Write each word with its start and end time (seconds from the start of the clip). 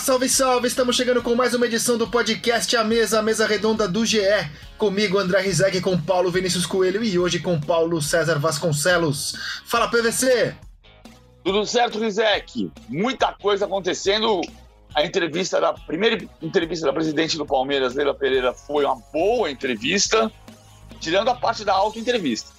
salve, 0.00 0.30
salve! 0.30 0.66
Estamos 0.66 0.96
chegando 0.96 1.22
com 1.22 1.34
mais 1.34 1.52
uma 1.52 1.66
edição 1.66 1.98
do 1.98 2.08
podcast 2.08 2.74
A 2.74 2.82
Mesa, 2.82 3.18
a 3.18 3.22
mesa 3.22 3.46
redonda 3.46 3.86
do 3.86 4.06
GE. 4.06 4.18
Comigo, 4.78 5.18
André 5.18 5.42
Rizek, 5.42 5.78
com 5.82 6.00
Paulo 6.00 6.30
Vinícius 6.30 6.64
Coelho 6.64 7.04
e 7.04 7.18
hoje 7.18 7.38
com 7.38 7.60
Paulo 7.60 8.00
César 8.00 8.38
Vasconcelos. 8.38 9.34
Fala, 9.66 9.88
PVC! 9.88 10.54
Tudo 11.44 11.66
certo, 11.66 11.98
Rizek? 11.98 12.72
Muita 12.88 13.34
coisa 13.34 13.66
acontecendo. 13.66 14.40
A 14.94 15.04
entrevista 15.04 15.60
da 15.60 15.74
primeira 15.74 16.18
entrevista 16.40 16.86
da 16.86 16.94
presidente 16.94 17.36
do 17.36 17.44
Palmeiras, 17.44 17.94
Leila 17.94 18.14
Pereira, 18.14 18.54
foi 18.54 18.86
uma 18.86 18.96
boa 19.12 19.50
entrevista, 19.50 20.32
tirando 20.98 21.28
a 21.28 21.34
parte 21.34 21.62
da 21.62 21.74
auto-entrevista. 21.74 22.50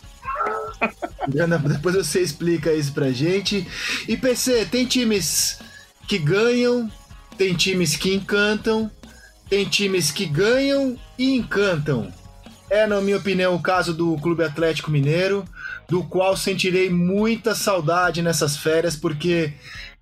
Depois 1.27 1.95
você 1.95 2.21
explica 2.21 2.71
isso 2.71 2.93
pra 2.93 3.11
gente. 3.11 3.67
E 4.07 4.15
PC, 4.15 4.65
tem 4.65 4.85
times 4.85 5.59
que 6.07 6.19
ganham, 6.19 6.89
tem 7.37 7.53
times 7.53 7.95
que 7.95 8.13
encantam, 8.13 8.89
tem 9.49 9.65
times 9.65 10.11
que 10.11 10.25
ganham 10.25 10.97
e 11.17 11.35
encantam. 11.35 12.11
É, 12.69 12.87
na 12.87 13.01
minha 13.01 13.17
opinião, 13.17 13.53
o 13.53 13.61
caso 13.61 13.93
do 13.93 14.15
Clube 14.17 14.43
Atlético 14.43 14.89
Mineiro, 14.89 15.43
do 15.89 16.03
qual 16.03 16.37
sentirei 16.37 16.89
muita 16.89 17.53
saudade 17.53 18.21
nessas 18.21 18.55
férias, 18.55 18.95
porque 18.95 19.53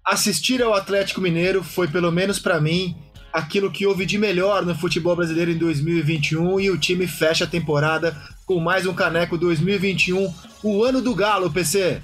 assistir 0.05 0.61
ao 0.61 0.75
Atlético 0.75 1.19
Mineiro 1.19 1.63
foi, 1.63 1.87
pelo 1.87 2.11
menos 2.11 2.37
para 2.37 2.61
mim, 2.61 2.95
aquilo 3.33 3.71
que 3.71 3.85
houve 3.85 4.05
de 4.05 4.17
melhor 4.17 4.65
no 4.65 4.75
futebol 4.75 5.15
brasileiro 5.15 5.51
em 5.51 5.57
2021 5.57 6.59
e 6.59 6.69
o 6.69 6.77
time 6.77 7.07
fecha 7.07 7.45
a 7.45 7.47
temporada 7.47 8.15
com 8.45 8.59
mais 8.59 8.85
um 8.85 8.93
caneco 8.93 9.37
2021, 9.37 10.33
o 10.63 10.83
ano 10.83 11.01
do 11.01 11.13
Galo, 11.15 11.51
PC. 11.51 12.01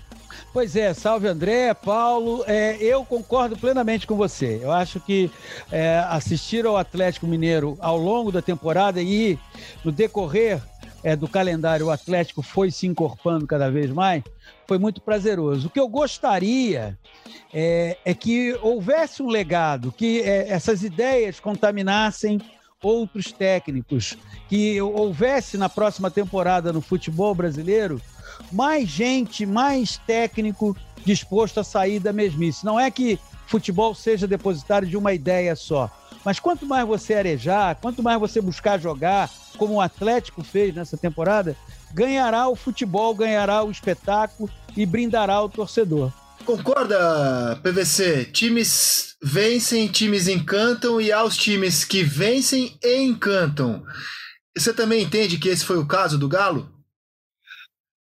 Pois 0.56 0.74
é, 0.74 0.94
salve 0.94 1.28
André, 1.28 1.74
Paulo. 1.74 2.42
É, 2.48 2.78
eu 2.78 3.04
concordo 3.04 3.58
plenamente 3.58 4.08
com 4.08 4.16
você. 4.16 4.62
Eu 4.64 4.72
acho 4.72 5.02
que 5.02 5.30
é, 5.70 6.00
assistir 6.08 6.66
ao 6.66 6.78
Atlético 6.78 7.28
Mineiro 7.28 7.78
ao 7.82 7.98
longo 7.98 8.32
da 8.32 8.42
temporada 8.42 9.02
e 9.02 9.38
no 9.84 9.92
decorrer 9.92 10.62
é, 11.04 11.14
do 11.14 11.28
calendário 11.28 11.88
o 11.88 11.92
Atlético 11.92 12.42
foi 12.42 12.72
se 12.72 12.88
encorpando 12.88 13.46
cada 13.46 13.70
vez 13.70 13.92
mais, 13.92 14.24
foi 14.66 14.78
muito 14.78 15.02
prazeroso. 15.02 15.68
O 15.68 15.70
que 15.70 15.80
eu 15.80 15.90
gostaria 15.90 16.98
é, 17.54 17.98
é 18.06 18.14
que 18.14 18.58
houvesse 18.62 19.22
um 19.22 19.28
legado, 19.28 19.92
que 19.92 20.22
é, 20.22 20.48
essas 20.48 20.84
ideias 20.84 21.38
contaminassem 21.38 22.40
outros 22.82 23.30
técnicos, 23.30 24.18
que 24.48 24.82
houvesse 24.82 25.58
na 25.58 25.68
próxima 25.68 26.10
temporada 26.10 26.72
no 26.72 26.80
futebol 26.80 27.36
brasileiro 27.36 28.00
mais 28.56 28.88
gente, 28.88 29.46
mais 29.46 29.98
técnico 30.08 30.76
disposto 31.06 31.60
a 31.60 31.64
sair 31.64 32.00
da 32.00 32.14
mesmice. 32.14 32.66
Não 32.66 32.80
é 32.80 32.90
que 32.90 33.20
futebol 33.48 33.94
seja 33.94 34.26
depositário 34.26 34.88
de 34.88 34.96
uma 34.96 35.14
ideia 35.14 35.56
só, 35.58 35.92
mas 36.24 36.40
quanto 36.40 36.66
mais 36.66 36.88
você 36.88 37.16
arejar, 37.16 37.76
quanto 37.76 38.02
mais 38.02 38.18
você 38.18 38.40
buscar 38.40 38.80
jogar, 38.80 39.30
como 39.58 39.76
o 39.76 39.82
Atlético 39.82 40.42
fez 40.42 40.74
nessa 40.74 40.96
temporada, 40.96 41.56
ganhará 41.94 42.48
o 42.48 42.56
futebol, 42.56 43.14
ganhará 43.14 43.62
o 43.62 43.70
espetáculo 43.70 44.50
e 44.76 44.86
brindará 44.86 45.42
o 45.42 45.50
torcedor. 45.50 46.12
Concorda, 46.46 47.60
PVC? 47.62 48.26
Times 48.26 49.16
vencem, 49.22 49.88
times 49.88 50.30
encantam 50.30 51.02
e 51.02 51.12
aos 51.12 51.36
times 51.36 51.84
que 51.84 52.04
vencem 52.04 52.78
e 52.82 53.04
encantam. 53.04 53.84
Você 54.58 54.74
também 54.74 55.04
entende 55.04 55.38
que 55.38 55.50
esse 55.50 55.66
foi 55.66 55.78
o 55.78 55.86
caso 55.86 56.18
do 56.18 56.30
Galo? 56.30 56.75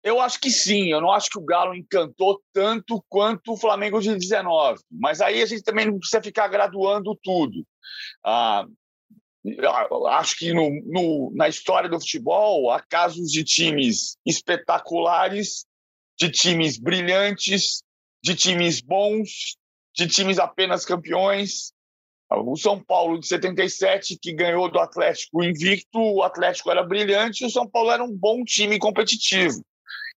Eu 0.02 0.20
acho 0.20 0.40
que 0.40 0.50
sim. 0.50 0.88
Eu 0.88 1.00
não 1.00 1.10
acho 1.10 1.28
que 1.30 1.38
o 1.38 1.44
Galo 1.44 1.74
encantou 1.74 2.40
tanto 2.52 3.04
quanto 3.08 3.52
o 3.52 3.56
Flamengo 3.56 4.00
de 4.00 4.14
19. 4.14 4.80
Mas 4.90 5.20
aí 5.20 5.42
a 5.42 5.46
gente 5.46 5.62
também 5.62 5.86
não 5.86 5.98
precisa 5.98 6.22
ficar 6.22 6.48
graduando 6.48 7.18
tudo. 7.22 7.66
Ah, 8.24 8.64
acho 10.10 10.36
que 10.36 10.52
no, 10.52 10.70
no, 10.86 11.32
na 11.34 11.48
história 11.48 11.88
do 11.88 12.00
futebol 12.00 12.70
há 12.70 12.80
casos 12.80 13.30
de 13.30 13.44
times 13.44 14.16
espetaculares, 14.24 15.64
de 16.18 16.30
times 16.30 16.78
brilhantes, 16.78 17.82
de 18.22 18.34
times 18.34 18.80
bons, 18.80 19.56
de 19.94 20.06
times 20.06 20.38
apenas 20.38 20.84
campeões. 20.84 21.72
O 22.30 22.56
São 22.56 22.82
Paulo 22.82 23.18
de 23.18 23.26
77, 23.26 24.18
que 24.20 24.34
ganhou 24.34 24.70
do 24.70 24.78
Atlético 24.78 25.42
invicto, 25.42 25.98
o 25.98 26.22
Atlético 26.22 26.70
era 26.70 26.82
brilhante 26.82 27.42
e 27.42 27.46
o 27.46 27.50
São 27.50 27.66
Paulo 27.66 27.90
era 27.90 28.04
um 28.04 28.14
bom 28.14 28.44
time 28.44 28.78
competitivo. 28.78 29.62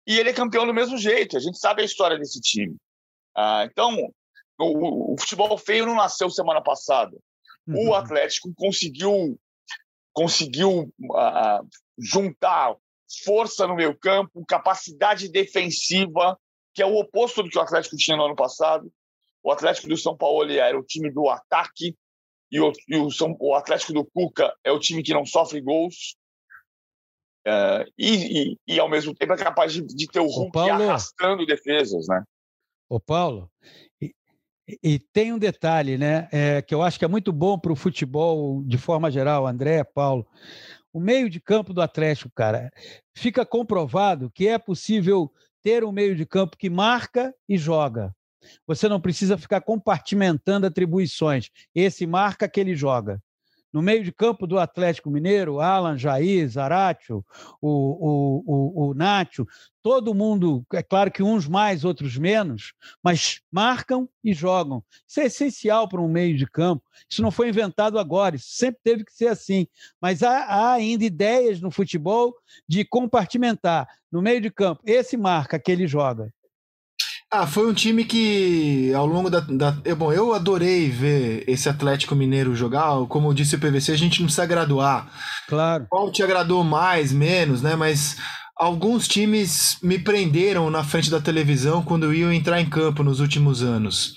E 0.05 0.17
ele 0.17 0.29
é 0.29 0.33
campeão 0.33 0.65
do 0.65 0.73
mesmo 0.73 0.97
jeito, 0.97 1.37
a 1.37 1.39
gente 1.39 1.59
sabe 1.59 1.81
a 1.81 1.85
história 1.85 2.17
desse 2.17 2.39
time. 2.39 2.75
Ah, 3.35 3.63
então, 3.65 4.11
o, 4.59 5.13
o, 5.13 5.17
futebol 5.17 5.57
feio 5.57 5.85
não 5.85 5.95
nasceu 5.95 6.29
semana 6.29 6.61
passada. 6.61 7.15
Uhum. 7.67 7.89
O 7.89 7.95
Atlético 7.95 8.51
conseguiu, 8.55 9.39
conseguiu 10.13 10.91
uh, 10.99 11.67
juntar 11.97 12.75
força 13.25 13.67
no 13.67 13.75
meio 13.75 13.97
campo, 13.97 14.43
capacidade 14.45 15.29
defensiva, 15.29 16.37
que 16.73 16.81
é 16.81 16.85
o 16.85 16.95
oposto 16.95 17.43
do 17.43 17.49
que 17.49 17.57
o 17.57 17.61
Atlético 17.61 17.97
tinha 17.97 18.17
no 18.17 18.25
ano 18.25 18.35
passado. 18.35 18.91
O 19.43 19.51
Atlético 19.51 19.87
do 19.87 19.97
São 19.97 20.15
Paulo 20.15 20.49
era 20.51 20.77
o 20.77 20.83
time 20.83 21.11
do 21.11 21.29
ataque 21.29 21.95
e 22.51 22.59
o, 22.59 22.71
e 22.87 22.97
o, 22.97 23.09
São, 23.09 23.35
o 23.39 23.55
Atlético 23.55 23.93
do 23.93 24.05
Cuca 24.05 24.53
é 24.63 24.71
o 24.71 24.79
time 24.79 25.03
que 25.03 25.13
não 25.13 25.25
sofre 25.25 25.61
gols. 25.61 26.15
Uh, 27.47 27.89
e, 27.97 28.51
e, 28.51 28.57
e, 28.67 28.79
ao 28.79 28.87
mesmo 28.87 29.15
tempo 29.15 29.33
é 29.33 29.37
capaz 29.37 29.73
de, 29.73 29.81
de 29.81 30.07
ter 30.07 30.19
o 30.19 30.27
Hulk 30.27 30.51
Paulo, 30.51 30.83
arrastando 30.83 31.45
defesas, 31.45 32.07
né? 32.07 32.23
Ô 32.87 32.99
Paulo, 32.99 33.49
e, 33.99 34.13
e 34.83 34.99
tem 34.99 35.33
um 35.33 35.39
detalhe, 35.39 35.97
né, 35.97 36.27
é, 36.31 36.61
que 36.61 36.73
eu 36.73 36.81
acho 36.83 36.99
que 36.99 37.05
é 37.05 37.07
muito 37.07 37.33
bom 37.33 37.57
para 37.57 37.71
o 37.71 37.75
futebol 37.75 38.63
de 38.63 38.77
forma 38.77 39.09
geral, 39.09 39.47
André, 39.47 39.83
Paulo. 39.83 40.27
O 40.93 40.99
meio 40.99 41.29
de 41.29 41.39
campo 41.39 41.73
do 41.73 41.81
Atlético, 41.81 42.31
cara, 42.35 42.71
fica 43.15 43.45
comprovado 43.45 44.29
que 44.29 44.47
é 44.47 44.59
possível 44.59 45.31
ter 45.63 45.83
um 45.83 45.91
meio 45.91 46.15
de 46.15 46.25
campo 46.25 46.57
que 46.57 46.69
marca 46.69 47.33
e 47.47 47.57
joga. 47.57 48.13
Você 48.67 48.89
não 48.89 48.99
precisa 48.99 49.37
ficar 49.37 49.61
compartimentando 49.61 50.65
atribuições. 50.65 51.49
Esse 51.73 52.05
marca, 52.05 52.45
aquele 52.45 52.75
joga. 52.75 53.21
No 53.71 53.81
meio 53.81 54.03
de 54.03 54.11
campo 54.11 54.45
do 54.45 54.59
Atlético 54.59 55.09
Mineiro, 55.09 55.59
Alan, 55.59 55.97
Jair, 55.97 56.47
Zaratio, 56.47 57.25
o, 57.61 57.69
o, 57.69 58.43
o, 58.45 58.89
o 58.89 58.93
Nacho, 58.93 59.47
todo 59.81 60.13
mundo, 60.13 60.65
é 60.73 60.83
claro 60.83 61.11
que 61.11 61.23
uns 61.23 61.47
mais, 61.47 61.85
outros 61.85 62.17
menos, 62.17 62.73
mas 63.01 63.41
marcam 63.51 64.07
e 64.23 64.33
jogam. 64.33 64.83
Isso 65.07 65.19
é 65.21 65.25
essencial 65.25 65.87
para 65.87 66.01
um 66.01 66.07
meio 66.07 66.37
de 66.37 66.45
campo. 66.45 66.83
Isso 67.09 67.21
não 67.21 67.31
foi 67.31 67.49
inventado 67.49 67.97
agora, 67.97 68.35
isso 68.35 68.49
sempre 68.49 68.81
teve 68.83 69.05
que 69.05 69.13
ser 69.13 69.27
assim. 69.27 69.67
Mas 70.01 70.21
há, 70.21 70.43
há 70.43 70.73
ainda 70.73 71.03
ideias 71.03 71.61
no 71.61 71.71
futebol 71.71 72.35
de 72.67 72.83
compartimentar 72.85 73.87
no 74.11 74.21
meio 74.21 74.41
de 74.41 74.51
campo. 74.51 74.81
Esse 74.85 75.15
marca, 75.17 75.57
aquele 75.57 75.87
joga. 75.87 76.31
Ah, 77.33 77.47
foi 77.47 77.65
um 77.65 77.73
time 77.73 78.03
que 78.03 78.93
ao 78.93 79.05
longo 79.05 79.29
da, 79.29 79.39
da. 79.39 79.71
Bom, 79.95 80.11
eu 80.11 80.33
adorei 80.33 80.89
ver 80.89 81.45
esse 81.47 81.69
Atlético 81.69 82.13
Mineiro 82.13 82.53
jogar. 82.53 82.89
Como 83.07 83.33
disse 83.33 83.55
o 83.55 83.59
PVC, 83.59 83.93
a 83.93 83.97
gente 83.97 84.19
não 84.19 84.25
precisa 84.25 84.45
graduar. 84.45 85.09
Claro. 85.47 85.85
Qual 85.89 86.11
te 86.11 86.21
agradou 86.21 86.61
mais, 86.61 87.13
menos, 87.13 87.61
né? 87.61 87.73
Mas 87.73 88.17
alguns 88.57 89.07
times 89.07 89.77
me 89.81 89.97
prenderam 89.97 90.69
na 90.69 90.83
frente 90.83 91.09
da 91.09 91.21
televisão 91.21 91.81
quando 91.81 92.03
eu 92.03 92.13
ia 92.13 92.33
entrar 92.33 92.59
em 92.59 92.69
campo 92.69 93.01
nos 93.01 93.21
últimos 93.21 93.63
anos. 93.63 94.13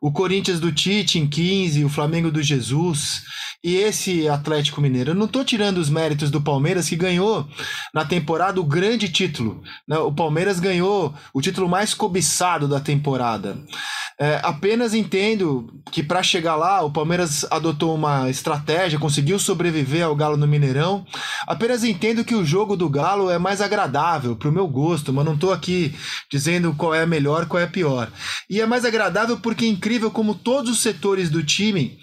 O 0.00 0.12
Corinthians 0.12 0.60
do 0.60 0.72
Tite 0.72 1.18
em 1.18 1.26
15, 1.26 1.84
o 1.84 1.88
Flamengo 1.88 2.30
do 2.30 2.42
Jesus 2.42 3.22
e 3.64 3.74
esse 3.76 4.28
Atlético 4.28 4.80
Mineiro. 4.80 5.10
Eu 5.10 5.14
não 5.14 5.26
estou 5.26 5.44
tirando 5.44 5.78
os 5.78 5.90
méritos 5.90 6.30
do 6.30 6.40
Palmeiras, 6.40 6.88
que 6.88 6.94
ganhou 6.94 7.48
na 7.92 8.04
temporada 8.04 8.60
o 8.60 8.64
grande 8.64 9.08
título. 9.08 9.62
Né? 9.88 9.98
O 9.98 10.12
Palmeiras 10.12 10.60
ganhou 10.60 11.14
o 11.34 11.40
título 11.40 11.68
mais 11.68 11.92
cobiçado 11.92 12.68
da 12.68 12.78
temporada. 12.78 13.58
É, 14.18 14.40
apenas 14.42 14.94
entendo 14.94 15.66
que 15.92 16.02
para 16.02 16.22
chegar 16.22 16.56
lá, 16.56 16.82
o 16.82 16.90
Palmeiras 16.90 17.44
adotou 17.50 17.94
uma 17.94 18.30
estratégia, 18.30 18.98
conseguiu 18.98 19.38
sobreviver 19.38 20.04
ao 20.04 20.16
Galo 20.16 20.38
no 20.38 20.46
Mineirão. 20.46 21.04
Apenas 21.46 21.84
entendo 21.84 22.24
que 22.24 22.34
o 22.34 22.44
jogo 22.44 22.76
do 22.76 22.88
Galo 22.88 23.28
é 23.28 23.38
mais 23.38 23.60
agradável 23.60 24.34
para 24.34 24.48
o 24.48 24.52
meu 24.52 24.66
gosto, 24.66 25.12
mas 25.12 25.24
não 25.24 25.34
estou 25.34 25.52
aqui 25.52 25.94
dizendo 26.30 26.72
qual 26.74 26.94
é 26.94 27.04
melhor, 27.04 27.44
qual 27.44 27.62
é 27.62 27.66
pior. 27.66 28.10
E 28.48 28.58
é 28.58 28.64
mais 28.64 28.86
agradável 28.86 29.36
porque 29.36 29.66
é 29.66 29.68
incrível 29.96 30.10
como 30.10 30.34
todos 30.34 30.70
os 30.70 30.80
setores 30.80 31.30
do 31.30 31.42
time 31.42 31.98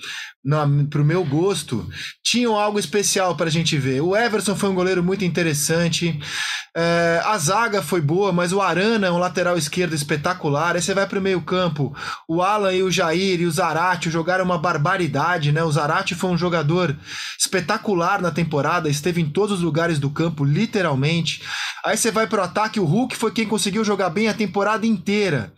para 0.89 1.01
o 1.01 1.05
meu 1.05 1.23
gosto, 1.23 1.87
tinham 2.21 2.59
algo 2.59 2.77
especial 2.77 3.35
para 3.35 3.47
a 3.47 3.51
gente 3.51 3.77
ver. 3.77 4.01
O 4.01 4.15
Everson 4.15 4.55
foi 4.55 4.69
um 4.69 4.75
goleiro 4.75 5.01
muito 5.01 5.23
interessante. 5.23 6.19
É, 6.75 7.21
a 7.23 7.37
zaga 7.37 7.81
foi 7.81 8.01
boa, 8.01 8.33
mas 8.33 8.51
o 8.51 8.59
Arana 8.59 9.07
é 9.07 9.11
um 9.11 9.17
lateral 9.17 9.57
esquerdo 9.57 9.93
espetacular. 9.93 10.75
Aí 10.75 10.81
você 10.81 10.93
vai 10.93 11.07
para 11.07 11.19
o 11.19 11.21
meio-campo. 11.21 11.95
O 12.27 12.41
Alan 12.41 12.73
e 12.73 12.83
o 12.83 12.91
Jair 12.91 13.39
e 13.39 13.45
o 13.45 13.51
Zarate 13.51 14.09
jogaram 14.09 14.43
uma 14.43 14.57
barbaridade, 14.57 15.51
né? 15.51 15.63
O 15.63 15.71
Zarate 15.71 16.13
foi 16.13 16.31
um 16.31 16.37
jogador 16.37 16.95
espetacular 17.39 18.21
na 18.21 18.31
temporada, 18.31 18.89
esteve 18.89 19.21
em 19.21 19.29
todos 19.29 19.59
os 19.59 19.63
lugares 19.63 19.97
do 19.97 20.09
campo, 20.09 20.43
literalmente. 20.43 21.41
Aí 21.85 21.95
você 21.95 22.11
vai 22.11 22.27
para 22.27 22.41
o 22.41 22.45
ataque, 22.45 22.79
o 22.79 22.85
Hulk 22.85 23.15
foi 23.15 23.31
quem 23.31 23.47
conseguiu 23.47 23.83
jogar 23.83 24.09
bem 24.09 24.27
a 24.27 24.33
temporada 24.33 24.85
inteira. 24.85 25.53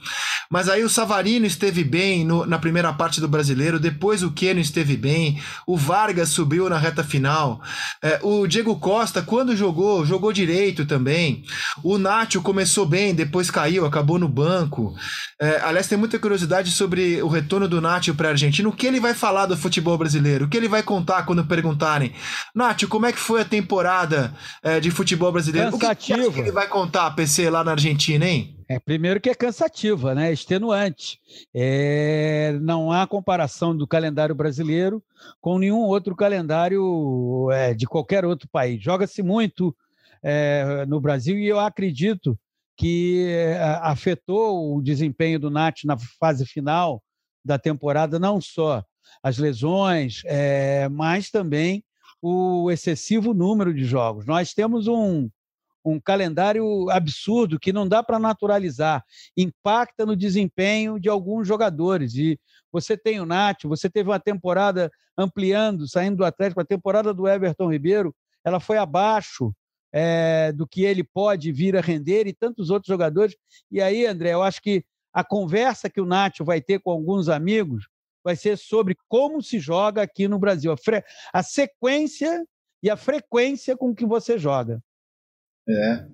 Mas 0.50 0.70
aí 0.70 0.84
o 0.84 0.90
Savarino 0.90 1.46
esteve 1.46 1.84
bem 1.84 2.24
no, 2.24 2.46
na 2.46 2.60
primeira 2.60 2.94
parte 2.94 3.20
do 3.20 3.28
brasileiro, 3.28 3.80
depois 3.80 4.22
o 4.22 4.32
Keno 4.32 4.60
esteve 4.60 4.75
bem, 4.84 5.42
o 5.66 5.78
Vargas 5.78 6.30
subiu 6.30 6.70
na 6.70 6.78
reta 6.78 7.04
final, 7.04 7.62
é, 8.04 8.20
o 8.22 8.48
Diego 8.48 8.76
Costa, 8.78 9.22
quando 9.22 9.56
jogou, 9.56 10.06
jogou 10.06 10.34
direito 10.34 10.86
também. 10.86 11.44
O 11.84 11.98
Nacho 11.98 12.42
começou 12.42 12.86
bem, 12.86 13.14
depois 13.14 13.50
caiu, 13.50 13.86
acabou 13.86 14.20
no 14.20 14.28
banco. 14.28 14.94
É, 15.40 15.62
aliás, 15.62 15.88
tem 15.88 15.98
muita 15.98 16.20
curiosidade 16.20 16.72
sobre 16.72 17.22
o 17.22 17.28
retorno 17.28 17.68
do 17.68 17.80
Nacho 17.80 18.14
para 18.16 18.30
a 18.30 18.32
Argentina. 18.32 18.68
O 18.68 18.74
que 18.74 18.88
ele 18.88 19.00
vai 19.00 19.14
falar 19.14 19.46
do 19.46 19.58
futebol 19.58 19.98
brasileiro? 19.98 20.46
O 20.46 20.50
que 20.50 20.58
ele 20.58 20.68
vai 20.68 20.84
contar 20.84 21.24
quando 21.24 21.46
perguntarem? 21.46 22.14
Nacho, 22.54 22.88
como 22.88 23.06
é 23.06 23.12
que 23.12 23.20
foi 23.20 23.42
a 23.42 23.46
temporada 23.46 24.34
é, 24.64 24.80
de 24.80 24.92
futebol 24.92 25.32
brasileiro? 25.32 25.72
Cansativo. 25.72 26.20
O 26.20 26.26
que, 26.26 26.34
que 26.34 26.40
ele 26.42 26.52
vai 26.52 26.68
contar, 26.68 27.12
PC, 27.12 27.50
lá 27.50 27.64
na 27.64 27.72
Argentina, 27.72 28.26
hein? 28.26 28.55
É, 28.68 28.80
primeiro 28.80 29.22
que 29.22 29.30
é 29.30 29.36
cansativa, 29.36 30.16
né? 30.16 30.34
extenuante. 30.34 31.20
É, 31.54 32.58
não 32.62 32.92
há 32.92 33.06
comparação 33.06 33.78
do 33.78 33.88
calendário 33.88 34.34
brasileiro 34.34 35.04
com 35.40 35.60
nenhum 35.60 35.82
outro 35.82 36.16
calendário 36.16 37.50
é, 37.52 37.74
de 37.74 37.86
qualquer 37.86 38.26
outro 38.26 38.50
país. 38.50 38.82
Joga-se 38.82 39.22
muito 39.22 39.76
é, 40.24 40.84
no 40.88 41.00
Brasil 41.00 41.38
e 41.38 41.48
eu 41.48 41.60
acredito 41.60 42.38
que 42.76 43.28
é, 43.30 43.60
afetou 43.82 44.76
o 44.76 44.82
desempenho 44.82 45.40
do 45.40 45.52
Nath 45.52 45.84
na 45.86 45.96
fase 45.98 46.46
final 46.46 47.04
da 47.44 47.60
temporada, 47.60 48.18
não 48.18 48.42
só 48.42 48.84
as 49.22 49.38
lesões, 49.38 50.24
é, 50.26 50.90
mas 50.90 51.30
também 51.30 51.84
o 52.20 52.72
excessivo 52.72 53.34
número 53.34 53.72
de 53.74 53.86
jogos. 53.86 54.26
Nós 54.26 54.54
temos 54.54 54.88
um, 54.88 55.30
um 55.86 56.00
calendário 56.00 56.90
absurdo 56.90 57.60
que 57.60 57.72
não 57.72 57.88
dá 57.88 58.02
para 58.02 58.18
naturalizar, 58.18 59.04
impacta 59.38 60.06
no 60.06 60.16
desempenho 60.16 61.00
de 61.00 61.08
alguns 61.08 61.48
jogadores. 61.48 62.16
E 62.16 62.40
você 62.72 62.98
tem 62.98 63.20
o 63.20 63.26
Nath, 63.26 63.64
você 63.66 63.90
teve 63.90 64.10
uma 64.10 64.20
temporada 64.20 64.92
ampliando, 65.18 65.88
saindo 65.88 66.18
do 66.18 66.26
Atlético, 66.26 66.60
a 66.60 66.66
temporada 66.66 67.14
do 67.14 67.28
Everton 67.28 67.72
Ribeiro, 67.72 68.14
ela 68.44 68.60
foi 68.60 68.78
abaixo 68.78 69.54
é, 69.94 70.52
do 70.52 70.68
que 70.68 70.84
ele 70.84 71.04
pode 71.04 71.52
vir 71.52 71.78
a 71.78 71.82
render 71.82 72.28
e 72.28 72.34
tantos 72.34 72.70
outros 72.70 72.88
jogadores. 72.88 73.36
E 73.72 73.82
aí, 73.82 74.06
André, 74.06 74.34
eu 74.34 74.44
acho 74.44 74.62
que 74.62 74.84
a 75.14 75.24
conversa 75.24 75.90
que 75.90 76.02
o 76.02 76.06
Nath 76.06 76.40
vai 76.42 76.62
ter 76.62 76.80
com 76.80 76.92
alguns 76.92 77.30
amigos 77.30 77.88
vai 78.24 78.36
ser 78.36 78.58
sobre 78.58 78.98
como 79.08 79.42
se 79.42 79.60
joga 79.60 80.02
aqui 80.02 80.28
no 80.28 80.40
Brasil, 80.40 80.74
a, 80.74 80.76
a 81.32 81.44
sequência 81.44 82.44
e 82.84 82.90
a 82.90 82.98
frequência 82.98 83.78
com 83.78 83.96
que 83.96 84.06
você 84.06 84.38
joga. 84.38 84.82
É. 85.68 86.06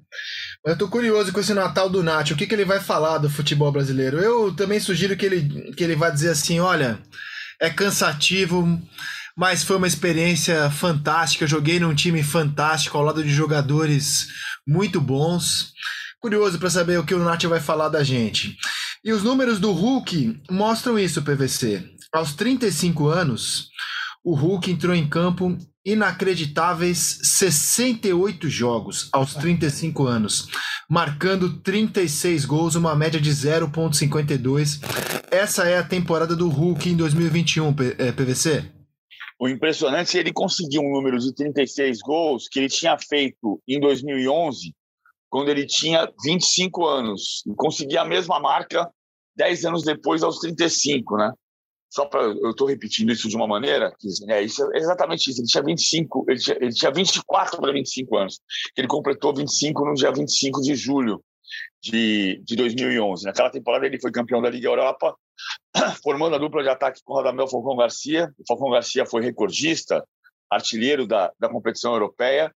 Eu 0.66 0.78
tô 0.78 0.88
curioso 0.88 1.32
com 1.32 1.40
esse 1.40 1.54
Natal 1.54 1.90
do 1.90 2.04
Nath. 2.04 2.32
O 2.32 2.36
que, 2.36 2.48
que 2.48 2.54
ele 2.54 2.66
vai 2.66 2.80
falar 2.80 3.18
do 3.18 3.30
futebol 3.30 3.72
brasileiro? 3.72 4.20
Eu 4.20 4.54
também 4.56 4.80
sugiro 4.80 5.16
que 5.18 5.26
ele, 5.26 5.74
que 5.74 5.84
ele 5.84 5.96
vá 5.96 6.10
dizer 6.10 6.30
assim: 6.30 6.60
olha, 6.60 7.00
é 7.60 7.70
cansativo, 7.70 8.80
mas 9.36 9.64
foi 9.64 9.78
uma 9.78 9.88
experiência 9.88 10.70
fantástica. 10.70 11.48
Joguei 11.48 11.80
num 11.80 11.96
time 11.96 12.24
fantástico, 12.24 12.98
ao 12.98 13.04
lado 13.04 13.24
de 13.24 13.30
jogadores 13.30 14.28
muito 14.68 15.02
bons. 15.02 15.74
Curioso 16.20 16.60
para 16.60 16.70
saber 16.70 17.00
o 17.00 17.04
que 17.04 17.16
o 17.16 17.24
Nath 17.24 17.44
vai 17.46 17.60
falar 17.60 17.90
da 17.90 18.04
gente. 18.04 18.58
E 19.04 19.12
os 19.12 19.24
números 19.24 19.60
do 19.60 19.72
Hulk 19.72 20.44
mostram 20.50 21.00
isso, 21.00 21.24
PVC. 21.24 21.84
Aos 22.14 22.34
35 22.36 23.08
anos, 23.08 23.70
o 24.24 24.36
Hulk 24.36 24.70
entrou 24.70 24.94
em 24.94 25.10
campo 25.10 25.58
inacreditáveis 25.86 27.20
68 27.24 28.50
jogos 28.50 29.10
aos 29.12 29.34
35 29.34 30.06
anos, 30.06 30.48
marcando 30.90 31.60
36 31.62 32.46
gols, 32.46 32.76
uma 32.76 32.96
média 32.96 33.20
de 33.20 33.32
0.52. 33.32 34.80
Essa 35.32 35.68
é 35.68 35.78
a 35.78 35.84
temporada 35.84 36.36
do 36.36 36.50
Hulk 36.50 36.90
em 36.90 36.96
2021, 36.96 37.74
PVC. 37.74 38.58
É, 38.58 38.82
o 39.40 39.48
impressionante 39.48 40.18
é 40.18 40.20
ele 40.20 40.32
conseguiu 40.32 40.82
um 40.84 40.92
número 40.92 41.18
de 41.18 41.34
36 41.34 41.98
gols 42.02 42.48
que 42.48 42.60
ele 42.60 42.70
tinha 42.70 42.96
feito 43.00 43.60
em 43.68 43.80
2011, 43.80 44.72
quando 45.30 45.50
ele 45.50 45.66
tinha 45.66 46.08
25 46.24 46.86
anos. 46.86 47.42
E 47.48 47.56
conseguia 47.56 48.02
a 48.02 48.06
mesma 48.06 48.40
marca 48.40 48.88
10 49.36 49.66
anos 49.66 49.84
depois, 49.84 50.22
aos 50.22 50.38
35, 50.40 51.18
né? 51.18 51.32
Só 51.92 52.06
para 52.06 52.22
eu 52.22 52.52
estou 52.52 52.68
repetindo 52.68 53.12
isso 53.12 53.28
de 53.28 53.36
uma 53.36 53.46
maneira, 53.46 53.94
que, 54.00 54.08
é, 54.30 54.42
isso 54.42 54.64
é 54.74 54.78
exatamente 54.78 55.30
isso. 55.30 55.42
Ele 55.42 55.48
tinha 55.48 55.62
25, 55.62 56.26
ele 56.30 56.40
tinha, 56.40 56.58
ele 56.62 56.74
tinha 56.74 56.92
24 56.92 57.60
para 57.60 57.74
25 57.74 58.18
anos. 58.18 58.40
Ele 58.78 58.88
completou 58.88 59.36
25 59.36 59.86
no 59.86 59.94
dia 59.94 60.10
25 60.10 60.62
de 60.62 60.74
julho 60.74 61.22
de, 61.84 62.42
de 62.46 62.56
2011. 62.56 63.26
Naquela 63.26 63.50
temporada 63.50 63.86
ele 63.86 64.00
foi 64.00 64.10
campeão 64.10 64.42
da 64.42 64.50
Liga 64.50 64.70
Europa, 64.70 65.14
formando 66.02 66.38
a 66.38 66.40
dupla 66.40 66.64
de 66.64 66.70
ataque 66.70 67.02
com 67.04 67.16
Radamel 67.16 67.50
Falcão 67.50 67.76
Garcia. 67.76 68.34
O 68.40 68.44
Falcão 68.48 68.70
Garcia 68.70 69.06
foi 69.06 69.22
recordista, 69.22 70.02
artilheiro 70.50 71.06
da, 71.06 71.30
da 71.38 71.50
competição 71.50 71.92
europeia, 71.92 72.54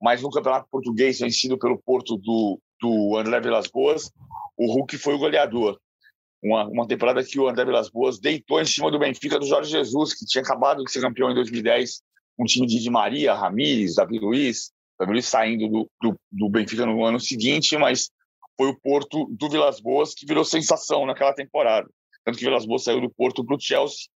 mas 0.00 0.22
no 0.22 0.30
campeonato 0.30 0.66
português 0.70 1.18
vencido 1.20 1.58
pelo 1.58 1.78
Porto 1.78 2.16
do, 2.16 2.58
do 2.80 3.18
André 3.18 3.38
Vilas 3.38 3.66
Boas, 3.66 4.10
o 4.56 4.72
Hulk 4.72 4.96
foi 4.96 5.12
o 5.12 5.18
goleador 5.18 5.78
uma, 6.42 6.66
uma 6.66 6.86
temporada 6.86 7.22
que 7.24 7.38
o 7.38 7.48
André 7.48 7.64
Vilas 7.64 7.90
Boas 7.90 8.18
deitou 8.18 8.60
em 8.60 8.64
cima 8.64 8.90
do 8.90 8.98
Benfica 8.98 9.38
do 9.38 9.46
Jorge 9.46 9.70
Jesus, 9.70 10.14
que 10.14 10.24
tinha 10.24 10.42
acabado 10.42 10.84
de 10.84 10.90
ser 10.90 11.00
campeão 11.00 11.30
em 11.30 11.34
2010, 11.34 12.02
um 12.38 12.44
time 12.44 12.66
de 12.66 12.78
Di 12.78 12.90
Maria, 12.90 13.34
Ramires, 13.34 13.96
Davi 13.96 14.18
Luiz, 14.18 14.70
Davi 14.98 15.12
Luiz 15.12 15.26
saindo 15.26 15.68
do, 15.68 15.90
do, 16.00 16.16
do 16.30 16.48
Benfica 16.48 16.86
no 16.86 17.04
ano 17.04 17.18
seguinte, 17.18 17.76
mas 17.76 18.10
foi 18.56 18.68
o 18.68 18.78
Porto 18.80 19.26
do 19.30 19.48
Vilas 19.48 19.80
Boas 19.80 20.14
que 20.14 20.26
virou 20.26 20.44
sensação 20.44 21.06
naquela 21.06 21.32
temporada. 21.32 21.88
Tanto 22.24 22.38
que 22.38 22.44
o 22.44 22.48
Vilas 22.48 22.66
Boas 22.66 22.84
saiu 22.84 23.00
do 23.00 23.10
Porto 23.10 23.44
para 23.44 23.56
o 23.56 23.60
Chelsea 23.60 24.06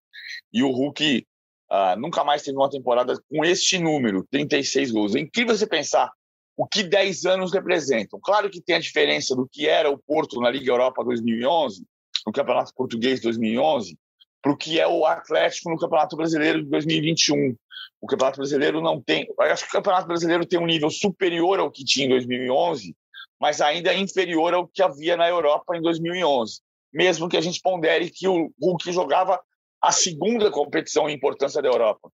e 0.51 0.63
o 0.63 0.71
Hulk 0.71 1.25
uh, 1.71 1.99
nunca 1.99 2.23
mais 2.23 2.43
teve 2.43 2.57
uma 2.57 2.69
temporada 2.69 3.15
com 3.29 3.43
este 3.43 3.79
número, 3.79 4.25
36 4.29 4.91
gols. 4.91 5.15
É 5.15 5.19
incrível 5.19 5.55
você 5.55 5.67
pensar 5.67 6.11
o 6.55 6.67
que 6.67 6.83
10 6.83 7.25
anos 7.25 7.51
representam. 7.51 8.19
Claro 8.21 8.49
que 8.49 8.61
tem 8.61 8.75
a 8.75 8.79
diferença 8.79 9.35
do 9.35 9.47
que 9.51 9.67
era 9.67 9.89
o 9.89 9.97
Porto 9.97 10.39
na 10.39 10.49
Liga 10.51 10.71
Europa 10.71 11.03
2011, 11.03 11.83
no 12.25 12.33
Campeonato 12.33 12.73
Português 12.73 13.19
de 13.19 13.23
2011 13.23 13.97
para 14.43 14.51
o 14.51 14.57
que 14.57 14.79
é 14.79 14.85
o 14.85 15.05
Atlético 15.05 15.69
no 15.69 15.79
Campeonato 15.79 16.17
Brasileiro 16.17 16.61
de 16.61 16.69
2021. 16.69 17.55
O 18.01 18.07
Campeonato 18.07 18.37
Brasileiro 18.37 18.81
não 18.81 19.01
tem. 19.01 19.25
Acho 19.39 19.63
que 19.63 19.69
o 19.69 19.73
Campeonato 19.73 20.07
Brasileiro 20.07 20.45
tem 20.45 20.59
um 20.59 20.65
nível 20.65 20.89
superior 20.89 21.59
ao 21.59 21.71
que 21.71 21.85
tinha 21.85 22.05
em 22.05 22.09
2011, 22.09 22.93
mas 23.39 23.61
ainda 23.61 23.93
é 23.93 23.97
inferior 23.97 24.53
ao 24.53 24.67
que 24.67 24.83
havia 24.83 25.15
na 25.15 25.29
Europa 25.29 25.77
em 25.77 25.81
2011. 25.81 26.59
Mesmo 26.93 27.29
que 27.29 27.37
a 27.37 27.41
gente 27.41 27.61
pondere 27.61 28.11
que 28.11 28.27
o 28.27 28.53
Hulk 28.61 28.91
jogava 28.91 29.41
a 29.81 29.91
segunda 29.91 30.51
competição 30.51 31.09
em 31.09 31.15
importância 31.15 31.61
da 31.61 31.69
Europa. 31.69 32.11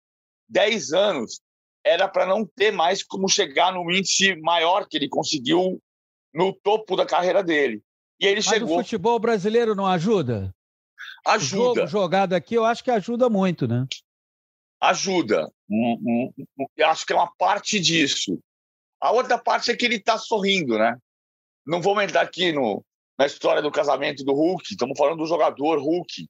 Dez 0.46 0.92
anos 0.92 1.40
era 1.84 2.06
para 2.06 2.26
não 2.26 2.44
ter 2.44 2.70
mais 2.70 3.02
como 3.02 3.28
chegar 3.28 3.72
no 3.72 3.90
índice 3.90 4.36
maior 4.36 4.86
que 4.86 4.98
ele 4.98 5.08
conseguiu 5.08 5.80
no 6.34 6.52
topo 6.52 6.94
da 6.94 7.06
carreira 7.06 7.42
dele. 7.42 7.82
E 8.20 8.26
ele 8.26 8.36
Mas 8.36 8.46
chegou. 8.46 8.78
o 8.78 8.82
futebol 8.82 9.18
brasileiro 9.18 9.74
não 9.74 9.86
ajuda? 9.86 10.54
Ajuda. 11.26 11.62
O 11.62 11.74
jogo 11.74 11.86
jogado 11.86 12.32
aqui, 12.32 12.54
eu 12.54 12.64
acho 12.64 12.82
que 12.82 12.90
ajuda 12.90 13.28
muito, 13.28 13.68
né? 13.68 13.86
Ajuda. 14.80 15.50
Hum, 15.68 15.98
hum, 16.00 16.32
hum, 16.58 16.66
eu 16.76 16.88
acho 16.88 17.04
que 17.06 17.12
é 17.12 17.16
uma 17.16 17.32
parte 17.36 17.78
disso. 17.78 18.38
A 19.00 19.12
outra 19.12 19.38
parte 19.38 19.70
é 19.70 19.76
que 19.76 19.84
ele 19.84 19.96
está 19.96 20.18
sorrindo, 20.18 20.78
né? 20.78 20.96
Não 21.66 21.80
vamos 21.80 22.02
entrar 22.02 22.22
aqui 22.22 22.52
no, 22.52 22.84
na 23.18 23.26
história 23.26 23.60
do 23.60 23.70
casamento 23.70 24.24
do 24.24 24.32
Hulk, 24.32 24.64
estamos 24.70 24.98
falando 24.98 25.18
do 25.18 25.26
jogador 25.26 25.78
Hulk. 25.78 26.28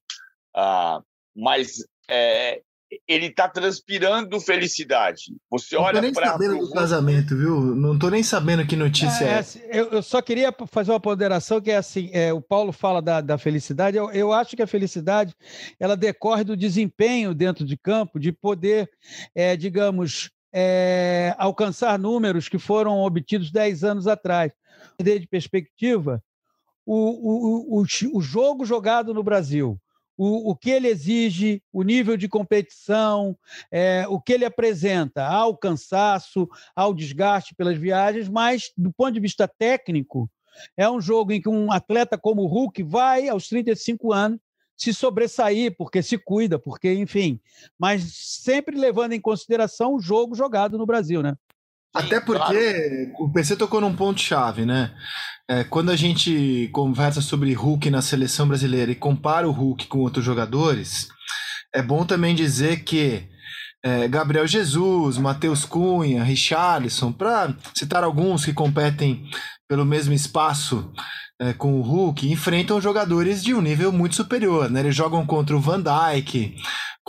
Ah, 0.55 1.01
mas 1.35 1.85
é, 2.09 2.63
ele 3.07 3.27
está 3.27 3.49
transpirando 3.49 4.41
felicidade. 4.41 5.37
Você 5.51 5.77
não 5.77 5.83
olha 5.83 5.97
tô 5.97 6.01
nem 6.01 6.13
para 6.13 6.33
sabendo 6.33 6.59
do 6.59 6.71
casamento, 6.73 7.37
viu? 7.37 7.61
Não 7.75 7.99
tô 7.99 8.09
nem 8.09 8.23
sabendo 8.23 8.67
que 8.67 8.77
notícia 8.77 9.25
é. 9.25 9.29
é 9.29 9.39
assim, 9.39 9.61
eu, 9.71 9.91
eu, 9.91 10.03
só 10.03 10.23
queria 10.23 10.55
fazer 10.71 10.93
uma 10.93 11.01
ponderação 11.01 11.61
que 11.61 11.71
é 11.71 11.77
assim, 11.77 12.11
é, 12.13 12.33
o 12.33 12.41
Paulo 12.41 12.73
fala 12.73 13.03
da, 13.03 13.21
da 13.21 13.37
felicidade. 13.37 13.97
Eu, 13.97 14.11
eu, 14.11 14.33
acho 14.33 14.57
que 14.57 14.63
a 14.63 14.67
felicidade 14.67 15.35
ela 15.79 15.97
decorre 15.97 16.45
do 16.45 16.57
desempenho 16.57 17.35
dentro 17.35 17.65
de 17.65 17.77
campo, 17.77 18.19
de 18.19 18.33
poder, 18.33 18.91
é, 19.35 19.55
digamos, 19.55 20.31
é, 20.53 21.35
alcançar 21.39 21.99
números 21.99 22.49
que 22.49 22.59
foram 22.59 22.99
obtidos 23.01 23.51
10 23.51 23.85
anos 23.85 24.07
atrás. 24.07 24.53
De 25.01 25.27
perspectiva, 25.27 26.23
o, 26.87 27.77
o, 27.77 27.81
o, 27.81 27.85
o 28.15 28.21
jogo 28.21 28.65
jogado 28.65 29.13
no 29.13 29.23
Brasil 29.23 29.79
o, 30.19 30.51
o 30.51 30.57
que 30.57 30.71
ele 30.71 30.89
exige, 30.89 31.63
o 31.73 31.85
nível 31.85 32.17
de 32.17 32.29
competição, 32.29 33.39
é, 33.71 34.05
o 34.09 34.21
que 34.21 34.33
ele 34.33 34.45
apresenta 34.45 35.25
ao 35.25 35.57
cansaço, 35.57 36.49
ao 36.75 36.93
desgaste 36.93 37.55
pelas 37.55 37.79
viagens, 37.79 38.29
mas, 38.29 38.73
do 38.77 38.93
ponto 38.93 39.13
de 39.13 39.21
vista 39.21 39.47
técnico, 39.47 40.29
é 40.77 40.91
um 40.91 41.01
jogo 41.01 41.31
em 41.31 41.41
que 41.41 41.49
um 41.49 41.71
atleta 41.71 42.19
como 42.19 42.43
o 42.43 42.47
Hulk 42.47 42.83
vai, 42.83 43.29
aos 43.29 43.49
35 43.49 44.13
anos, 44.13 44.41
se 44.77 44.93
sobressair, 44.93 45.77
porque 45.77 46.03
se 46.03 46.19
cuida, 46.19 46.59
porque, 46.59 46.93
enfim, 46.95 47.41
mas 47.79 48.03
sempre 48.15 48.77
levando 48.77 49.13
em 49.13 49.21
consideração 49.21 49.95
o 49.95 50.01
jogo 50.01 50.35
jogado 50.35 50.77
no 50.77 50.87
Brasil, 50.87 51.23
né? 51.23 51.37
Até 51.95 52.21
porque 52.21 53.13
claro. 53.13 53.13
o 53.19 53.33
PC 53.33 53.57
tocou 53.57 53.81
num 53.81 53.95
ponto-chave, 53.95 54.65
né? 54.65 54.95
É, 55.51 55.65
quando 55.65 55.91
a 55.91 55.97
gente 55.97 56.69
conversa 56.73 57.21
sobre 57.23 57.55
Hulk 57.55 57.91
na 57.91 58.03
seleção 58.03 58.47
brasileira 58.47 58.93
e 58.93 58.95
compara 58.95 59.49
o 59.49 59.53
Hulk 59.53 59.87
com 59.87 60.01
outros 60.01 60.25
jogadores, 60.25 61.09
é 61.75 61.83
bom 61.83 62.05
também 62.05 62.35
dizer 62.35 62.85
que 62.85 63.27
é, 63.83 64.07
Gabriel 64.09 64.47
Jesus, 64.47 65.17
Matheus 65.17 65.65
Cunha, 65.65 66.23
Richarlison, 66.23 67.13
para 67.13 67.55
citar 67.75 68.05
alguns 68.05 68.45
que 68.45 68.53
competem 68.53 69.25
pelo 69.69 69.85
mesmo 69.85 70.13
espaço 70.13 70.93
é, 71.41 71.53
com 71.53 71.79
o 71.79 71.83
Hulk, 71.83 72.31
enfrentam 72.31 72.81
jogadores 72.81 73.43
de 73.43 73.55
um 73.55 73.61
nível 73.61 73.93
muito 73.93 74.17
superior. 74.17 74.71
Né? 74.71 74.81
Eles 74.81 74.97
jogam 74.97 75.25
contra 75.25 75.57
o 75.57 75.61
Van 75.61 75.81
Dijk, 75.81 76.57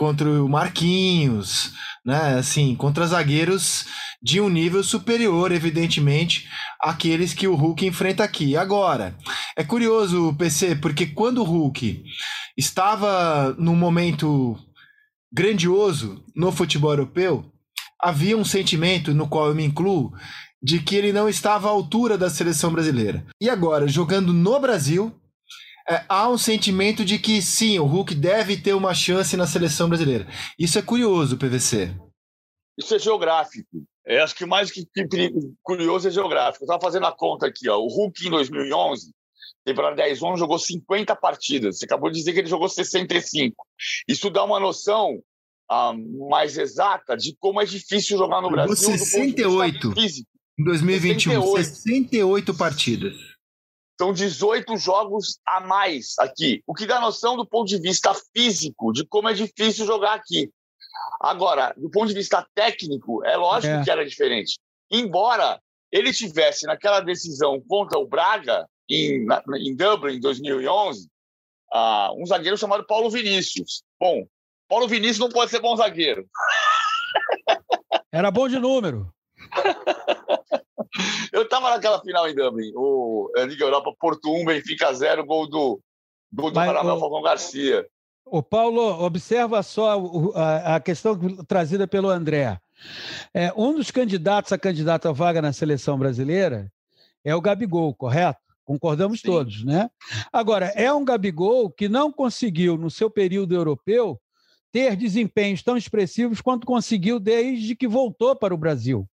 contra 0.00 0.42
o 0.42 0.48
Marquinhos, 0.48 1.72
né? 2.06 2.38
assim, 2.38 2.74
contra 2.74 3.06
zagueiros 3.06 3.84
de 4.22 4.40
um 4.40 4.48
nível 4.48 4.82
superior, 4.82 5.52
evidentemente, 5.52 6.48
àqueles 6.80 7.34
que 7.34 7.46
o 7.46 7.54
Hulk 7.54 7.84
enfrenta 7.84 8.24
aqui. 8.24 8.56
Agora, 8.56 9.14
é 9.54 9.62
curioso, 9.62 10.34
PC, 10.38 10.76
porque 10.76 11.08
quando 11.08 11.42
o 11.42 11.44
Hulk 11.44 12.02
estava 12.56 13.54
num 13.58 13.76
momento 13.76 14.56
grandioso 15.30 16.24
no 16.34 16.50
futebol 16.50 16.92
europeu, 16.92 17.52
havia 18.00 18.38
um 18.38 18.44
sentimento 18.44 19.12
no 19.12 19.28
qual 19.28 19.48
eu 19.48 19.54
me 19.54 19.66
incluo 19.66 20.14
de 20.62 20.78
que 20.78 20.96
ele 20.96 21.12
não 21.12 21.28
estava 21.28 21.68
à 21.68 21.70
altura 21.70 22.16
da 22.16 22.30
seleção 22.30 22.72
brasileira. 22.72 23.26
E 23.38 23.50
agora, 23.50 23.86
jogando 23.86 24.32
no 24.32 24.58
Brasil, 24.58 25.14
é, 25.90 26.04
há 26.08 26.28
um 26.28 26.38
sentimento 26.38 27.04
de 27.04 27.18
que 27.18 27.42
sim, 27.42 27.78
o 27.80 27.84
Hulk 27.84 28.14
deve 28.14 28.56
ter 28.56 28.74
uma 28.74 28.94
chance 28.94 29.36
na 29.36 29.44
seleção 29.44 29.88
brasileira. 29.88 30.24
Isso 30.56 30.78
é 30.78 30.82
curioso, 30.82 31.36
PVC. 31.36 31.92
Isso 32.78 32.94
é 32.94 32.98
geográfico. 32.98 33.82
É, 34.06 34.20
acho 34.20 34.36
que 34.36 34.46
mais 34.46 34.70
que, 34.70 34.86
que 34.86 35.32
curioso 35.62 36.06
é 36.06 36.10
geográfico. 36.10 36.62
Eu 36.62 36.66
estava 36.66 36.80
fazendo 36.80 37.06
a 37.06 37.12
conta 37.12 37.46
aqui. 37.46 37.68
Ó. 37.68 37.76
O 37.78 37.88
Hulk, 37.88 38.24
em 38.24 38.30
2011, 38.30 39.10
temporada 39.64 39.96
10 39.96 40.22
11 40.22 40.38
jogou 40.38 40.58
50 40.58 41.16
partidas. 41.16 41.78
Você 41.78 41.86
acabou 41.86 42.08
de 42.08 42.18
dizer 42.18 42.32
que 42.34 42.38
ele 42.38 42.48
jogou 42.48 42.68
65. 42.68 43.56
Isso 44.06 44.30
dá 44.30 44.44
uma 44.44 44.60
noção 44.60 45.20
ah, 45.68 45.92
mais 46.28 46.56
exata 46.56 47.16
de 47.16 47.36
como 47.40 47.60
é 47.60 47.64
difícil 47.64 48.16
jogar 48.16 48.40
no 48.40 48.48
Brasil. 48.48 48.76
68 48.76 49.92
em 50.58 50.64
2021. 50.64 51.32
68. 51.42 51.64
68 51.66 52.54
partidas. 52.54 53.29
São 54.00 54.14
18 54.14 54.78
jogos 54.78 55.38
a 55.46 55.60
mais 55.60 56.14
aqui, 56.18 56.62
o 56.66 56.72
que 56.72 56.86
dá 56.86 56.98
noção 56.98 57.36
do 57.36 57.46
ponto 57.46 57.68
de 57.68 57.78
vista 57.78 58.14
físico 58.34 58.94
de 58.94 59.04
como 59.04 59.28
é 59.28 59.34
difícil 59.34 59.84
jogar 59.84 60.14
aqui. 60.14 60.50
Agora, 61.20 61.74
do 61.76 61.90
ponto 61.90 62.08
de 62.08 62.14
vista 62.14 62.46
técnico, 62.54 63.22
é 63.26 63.36
lógico 63.36 63.74
é. 63.74 63.84
que 63.84 63.90
era 63.90 64.02
diferente. 64.02 64.58
Embora 64.90 65.60
ele 65.92 66.14
tivesse 66.14 66.64
naquela 66.66 67.00
decisão 67.00 67.62
contra 67.68 67.98
o 67.98 68.08
Braga, 68.08 68.66
em, 68.88 69.26
na, 69.26 69.42
em 69.58 69.76
Dublin, 69.76 70.14
em 70.14 70.20
2011, 70.20 71.06
uh, 71.74 72.22
um 72.22 72.24
zagueiro 72.24 72.56
chamado 72.56 72.86
Paulo 72.86 73.10
Vinícius. 73.10 73.82
Bom, 74.00 74.26
Paulo 74.66 74.88
Vinícius 74.88 75.18
não 75.18 75.28
pode 75.28 75.50
ser 75.50 75.60
bom 75.60 75.76
zagueiro. 75.76 76.26
Era 78.10 78.30
bom 78.30 78.48
de 78.48 78.58
número. 78.58 79.12
Eu 81.32 81.42
estava 81.42 81.70
naquela 81.70 82.00
final 82.00 82.28
em 82.28 82.34
Dublin, 82.34 82.72
o 82.74 83.30
Liga 83.46 83.64
Europa, 83.64 83.92
Porto 83.98 84.32
1, 84.32 84.44
Benfica 84.44 84.92
0, 84.92 85.24
gol 85.24 85.48
do, 85.48 85.80
gol 86.32 86.50
do 86.50 86.56
Mas, 86.56 86.72
Falcão 86.72 87.22
Garcia. 87.22 87.86
O 88.24 88.42
Paulo, 88.42 89.04
observa 89.04 89.62
só 89.62 90.00
a, 90.34 90.76
a 90.76 90.80
questão 90.80 91.18
trazida 91.44 91.86
pelo 91.86 92.08
André. 92.08 92.58
É, 93.34 93.52
um 93.56 93.74
dos 93.74 93.90
candidatos 93.90 94.52
a 94.52 94.58
candidato 94.58 95.08
à 95.08 95.12
vaga 95.12 95.42
na 95.42 95.52
seleção 95.52 95.98
brasileira 95.98 96.70
é 97.24 97.34
o 97.34 97.40
Gabigol, 97.40 97.94
correto? 97.94 98.40
Concordamos 98.64 99.20
Sim. 99.20 99.26
todos, 99.26 99.64
né? 99.64 99.90
Agora, 100.32 100.66
é 100.76 100.92
um 100.92 101.04
Gabigol 101.04 101.70
que 101.70 101.88
não 101.88 102.12
conseguiu, 102.12 102.76
no 102.76 102.88
seu 102.88 103.10
período 103.10 103.52
europeu, 103.54 104.20
ter 104.70 104.94
desempenhos 104.94 105.62
tão 105.62 105.76
expressivos 105.76 106.40
quanto 106.40 106.66
conseguiu 106.66 107.18
desde 107.18 107.74
que 107.74 107.88
voltou 107.88 108.36
para 108.36 108.54
o 108.54 108.58
Brasil. 108.58 109.08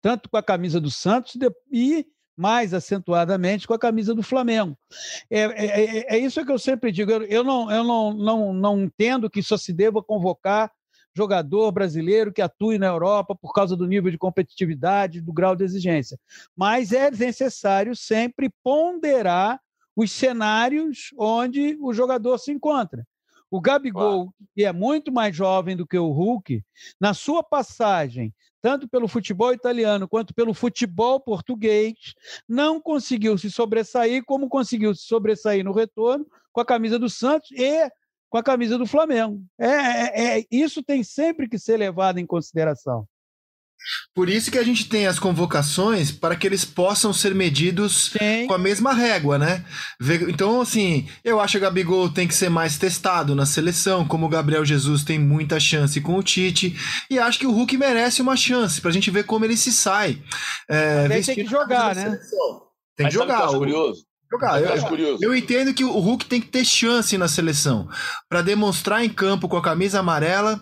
Tanto 0.00 0.28
com 0.28 0.36
a 0.36 0.42
camisa 0.42 0.80
do 0.80 0.90
Santos 0.90 1.36
e 1.72 2.06
mais 2.36 2.72
acentuadamente 2.72 3.66
com 3.66 3.74
a 3.74 3.78
camisa 3.78 4.14
do 4.14 4.22
Flamengo. 4.22 4.78
É, 5.28 5.40
é, 5.40 5.66
é, 5.66 6.16
é 6.16 6.18
isso 6.18 6.44
que 6.44 6.52
eu 6.52 6.58
sempre 6.58 6.92
digo. 6.92 7.10
Eu, 7.10 7.42
não, 7.42 7.70
eu 7.70 7.82
não, 7.82 8.14
não, 8.14 8.52
não 8.52 8.82
entendo 8.84 9.28
que 9.28 9.42
só 9.42 9.56
se 9.56 9.72
deva 9.72 10.02
convocar 10.02 10.70
jogador 11.16 11.72
brasileiro 11.72 12.32
que 12.32 12.40
atue 12.40 12.78
na 12.78 12.86
Europa 12.86 13.34
por 13.34 13.52
causa 13.52 13.76
do 13.76 13.88
nível 13.88 14.10
de 14.10 14.16
competitividade, 14.16 15.20
do 15.20 15.32
grau 15.32 15.56
de 15.56 15.64
exigência. 15.64 16.16
Mas 16.56 16.92
é 16.92 17.10
necessário 17.10 17.96
sempre 17.96 18.48
ponderar 18.62 19.60
os 19.96 20.12
cenários 20.12 21.12
onde 21.18 21.76
o 21.80 21.92
jogador 21.92 22.38
se 22.38 22.52
encontra. 22.52 23.04
O 23.50 23.60
Gabigol, 23.60 24.32
que 24.54 24.64
é 24.64 24.72
muito 24.72 25.10
mais 25.10 25.34
jovem 25.34 25.76
do 25.76 25.86
que 25.86 25.98
o 25.98 26.10
Hulk, 26.10 26.62
na 27.00 27.14
sua 27.14 27.42
passagem, 27.42 28.34
tanto 28.60 28.88
pelo 28.88 29.08
futebol 29.08 29.52
italiano 29.52 30.08
quanto 30.08 30.34
pelo 30.34 30.52
futebol 30.52 31.20
português, 31.20 31.94
não 32.48 32.80
conseguiu 32.80 33.38
se 33.38 33.50
sobressair 33.50 34.22
como 34.26 34.48
conseguiu 34.48 34.94
se 34.94 35.04
sobressair 35.04 35.64
no 35.64 35.72
retorno 35.72 36.26
com 36.52 36.60
a 36.60 36.66
camisa 36.66 36.98
do 36.98 37.08
Santos 37.08 37.50
e 37.52 37.90
com 38.28 38.36
a 38.36 38.42
camisa 38.42 38.76
do 38.76 38.86
Flamengo. 38.86 39.42
É, 39.58 39.66
é, 39.66 40.38
é, 40.40 40.44
isso 40.50 40.82
tem 40.82 41.02
sempre 41.02 41.48
que 41.48 41.58
ser 41.58 41.76
levado 41.76 42.18
em 42.18 42.26
consideração. 42.26 43.06
Por 44.18 44.28
isso 44.28 44.50
que 44.50 44.58
a 44.58 44.64
gente 44.64 44.88
tem 44.88 45.06
as 45.06 45.16
convocações 45.16 46.10
para 46.10 46.34
que 46.34 46.44
eles 46.44 46.64
possam 46.64 47.12
ser 47.12 47.36
medidos 47.36 48.10
Sim. 48.10 48.48
com 48.48 48.52
a 48.52 48.58
mesma 48.58 48.92
régua, 48.92 49.38
né? 49.38 49.64
Então, 50.28 50.60
assim, 50.60 51.08
eu 51.22 51.38
acho 51.38 51.52
que 51.52 51.58
o 51.58 51.60
Gabigol 51.60 52.10
tem 52.10 52.26
que 52.26 52.34
ser 52.34 52.48
mais 52.48 52.76
testado 52.76 53.36
na 53.36 53.46
seleção, 53.46 54.04
como 54.04 54.26
o 54.26 54.28
Gabriel 54.28 54.64
Jesus 54.64 55.04
tem 55.04 55.20
muita 55.20 55.60
chance 55.60 56.00
com 56.00 56.16
o 56.16 56.22
Tite, 56.24 56.76
e 57.08 57.16
acho 57.16 57.38
que 57.38 57.46
o 57.46 57.52
Hulk 57.52 57.76
merece 57.76 58.20
uma 58.20 58.36
chance 58.36 58.80
para 58.80 58.90
a 58.90 58.92
gente 58.92 59.08
ver 59.08 59.22
como 59.22 59.44
ele 59.44 59.56
se 59.56 59.70
sai. 59.70 60.20
É, 60.68 61.06
tem 61.22 61.36
que 61.36 61.46
jogar, 61.46 61.94
né? 61.94 62.18
Tem 62.96 63.06
que 63.06 63.14
jogar. 63.14 63.46
curioso 63.46 64.07
jogar. 64.30 64.60
Eu, 64.60 65.18
eu, 65.20 65.34
entendo 65.34 65.72
que 65.72 65.84
o 65.84 65.98
Hulk 65.98 66.26
tem 66.26 66.40
que 66.40 66.48
ter 66.48 66.64
chance 66.64 67.16
na 67.16 67.28
seleção 67.28 67.88
para 68.28 68.42
demonstrar 68.42 69.04
em 69.04 69.08
campo 69.08 69.48
com 69.48 69.56
a 69.56 69.62
camisa 69.62 70.00
amarela 70.00 70.60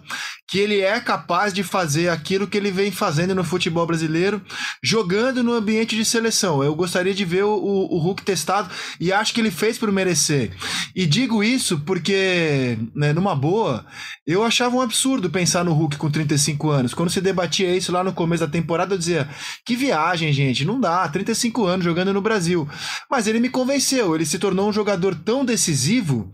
que 0.48 0.58
ele 0.58 0.80
é 0.80 1.00
capaz 1.00 1.52
de 1.52 1.64
fazer 1.64 2.08
aquilo 2.08 2.46
que 2.46 2.56
ele 2.56 2.70
vem 2.70 2.92
fazendo 2.92 3.34
no 3.34 3.42
futebol 3.42 3.84
brasileiro, 3.84 4.40
jogando 4.82 5.42
no 5.42 5.52
ambiente 5.52 5.96
de 5.96 6.04
seleção. 6.04 6.62
Eu 6.62 6.74
gostaria 6.74 7.12
de 7.12 7.24
ver 7.24 7.42
o, 7.42 7.50
o, 7.50 7.96
o 7.96 7.98
Hulk 7.98 8.22
testado 8.22 8.70
e 9.00 9.12
acho 9.12 9.34
que 9.34 9.40
ele 9.40 9.50
fez 9.50 9.76
por 9.76 9.90
merecer. 9.90 10.52
E 10.94 11.04
digo 11.04 11.42
isso 11.42 11.80
porque, 11.80 12.78
né, 12.94 13.12
numa 13.12 13.34
boa, 13.34 13.84
eu 14.24 14.44
achava 14.44 14.76
um 14.76 14.80
absurdo 14.80 15.28
pensar 15.28 15.64
no 15.64 15.72
Hulk 15.72 15.96
com 15.96 16.10
35 16.10 16.70
anos. 16.70 16.94
Quando 16.94 17.10
se 17.10 17.20
debatia 17.20 17.76
isso 17.76 17.90
lá 17.90 18.04
no 18.04 18.12
começo 18.12 18.46
da 18.46 18.50
temporada, 18.50 18.94
eu 18.94 18.98
dizia: 18.98 19.28
que 19.64 19.74
viagem, 19.74 20.32
gente, 20.32 20.64
não 20.64 20.80
dá, 20.80 21.08
35 21.08 21.66
anos 21.66 21.84
jogando 21.84 22.12
no 22.12 22.20
Brasil. 22.20 22.68
Mas 23.10 23.26
ele 23.26 23.40
me 23.40 23.48
convenceu, 23.56 24.14
ele 24.14 24.26
se 24.26 24.38
tornou 24.38 24.68
um 24.68 24.72
jogador 24.72 25.14
tão 25.14 25.42
decisivo, 25.42 26.30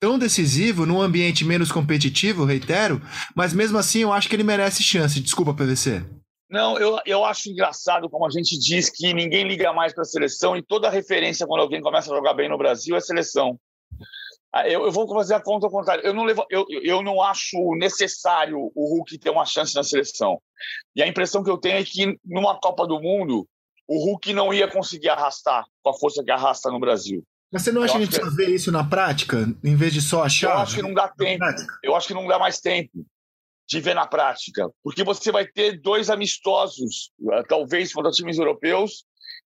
tão 0.00 0.18
decisivo 0.18 0.86
num 0.86 1.02
ambiente 1.02 1.44
menos 1.44 1.70
competitivo, 1.70 2.46
reitero, 2.46 2.98
mas 3.36 3.52
mesmo 3.52 3.76
assim 3.76 4.00
eu 4.00 4.10
acho 4.10 4.26
que 4.26 4.34
ele 4.34 4.42
merece 4.42 4.82
chance. 4.82 5.20
Desculpa, 5.20 5.52
PVC. 5.52 6.02
Não, 6.50 6.78
eu, 6.78 6.98
eu 7.04 7.24
acho 7.26 7.50
engraçado 7.50 8.08
como 8.08 8.26
a 8.26 8.30
gente 8.30 8.58
diz 8.58 8.88
que 8.88 9.12
ninguém 9.12 9.46
liga 9.46 9.70
mais 9.74 9.92
para 9.92 10.00
a 10.00 10.06
seleção 10.06 10.56
e 10.56 10.62
toda 10.62 10.88
referência 10.88 11.46
quando 11.46 11.60
alguém 11.60 11.82
começa 11.82 12.10
a 12.10 12.16
jogar 12.16 12.32
bem 12.32 12.48
no 12.48 12.56
Brasil 12.56 12.96
é 12.96 13.00
seleção. 13.00 13.58
Ah, 14.50 14.66
eu, 14.66 14.86
eu 14.86 14.92
vou 14.92 15.06
fazer 15.08 15.34
a 15.34 15.40
conta 15.40 15.66
ao 15.66 15.72
contrário. 15.72 16.02
Eu 16.04 16.14
não, 16.14 16.24
levo, 16.24 16.46
eu, 16.48 16.64
eu 16.82 17.02
não 17.02 17.20
acho 17.20 17.56
necessário 17.76 18.70
o 18.74 18.96
Hulk 18.96 19.18
ter 19.18 19.30
uma 19.30 19.44
chance 19.44 19.74
na 19.74 19.82
seleção. 19.82 20.40
E 20.96 21.02
a 21.02 21.06
impressão 21.06 21.44
que 21.44 21.50
eu 21.50 21.58
tenho 21.58 21.76
é 21.76 21.84
que 21.84 22.18
numa 22.24 22.58
Copa 22.58 22.86
do 22.86 23.00
Mundo, 23.00 23.46
o 23.86 24.04
Hulk 24.04 24.32
não 24.32 24.52
ia 24.52 24.68
conseguir 24.68 25.08
arrastar 25.08 25.64
com 25.82 25.90
a 25.90 25.94
força 25.94 26.22
que 26.22 26.30
arrasta 26.30 26.70
no 26.70 26.80
Brasil. 26.80 27.22
Mas 27.52 27.62
você 27.62 27.72
não 27.72 27.82
acha 27.82 27.92
que 27.92 27.98
a 27.98 28.00
gente 28.00 28.14
precisa 28.14 28.30
que... 28.30 28.36
ver 28.36 28.54
isso 28.54 28.72
na 28.72 28.82
prática, 28.82 29.54
em 29.62 29.76
vez 29.76 29.92
de 29.92 30.00
só 30.00 30.24
achar? 30.24 30.54
Eu 30.54 30.58
acho 30.58 30.76
que 30.76 30.82
não 30.82 30.94
dá 30.94 31.08
tempo. 31.08 31.44
Eu 31.82 31.94
acho 31.94 32.08
que 32.08 32.14
não 32.14 32.26
dá 32.26 32.38
mais 32.38 32.60
tempo 32.60 33.04
de 33.68 33.80
ver 33.80 33.94
na 33.94 34.06
prática, 34.06 34.70
porque 34.82 35.04
você 35.04 35.30
vai 35.30 35.46
ter 35.46 35.80
dois 35.80 36.10
amistosos, 36.10 37.10
eh, 37.32 37.42
talvez 37.48 37.92
contra 37.92 38.10
times 38.10 38.38
europeus, 38.38 39.04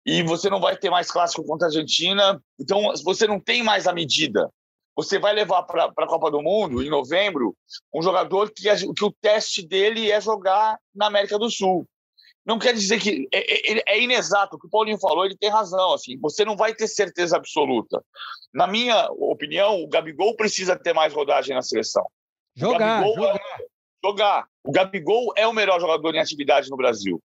e 0.05 0.23
você 0.23 0.51
não 0.51 0.61
vai 0.61 0.77
ter 0.77 0.91
mais 0.91 1.11
clássico 1.11 1.45
contra 1.45 1.67
a 1.67 1.71
Argentina. 1.71 2.41
Então, 2.61 2.93
você 3.05 3.27
não 3.27 3.41
tem 3.41 3.62
mais 3.62 3.87
a 3.87 3.93
medida. 3.93 4.51
Você 4.97 5.19
vai 5.19 5.33
levar 5.33 5.62
para 5.62 5.87
a 5.87 6.07
Copa 6.07 6.31
do 6.31 6.43
Mundo, 6.43 6.83
em 6.83 6.91
novembro, 6.91 7.57
um 7.95 8.03
jogador 8.03 8.51
que, 8.51 8.69
que 8.95 9.05
o 9.05 9.15
teste 9.21 9.67
dele 9.67 10.11
é 10.11 10.21
jogar 10.21 10.77
na 10.95 11.07
América 11.07 11.39
do 11.39 11.51
Sul 11.51 11.87
não 12.44 12.58
quer 12.58 12.75
dizer 12.75 13.00
que 13.00 13.28
é, 13.32 13.72
é, 13.72 13.82
é, 13.87 14.02
inexato. 14.02 14.54
O 14.54 14.58
que 14.58 14.66
o 14.66 14.70
Paulinho 14.70 14.99
falou, 14.99 15.25
ele 15.25 15.37
tem 15.37 15.50
razão. 15.50 15.94
Assim, 15.94 16.18
você 16.18 16.44
não 16.44 16.56
vai 16.56 16.75
ter 16.75 16.88
certeza 16.88 17.37
absoluta. 17.37 18.04
Na 18.52 18.66
minha 18.66 19.08
opinião, 19.12 19.82
o 19.82 19.88
Gabigol 19.88 20.37
precisa 20.37 20.76
ter 20.76 20.92
mais 20.92 21.12
rodagem 21.12 21.54
na 21.54 21.62
seleção. 21.62 22.04
Jogar, 22.54 23.02
o 23.02 23.14
jogar. 23.14 23.37
É, 23.37 23.66
jogar. 24.04 24.46
O 24.64 24.72
Gabigol 24.72 25.32
é 25.37 25.46
o 25.46 25.52
melhor 25.52 25.80
jogador 25.80 26.14
em 26.14 26.20
atividade 26.20 26.68
no 26.68 26.76
Brasil. 26.76 27.22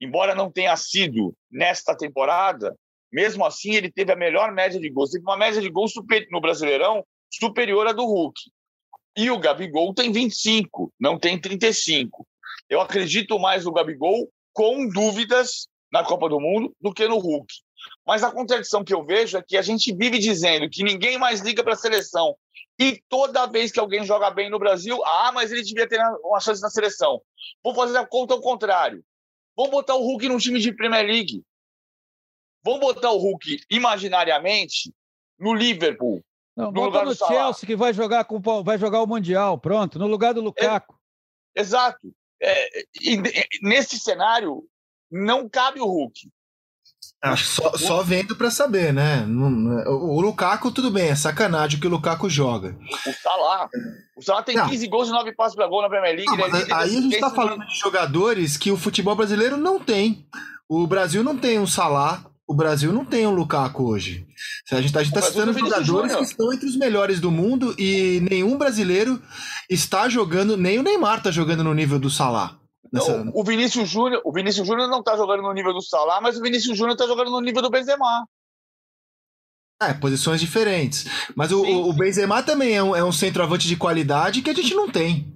embora 0.00 0.34
não 0.34 0.50
tenha 0.50 0.76
sido 0.76 1.32
nesta 1.50 1.96
temporada, 1.96 2.76
mesmo 3.12 3.44
assim 3.44 3.74
ele 3.74 3.90
teve 3.90 4.12
a 4.12 4.16
melhor 4.16 4.50
média 4.50 4.80
de 4.80 4.90
gols. 4.90 5.10
Teve 5.10 5.24
uma 5.24 5.36
média 5.36 5.60
de 5.60 5.70
gols 5.70 5.92
super, 5.92 6.26
no 6.30 6.40
Brasileirão 6.40 7.04
superior 7.30 7.86
à 7.86 7.92
do 7.92 8.04
Hulk. 8.04 8.40
E 9.16 9.30
o 9.30 9.38
Gabigol 9.38 9.94
tem 9.94 10.10
25, 10.10 10.92
não 10.98 11.18
tem 11.18 11.38
35. 11.38 12.26
Eu 12.72 12.80
acredito 12.80 13.38
mais 13.38 13.66
no 13.66 13.72
Gabigol 13.72 14.32
com 14.54 14.88
dúvidas 14.88 15.68
na 15.92 16.02
Copa 16.02 16.26
do 16.26 16.40
Mundo 16.40 16.74
do 16.80 16.90
que 16.90 17.06
no 17.06 17.18
Hulk. 17.18 17.52
Mas 18.06 18.24
a 18.24 18.32
contradição 18.32 18.82
que 18.82 18.94
eu 18.94 19.04
vejo 19.04 19.36
é 19.36 19.42
que 19.46 19.58
a 19.58 19.62
gente 19.62 19.94
vive 19.94 20.18
dizendo 20.18 20.70
que 20.70 20.82
ninguém 20.82 21.18
mais 21.18 21.40
liga 21.40 21.62
para 21.62 21.74
a 21.74 21.76
seleção. 21.76 22.34
E 22.80 23.02
toda 23.10 23.44
vez 23.44 23.70
que 23.70 23.78
alguém 23.78 24.06
joga 24.06 24.30
bem 24.30 24.48
no 24.48 24.58
Brasil, 24.58 25.04
ah, 25.04 25.30
mas 25.34 25.52
ele 25.52 25.62
devia 25.62 25.86
ter 25.86 26.00
uma 26.24 26.40
chance 26.40 26.62
na 26.62 26.70
seleção. 26.70 27.20
Vou 27.62 27.74
fazer 27.74 27.98
a 27.98 28.06
conta 28.06 28.32
ao 28.32 28.40
contrário. 28.40 29.04
Vamos 29.54 29.70
botar 29.70 29.94
o 29.94 30.06
Hulk 30.06 30.26
num 30.30 30.38
time 30.38 30.58
de 30.58 30.72
Premier 30.72 31.04
League. 31.04 31.44
Vamos 32.64 32.80
botar 32.80 33.10
o 33.10 33.18
Hulk 33.18 33.66
imaginariamente 33.68 34.90
no 35.38 35.52
Liverpool. 35.52 36.24
Não, 36.56 36.72
no 36.72 36.72
bota 36.72 37.04
no 37.04 37.14
Chelsea 37.14 37.66
que 37.66 37.76
vai 37.76 37.92
jogar, 37.92 38.24
com, 38.24 38.40
vai 38.62 38.78
jogar 38.78 39.02
o 39.02 39.06
Mundial, 39.06 39.58
pronto, 39.58 39.98
no 39.98 40.06
lugar 40.06 40.32
do 40.32 40.40
Lukaku. 40.40 40.98
É, 41.54 41.60
exato. 41.60 42.14
É, 42.42 42.84
nesse 43.62 43.98
cenário, 43.98 44.64
não 45.10 45.48
cabe 45.48 45.80
o 45.80 45.86
Hulk. 45.86 46.28
Acho 47.22 47.44
só, 47.44 47.76
só 47.76 48.02
vendo 48.02 48.34
para 48.34 48.50
saber, 48.50 48.92
né? 48.92 49.24
O 49.86 50.20
Lukaku, 50.20 50.72
tudo 50.72 50.90
bem, 50.90 51.10
é 51.10 51.14
sacanagem 51.14 51.78
que 51.78 51.86
o 51.86 51.90
Lukaku 51.90 52.28
joga. 52.28 52.76
O 53.06 53.12
Salah. 53.12 53.68
O 54.16 54.22
Salah 54.22 54.42
tem 54.42 54.56
não. 54.56 54.68
15 54.68 54.88
gols 54.88 55.08
e 55.08 55.12
9 55.12 55.32
passos 55.32 55.54
para 55.54 55.68
gol 55.68 55.82
na 55.82 55.88
Premier 55.88 56.16
League. 56.16 56.36
Não, 56.36 56.46
é 56.46 56.62
aí 56.72 56.96
a 56.96 57.00
gente 57.00 57.14
está 57.14 57.30
falando 57.30 57.64
de 57.64 57.78
jogadores 57.78 58.56
que 58.56 58.72
o 58.72 58.76
futebol 58.76 59.14
brasileiro 59.14 59.56
não 59.56 59.78
tem. 59.78 60.26
O 60.68 60.84
Brasil 60.84 61.22
não 61.22 61.38
tem 61.38 61.60
um 61.60 61.66
Salah, 61.66 62.24
o 62.52 62.54
Brasil 62.54 62.92
não 62.92 63.02
tem 63.02 63.26
um 63.26 63.34
Lukaku 63.34 63.82
hoje. 63.82 64.26
A 64.70 64.76
gente 64.76 64.94
está 64.94 65.20
tá 65.20 65.26
citando 65.26 65.58
jogadores 65.58 66.14
que 66.14 66.22
estão 66.22 66.52
entre 66.52 66.66
os 66.66 66.76
melhores 66.76 67.18
do 67.18 67.30
mundo 67.30 67.74
e 67.78 68.20
nenhum 68.30 68.58
brasileiro 68.58 69.22
está 69.70 70.06
jogando, 70.06 70.54
nem 70.54 70.78
o 70.78 70.82
Neymar 70.82 71.16
está 71.16 71.30
jogando 71.30 71.64
no 71.64 71.72
nível 71.72 71.98
do 71.98 72.10
Salah. 72.10 72.58
Nessa... 72.92 73.24
o 73.32 73.42
Vinícius 73.42 73.88
Júnior, 73.88 74.20
o 74.22 74.30
Vinícius 74.30 74.66
Júnior 74.66 74.86
não 74.86 74.98
está 74.98 75.16
jogando 75.16 75.42
no 75.42 75.52
nível 75.54 75.72
do 75.72 75.80
Salah, 75.80 76.20
mas 76.20 76.36
o 76.36 76.42
Vinícius 76.42 76.76
Júnior 76.76 76.92
está 76.92 77.06
jogando 77.06 77.30
no 77.30 77.40
nível 77.40 77.62
do 77.62 77.70
Benzema. 77.70 78.26
É, 79.82 79.94
posições 79.94 80.38
diferentes. 80.38 81.06
Mas 81.34 81.52
o, 81.52 81.62
o 81.62 81.92
Benzema 81.94 82.42
também 82.42 82.76
é 82.76 82.82
um, 82.82 82.94
é 82.94 83.02
um 83.02 83.12
centroavante 83.12 83.66
de 83.66 83.76
qualidade 83.76 84.42
que 84.42 84.50
a 84.50 84.54
gente 84.54 84.74
não 84.74 84.90
tem. 84.90 85.31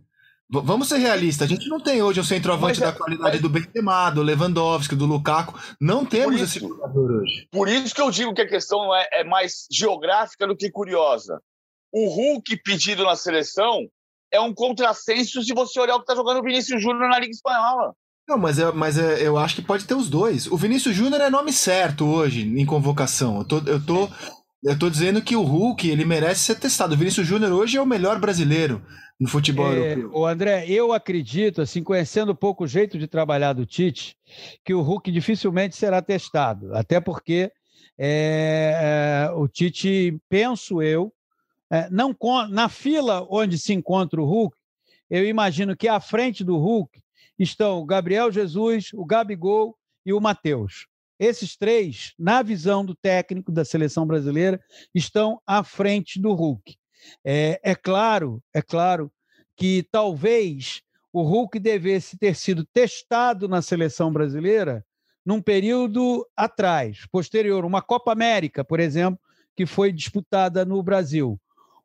Vamos 0.49 0.88
ser 0.88 0.99
realistas, 0.99 1.45
a 1.45 1.49
gente 1.49 1.69
não 1.69 1.81
tem 1.81 2.00
hoje 2.00 2.21
um 2.21 2.25
centroavante 2.25 2.79
mas, 2.79 2.91
da 2.91 2.97
qualidade 2.97 3.33
mas... 3.33 3.43
do 3.43 3.49
Benzema, 3.49 4.11
do 4.11 4.23
Lewandowski, 4.23 4.95
do 4.95 5.05
Lukaku. 5.05 5.59
Não 5.81 6.05
temos 6.05 6.37
isso, 6.37 6.45
esse 6.45 6.61
jogador 6.61 7.21
hoje. 7.21 7.49
Por 7.50 7.69
isso 7.69 7.93
que 7.93 8.00
eu 8.00 8.11
digo 8.12 8.33
que 8.33 8.43
a 8.43 8.49
questão 8.49 8.95
é, 8.95 9.09
é 9.12 9.25
mais 9.25 9.67
geográfica 9.71 10.47
do 10.47 10.57
que 10.57 10.71
curiosa. 10.71 11.41
O 11.93 12.09
Hulk 12.09 12.62
pedido 12.62 13.03
na 13.03 13.17
seleção 13.17 13.88
é 14.33 14.41
um 14.41 14.55
contrassenso 14.55 15.43
se 15.43 15.53
você 15.53 15.81
olhar 15.81 15.97
o 15.97 15.99
que 15.99 16.05
está 16.05 16.15
jogando 16.15 16.38
o 16.38 16.45
Vinícius 16.45 16.81
Júnior 16.81 17.09
na 17.09 17.19
Liga 17.19 17.33
Espanhola. 17.33 17.93
Não, 18.29 18.38
mas, 18.38 18.59
é, 18.59 18.71
mas 18.73 18.99
é, 18.99 19.26
eu 19.26 19.37
acho 19.38 19.57
que 19.57 19.62
pode 19.62 19.85
ter 19.85 19.95
os 19.95 20.09
dois. 20.09 20.47
O 20.47 20.57
Vinícius 20.57 20.95
Júnior 20.95 21.21
é 21.21 21.31
nome 21.31 21.53
certo 21.53 22.07
hoje 22.07 22.43
em 22.43 22.67
convocação. 22.67 23.38
Eu 23.38 23.45
tô, 23.45 23.59
eu 23.67 23.85
tô, 23.85 24.09
eu 24.62 24.79
tô 24.79 24.91
dizendo 24.91 25.23
que 25.23 25.35
o 25.35 25.43
Hulk 25.43 25.88
ele 25.88 26.05
merece 26.05 26.41
ser 26.41 26.57
testado. 26.57 26.95
O 26.95 26.97
Vinícius 26.97 27.26
Júnior 27.26 27.53
hoje 27.53 27.76
é 27.76 27.81
o 27.81 27.87
melhor 27.87 28.21
brasileiro 28.21 28.83
no 29.18 29.28
futebol 29.28 29.73
é, 29.73 29.92
europeu. 29.92 30.11
O 30.14 30.26
André, 30.26 30.66
eu 30.68 30.92
acredito, 30.92 31.62
assim, 31.62 31.82
conhecendo 31.82 32.32
um 32.32 32.37
pouco 32.37 32.64
o 32.64 32.68
jeito 32.68 32.99
de 32.99 33.06
trabalhar 33.06 33.52
do 33.52 33.66
Tite, 33.66 34.16
que 34.64 34.75
o 34.75 34.82
Hulk 34.82 35.11
dificilmente 35.11 35.75
será 35.75 36.02
testado. 36.02 36.75
Até 36.75 37.00
porque 37.00 37.50
é, 37.99 39.28
é 39.28 39.30
o 39.32 39.49
Tite, 39.49 40.18
penso 40.28 40.82
eu, 40.82 41.12
é, 41.71 41.88
não 41.91 42.14
na 42.50 42.69
fila 42.69 43.26
onde 43.28 43.58
se 43.58 43.73
encontra 43.73 44.21
o 44.21 44.26
Hulk, 44.26 44.56
eu 45.10 45.26
imagino 45.26 45.76
que 45.76 45.88
à 45.88 46.00
frente 46.00 46.45
do 46.45 46.56
Hulk 46.56 47.00
estão 47.38 47.80
o 47.80 47.86
Gabriel 47.86 48.30
Jesus, 48.30 48.91
o 48.95 49.04
Gabigol 49.04 49.76
e 50.04 50.12
o 50.12 50.21
Matheus. 50.21 50.86
Esses 51.19 51.56
três, 51.56 52.12
na 52.19 52.43
visão 52.43 52.84
do 52.84 52.95
técnico 52.95 53.50
da 53.50 53.64
seleção 53.64 54.06
brasileira, 54.06 54.60
estão 54.95 55.41
à 55.47 55.64
frente 55.64 56.21
do 56.21 56.32
Hulk. 56.34 56.76
É, 57.25 57.60
é 57.62 57.75
claro, 57.75 58.42
é 58.52 58.62
claro 58.62 59.10
que 59.56 59.86
talvez 59.90 60.82
o 61.12 61.23
Hulk 61.23 61.58
devesse 61.58 62.19
ter 62.19 62.34
sido 62.34 62.64
testado 62.64 63.49
na 63.49 63.62
seleção 63.62 64.12
brasileira 64.12 64.84
num 65.25 65.40
período 65.42 66.25
atrás, 66.36 67.06
posterior, 67.10 67.64
uma 67.64 67.82
Copa 67.82 68.12
América, 68.12 68.64
por 68.64 68.78
exemplo, 68.78 69.19
que 69.56 69.66
foi 69.66 69.90
disputada 69.90 70.64
no 70.64 70.80
Brasil. 70.82 71.40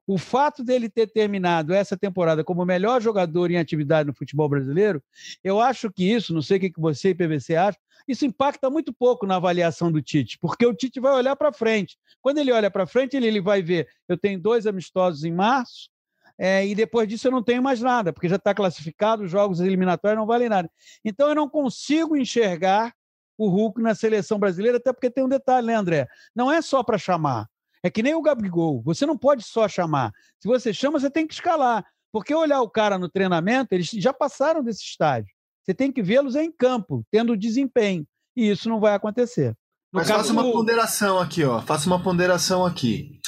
O 0.05 0.17
fato 0.17 0.63
dele 0.63 0.89
ter 0.89 1.07
terminado 1.07 1.73
essa 1.73 1.95
temporada 1.95 2.43
como 2.43 2.61
o 2.61 2.65
melhor 2.65 3.01
jogador 3.01 3.49
em 3.49 3.57
atividade 3.57 4.07
no 4.07 4.13
futebol 4.13 4.49
brasileiro, 4.49 5.01
eu 5.43 5.59
acho 5.59 5.89
que 5.91 6.03
isso, 6.03 6.33
não 6.33 6.41
sei 6.41 6.57
o 6.57 6.59
que 6.59 6.73
você 6.77 7.09
e 7.09 7.15
PVC 7.15 7.55
acham, 7.55 7.81
isso 8.07 8.25
impacta 8.25 8.69
muito 8.69 8.93
pouco 8.93 9.25
na 9.25 9.35
avaliação 9.35 9.91
do 9.91 10.01
Tite, 10.01 10.37
porque 10.39 10.65
o 10.65 10.73
Tite 10.73 10.99
vai 10.99 11.13
olhar 11.13 11.35
para 11.35 11.51
frente. 11.51 11.97
Quando 12.21 12.37
ele 12.37 12.51
olha 12.51 12.69
para 12.69 12.85
frente, 12.85 13.15
ele, 13.15 13.27
ele 13.27 13.41
vai 13.41 13.61
ver: 13.61 13.87
eu 14.07 14.17
tenho 14.17 14.39
dois 14.39 14.67
amistosos 14.67 15.23
em 15.23 15.31
março, 15.31 15.89
é, 16.37 16.65
e 16.65 16.73
depois 16.73 17.07
disso 17.07 17.27
eu 17.27 17.31
não 17.31 17.43
tenho 17.43 17.61
mais 17.61 17.81
nada, 17.81 18.11
porque 18.11 18.27
já 18.27 18.37
está 18.37 18.53
classificado, 18.53 19.23
os 19.23 19.31
jogos 19.31 19.59
eliminatórios 19.59 20.17
não 20.17 20.25
valem 20.25 20.49
nada. 20.49 20.69
Então 21.05 21.29
eu 21.29 21.35
não 21.35 21.47
consigo 21.47 22.17
enxergar 22.17 22.93
o 23.37 23.47
Hulk 23.47 23.81
na 23.81 23.95
seleção 23.95 24.37
brasileira, 24.37 24.77
até 24.77 24.93
porque 24.93 25.09
tem 25.09 25.23
um 25.23 25.29
detalhe, 25.29 25.67
né, 25.67 25.75
André? 25.75 26.07
Não 26.35 26.51
é 26.51 26.61
só 26.61 26.83
para 26.83 26.97
chamar. 26.97 27.47
É 27.83 27.89
que 27.89 28.03
nem 28.03 28.13
o 28.13 28.21
Gabigol. 28.21 28.81
Você 28.83 29.05
não 29.05 29.17
pode 29.17 29.43
só 29.43 29.67
chamar. 29.67 30.11
Se 30.39 30.47
você 30.47 30.71
chama, 30.73 30.99
você 30.99 31.09
tem 31.09 31.25
que 31.25 31.33
escalar. 31.33 31.83
Porque 32.11 32.33
olhar 32.35 32.61
o 32.61 32.69
cara 32.69 32.97
no 32.97 33.09
treinamento, 33.09 33.73
eles 33.73 33.89
já 33.89 34.13
passaram 34.13 34.63
desse 34.63 34.83
estágio. 34.83 35.33
Você 35.71 35.75
tem 35.75 35.89
que 35.89 36.03
vê-los 36.03 36.35
em 36.35 36.51
campo, 36.51 37.05
tendo 37.09 37.37
desempenho. 37.37 38.05
E 38.35 38.51
isso 38.51 38.67
não 38.67 38.81
vai 38.81 38.93
acontecer. 38.93 39.55
No 39.93 39.99
Mas 39.99 40.09
faça 40.09 40.33
uma 40.33 40.43
ponderação 40.43 41.17
aqui, 41.17 41.45
ó. 41.45 41.61
Faça 41.61 41.87
uma 41.87 42.03
ponderação 42.03 42.65
aqui. 42.65 43.21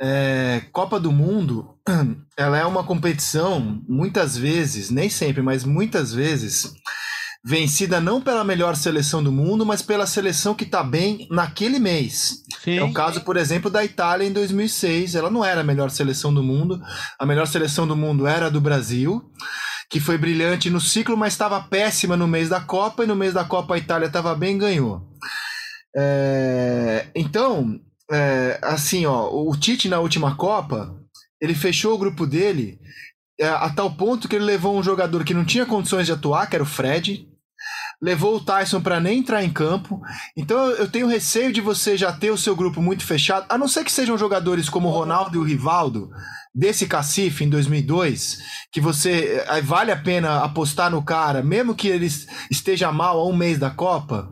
É, 0.00 0.62
Copa 0.72 1.00
do 1.00 1.10
Mundo, 1.10 1.74
ela 2.38 2.56
é 2.56 2.64
uma 2.64 2.84
competição, 2.84 3.82
muitas 3.88 4.36
vezes, 4.38 4.90
nem 4.90 5.10
sempre, 5.10 5.42
mas 5.42 5.64
muitas 5.64 6.14
vezes, 6.14 6.72
vencida 7.44 8.00
não 8.00 8.20
pela 8.20 8.44
melhor 8.44 8.76
seleção 8.76 9.20
do 9.20 9.32
mundo, 9.32 9.66
mas 9.66 9.82
pela 9.82 10.06
seleção 10.06 10.54
que 10.54 10.62
está 10.62 10.84
bem 10.84 11.26
naquele 11.32 11.80
mês. 11.80 12.44
Sim. 12.62 12.78
É 12.78 12.84
o 12.84 12.92
caso, 12.92 13.22
por 13.22 13.36
exemplo, 13.36 13.68
da 13.68 13.84
Itália 13.84 14.24
em 14.24 14.32
2006. 14.32 15.16
Ela 15.16 15.30
não 15.30 15.44
era 15.44 15.62
a 15.62 15.64
melhor 15.64 15.90
seleção 15.90 16.32
do 16.32 16.44
mundo. 16.44 16.80
A 17.18 17.26
melhor 17.26 17.48
seleção 17.48 17.88
do 17.88 17.96
mundo 17.96 18.24
era 18.24 18.46
a 18.46 18.50
do 18.50 18.60
Brasil, 18.60 19.32
que 19.90 20.00
foi 20.00 20.18
brilhante 20.18 20.70
no 20.70 20.80
ciclo, 20.80 21.16
mas 21.16 21.32
estava 21.32 21.60
péssima 21.62 22.16
no 22.16 22.28
mês 22.28 22.48
da 22.48 22.60
Copa. 22.60 23.04
E 23.04 23.06
no 23.06 23.16
mês 23.16 23.34
da 23.34 23.44
Copa 23.44 23.74
a 23.74 23.78
Itália 23.78 24.06
estava 24.06 24.34
bem 24.34 24.56
e 24.56 24.58
ganhou. 24.58 25.08
É... 25.96 27.06
Então, 27.14 27.80
é... 28.10 28.58
assim, 28.62 29.06
ó, 29.06 29.30
o 29.30 29.56
Tite 29.56 29.88
na 29.88 30.00
última 30.00 30.36
Copa, 30.36 30.94
ele 31.40 31.54
fechou 31.54 31.94
o 31.94 31.98
grupo 31.98 32.26
dele 32.26 32.78
é, 33.40 33.46
a 33.46 33.70
tal 33.70 33.92
ponto 33.92 34.28
que 34.28 34.34
ele 34.34 34.44
levou 34.44 34.76
um 34.76 34.82
jogador 34.82 35.24
que 35.24 35.32
não 35.32 35.44
tinha 35.44 35.64
condições 35.64 36.06
de 36.06 36.12
atuar, 36.12 36.48
que 36.48 36.56
era 36.56 36.62
o 36.62 36.66
Fred, 36.66 37.28
levou 38.00 38.36
o 38.36 38.40
Tyson 38.40 38.80
para 38.80 39.00
nem 39.00 39.18
entrar 39.18 39.42
em 39.44 39.50
campo. 39.50 40.00
Então 40.36 40.70
eu 40.70 40.88
tenho 40.88 41.08
receio 41.08 41.52
de 41.52 41.60
você 41.60 41.96
já 41.96 42.12
ter 42.12 42.30
o 42.30 42.38
seu 42.38 42.54
grupo 42.54 42.80
muito 42.80 43.04
fechado, 43.04 43.46
a 43.48 43.58
não 43.58 43.68
ser 43.68 43.84
que 43.84 43.92
sejam 43.92 44.16
jogadores 44.16 44.68
como 44.68 44.88
o 44.88 44.92
Ronaldo 44.92 45.36
e 45.36 45.38
o 45.38 45.44
Rivaldo, 45.44 46.10
desse 46.54 46.86
cacife 46.86 47.44
em 47.44 47.48
2002, 47.48 48.38
que 48.72 48.80
você 48.80 49.44
eh, 49.46 49.60
vale 49.62 49.92
a 49.92 49.96
pena 49.96 50.42
apostar 50.42 50.90
no 50.90 51.02
cara, 51.02 51.42
mesmo 51.42 51.74
que 51.74 51.86
ele 51.86 52.08
esteja 52.50 52.90
mal 52.90 53.20
há 53.20 53.26
um 53.28 53.36
mês 53.36 53.58
da 53.58 53.70
Copa, 53.70 54.28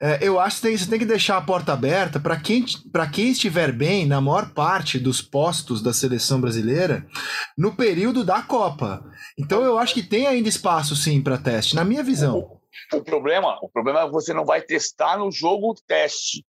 é, 0.00 0.18
eu 0.20 0.38
acho 0.38 0.60
que 0.60 0.76
você 0.76 0.86
tem 0.86 0.98
que 0.98 1.06
deixar 1.06 1.36
a 1.38 1.40
porta 1.40 1.72
aberta 1.72 2.20
para 2.20 2.36
quem, 2.36 2.64
quem 3.12 3.30
estiver 3.30 3.72
bem 3.72 4.04
na 4.04 4.20
maior 4.20 4.50
parte 4.50 4.98
dos 4.98 5.22
postos 5.22 5.80
da 5.80 5.92
seleção 5.92 6.40
brasileira 6.40 7.06
no 7.56 7.74
período 7.74 8.24
da 8.24 8.42
Copa. 8.42 9.02
Então 9.38 9.62
eu 9.62 9.78
acho 9.78 9.94
que 9.94 10.02
tem 10.02 10.26
ainda 10.26 10.48
espaço 10.48 10.94
sim 10.94 11.22
para 11.22 11.38
teste, 11.38 11.74
na 11.74 11.84
minha 11.84 12.02
visão. 12.02 12.61
O, 12.92 13.02
problema, 13.02 13.58
o 13.62 13.68
problema 13.68 14.00
é 14.00 14.06
que 14.06 14.12
você 14.12 14.32
não 14.32 14.44
vai 14.44 14.62
testar 14.62 15.18
no 15.18 15.30
jogo 15.30 15.74
teste. 15.86 16.44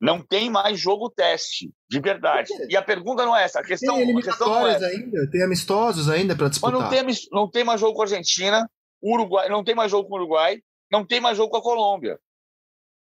Não 0.00 0.20
tem 0.20 0.50
mais 0.50 0.78
jogo 0.78 1.08
teste, 1.08 1.72
de 1.88 2.00
verdade. 2.00 2.52
E 2.68 2.76
a 2.76 2.82
pergunta 2.82 3.24
não 3.24 3.34
é 3.34 3.44
essa. 3.44 3.60
A 3.60 3.64
questão, 3.64 3.94
tem 3.94 4.04
eliminatórias 4.04 4.82
é 4.82 4.86
ainda, 4.86 5.30
tem 5.30 5.42
amistosos 5.42 6.08
ainda 6.08 6.36
para 6.36 6.48
disputar. 6.48 6.72
Mas 6.72 6.82
não 6.82 6.90
tem, 6.90 7.28
não 7.32 7.50
tem 7.50 7.64
mais 7.64 7.80
jogo 7.80 7.94
com 7.94 8.02
a 8.02 8.04
Argentina, 8.04 8.68
Uruguai, 9.02 9.48
não 9.48 9.64
tem 9.64 9.74
mais 9.74 9.90
jogo 9.90 10.08
com 10.08 10.14
o 10.14 10.18
Uruguai, 10.18 10.60
não 10.90 11.06
tem 11.06 11.20
mais 11.20 11.36
jogo 11.36 11.50
com 11.50 11.56
a 11.58 11.62
Colômbia. 11.62 12.18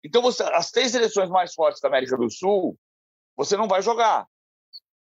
Então, 0.05 0.23
você, 0.23 0.43
as 0.45 0.71
três 0.71 0.93
seleções 0.93 1.29
mais 1.29 1.53
fortes 1.53 1.81
da 1.81 1.89
América 1.89 2.17
do 2.17 2.31
Sul, 2.31 2.79
você 3.37 3.57
não 3.57 3.67
vai 3.67 3.83
jogar. 3.83 4.27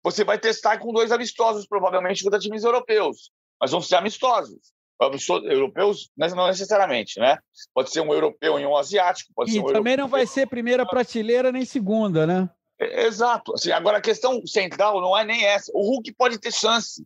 Você 0.03 0.23
vai 0.23 0.39
testar 0.39 0.77
com 0.77 0.93
dois 0.93 1.11
amistosos, 1.11 1.67
provavelmente 1.67 2.23
contra 2.23 2.39
times 2.39 2.63
europeus, 2.63 3.31
mas 3.59 3.71
vão 3.71 3.81
ser 3.81 3.95
amistosos. 3.95 4.74
Europeus 4.99 6.09
não 6.17 6.47
necessariamente, 6.47 7.19
né? 7.19 7.37
Pode 7.73 7.91
ser 7.91 8.01
um 8.01 8.13
europeu 8.13 8.59
e 8.59 8.65
um 8.65 8.77
asiático, 8.77 9.31
pode 9.35 9.51
e 9.51 9.53
ser 9.53 9.59
um 9.59 9.65
também 9.65 9.93
europeu... 9.93 9.97
não 9.97 10.07
vai 10.07 10.25
ser 10.25 10.47
primeira 10.47 10.85
prateleira 10.85 11.51
nem 11.51 11.65
segunda, 11.65 12.25
né? 12.25 12.49
É, 12.79 13.05
exato. 13.05 13.53
Assim, 13.53 13.71
agora 13.71 13.97
a 13.97 14.01
questão 14.01 14.45
central 14.45 15.01
não 15.01 15.17
é 15.17 15.23
nem 15.23 15.45
essa. 15.45 15.71
O 15.73 15.81
Hulk 15.81 16.13
pode 16.13 16.39
ter 16.39 16.51
chance. 16.51 17.05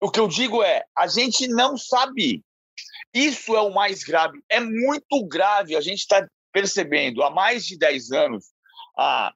O 0.00 0.10
que 0.10 0.20
eu 0.20 0.28
digo 0.28 0.62
é, 0.62 0.84
a 0.96 1.06
gente 1.06 1.48
não 1.48 1.76
sabe. 1.76 2.42
Isso 3.12 3.56
é 3.56 3.60
o 3.60 3.72
mais 3.72 4.02
grave. 4.02 4.38
É 4.48 4.60
muito 4.60 5.26
grave. 5.26 5.76
A 5.76 5.80
gente 5.80 6.00
está 6.00 6.26
percebendo 6.52 7.22
há 7.22 7.30
mais 7.30 7.66
de 7.66 7.76
10 7.76 8.12
anos, 8.12 8.46
ah, 8.98 9.30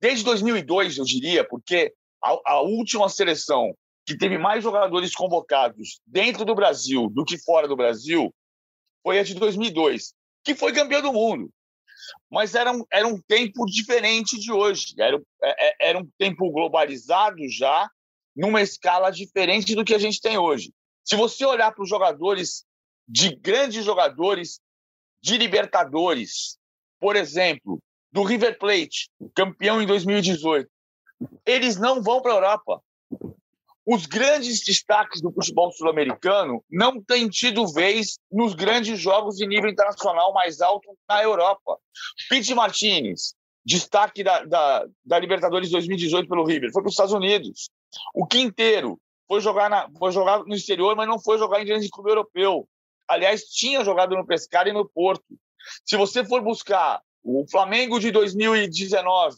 desde 0.00 0.24
2002, 0.24 0.96
eu 0.96 1.04
diria, 1.04 1.46
porque 1.46 1.92
a, 2.24 2.52
a 2.52 2.60
última 2.62 3.10
seleção 3.10 3.76
que 4.04 4.16
teve 4.16 4.38
mais 4.38 4.62
jogadores 4.62 5.14
convocados 5.14 6.00
dentro 6.06 6.44
do 6.44 6.54
Brasil 6.54 7.08
do 7.10 7.24
que 7.24 7.38
fora 7.38 7.68
do 7.68 7.76
Brasil 7.76 8.34
foi 9.02 9.18
a 9.18 9.22
de 9.22 9.34
2002, 9.34 10.14
que 10.44 10.54
foi 10.54 10.72
campeão 10.72 11.02
do 11.02 11.12
mundo. 11.12 11.50
Mas 12.30 12.54
era 12.54 12.72
um, 12.72 12.84
era 12.90 13.06
um 13.06 13.20
tempo 13.20 13.64
diferente 13.66 14.38
de 14.38 14.52
hoje. 14.52 14.94
Era, 14.98 15.20
é, 15.42 15.68
é, 15.68 15.88
era 15.90 15.98
um 15.98 16.08
tempo 16.18 16.50
globalizado 16.50 17.48
já, 17.48 17.88
numa 18.34 18.62
escala 18.62 19.10
diferente 19.10 19.74
do 19.74 19.84
que 19.84 19.94
a 19.94 19.98
gente 19.98 20.20
tem 20.20 20.38
hoje. 20.38 20.72
Se 21.04 21.16
você 21.16 21.44
olhar 21.44 21.72
para 21.72 21.82
os 21.82 21.88
jogadores, 21.88 22.64
de 23.06 23.34
grandes 23.36 23.84
jogadores 23.84 24.60
de 25.22 25.36
Libertadores, 25.36 26.58
por 26.98 27.14
exemplo, 27.14 27.80
do 28.10 28.22
River 28.22 28.58
Plate, 28.58 29.10
campeão 29.34 29.82
em 29.82 29.86
2018, 29.86 30.68
eles 31.46 31.76
não 31.76 32.02
vão 32.02 32.20
para 32.20 32.32
a 32.32 32.36
Europa 32.36 32.82
os 33.84 34.06
grandes 34.06 34.64
destaques 34.64 35.20
do 35.20 35.32
futebol 35.32 35.72
sul-americano 35.72 36.64
não 36.70 37.02
têm 37.02 37.28
tido 37.28 37.66
vez 37.66 38.18
nos 38.30 38.54
grandes 38.54 39.00
jogos 39.00 39.36
de 39.36 39.46
nível 39.46 39.68
internacional 39.68 40.32
mais 40.32 40.60
alto 40.60 40.96
na 41.08 41.22
Europa. 41.22 41.78
Pete 42.28 42.54
Martinez, 42.54 43.34
destaque 43.64 44.22
da, 44.22 44.44
da, 44.44 44.86
da 45.04 45.18
Libertadores 45.18 45.70
2018 45.70 46.28
pelo 46.28 46.44
River, 46.44 46.70
foi 46.72 46.82
para 46.82 46.88
os 46.88 46.94
Estados 46.94 47.12
Unidos. 47.12 47.70
O 48.14 48.24
Quinteiro 48.26 49.00
foi 49.26 49.40
jogar, 49.40 49.68
na, 49.68 49.90
foi 49.98 50.12
jogar 50.12 50.44
no 50.44 50.54
exterior, 50.54 50.94
mas 50.94 51.08
não 51.08 51.18
foi 51.18 51.38
jogar 51.38 51.60
em 51.60 51.66
grande 51.66 51.88
clube 51.88 52.10
europeu. 52.10 52.68
Aliás, 53.08 53.44
tinha 53.44 53.84
jogado 53.84 54.16
no 54.16 54.26
Pescara 54.26 54.68
e 54.68 54.72
no 54.72 54.88
Porto. 54.88 55.24
Se 55.84 55.96
você 55.96 56.24
for 56.24 56.40
buscar 56.40 57.02
o 57.22 57.44
Flamengo 57.50 57.98
de 57.98 58.12
2019, 58.12 59.36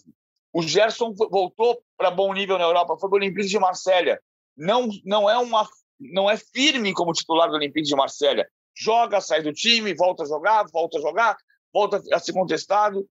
o 0.52 0.62
Gerson 0.62 1.14
voltou 1.14 1.82
para 1.96 2.10
bom 2.10 2.32
nível 2.32 2.58
na 2.58 2.64
Europa, 2.64 2.96
foi 2.98 3.08
para 3.08 3.16
o 3.16 3.20
Olympique 3.20 3.48
de 3.48 3.58
Marselha 3.58 4.20
não, 4.56 4.88
não 5.04 5.28
é 5.28 5.38
uma 5.38 5.68
não 5.98 6.28
é 6.28 6.36
firme 6.36 6.92
como 6.92 7.12
titular 7.12 7.48
do 7.48 7.56
Olympique 7.56 7.86
de 7.86 7.96
Marselha. 7.96 8.48
Joga, 8.76 9.20
sai 9.20 9.42
do 9.42 9.52
time, 9.52 9.94
volta 9.94 10.24
a 10.24 10.26
jogar, 10.26 10.64
volta 10.72 10.98
a 10.98 11.00
jogar, 11.00 11.36
volta 11.72 12.02
a 12.12 12.18
ser 12.18 12.32
contestado. 12.32 13.08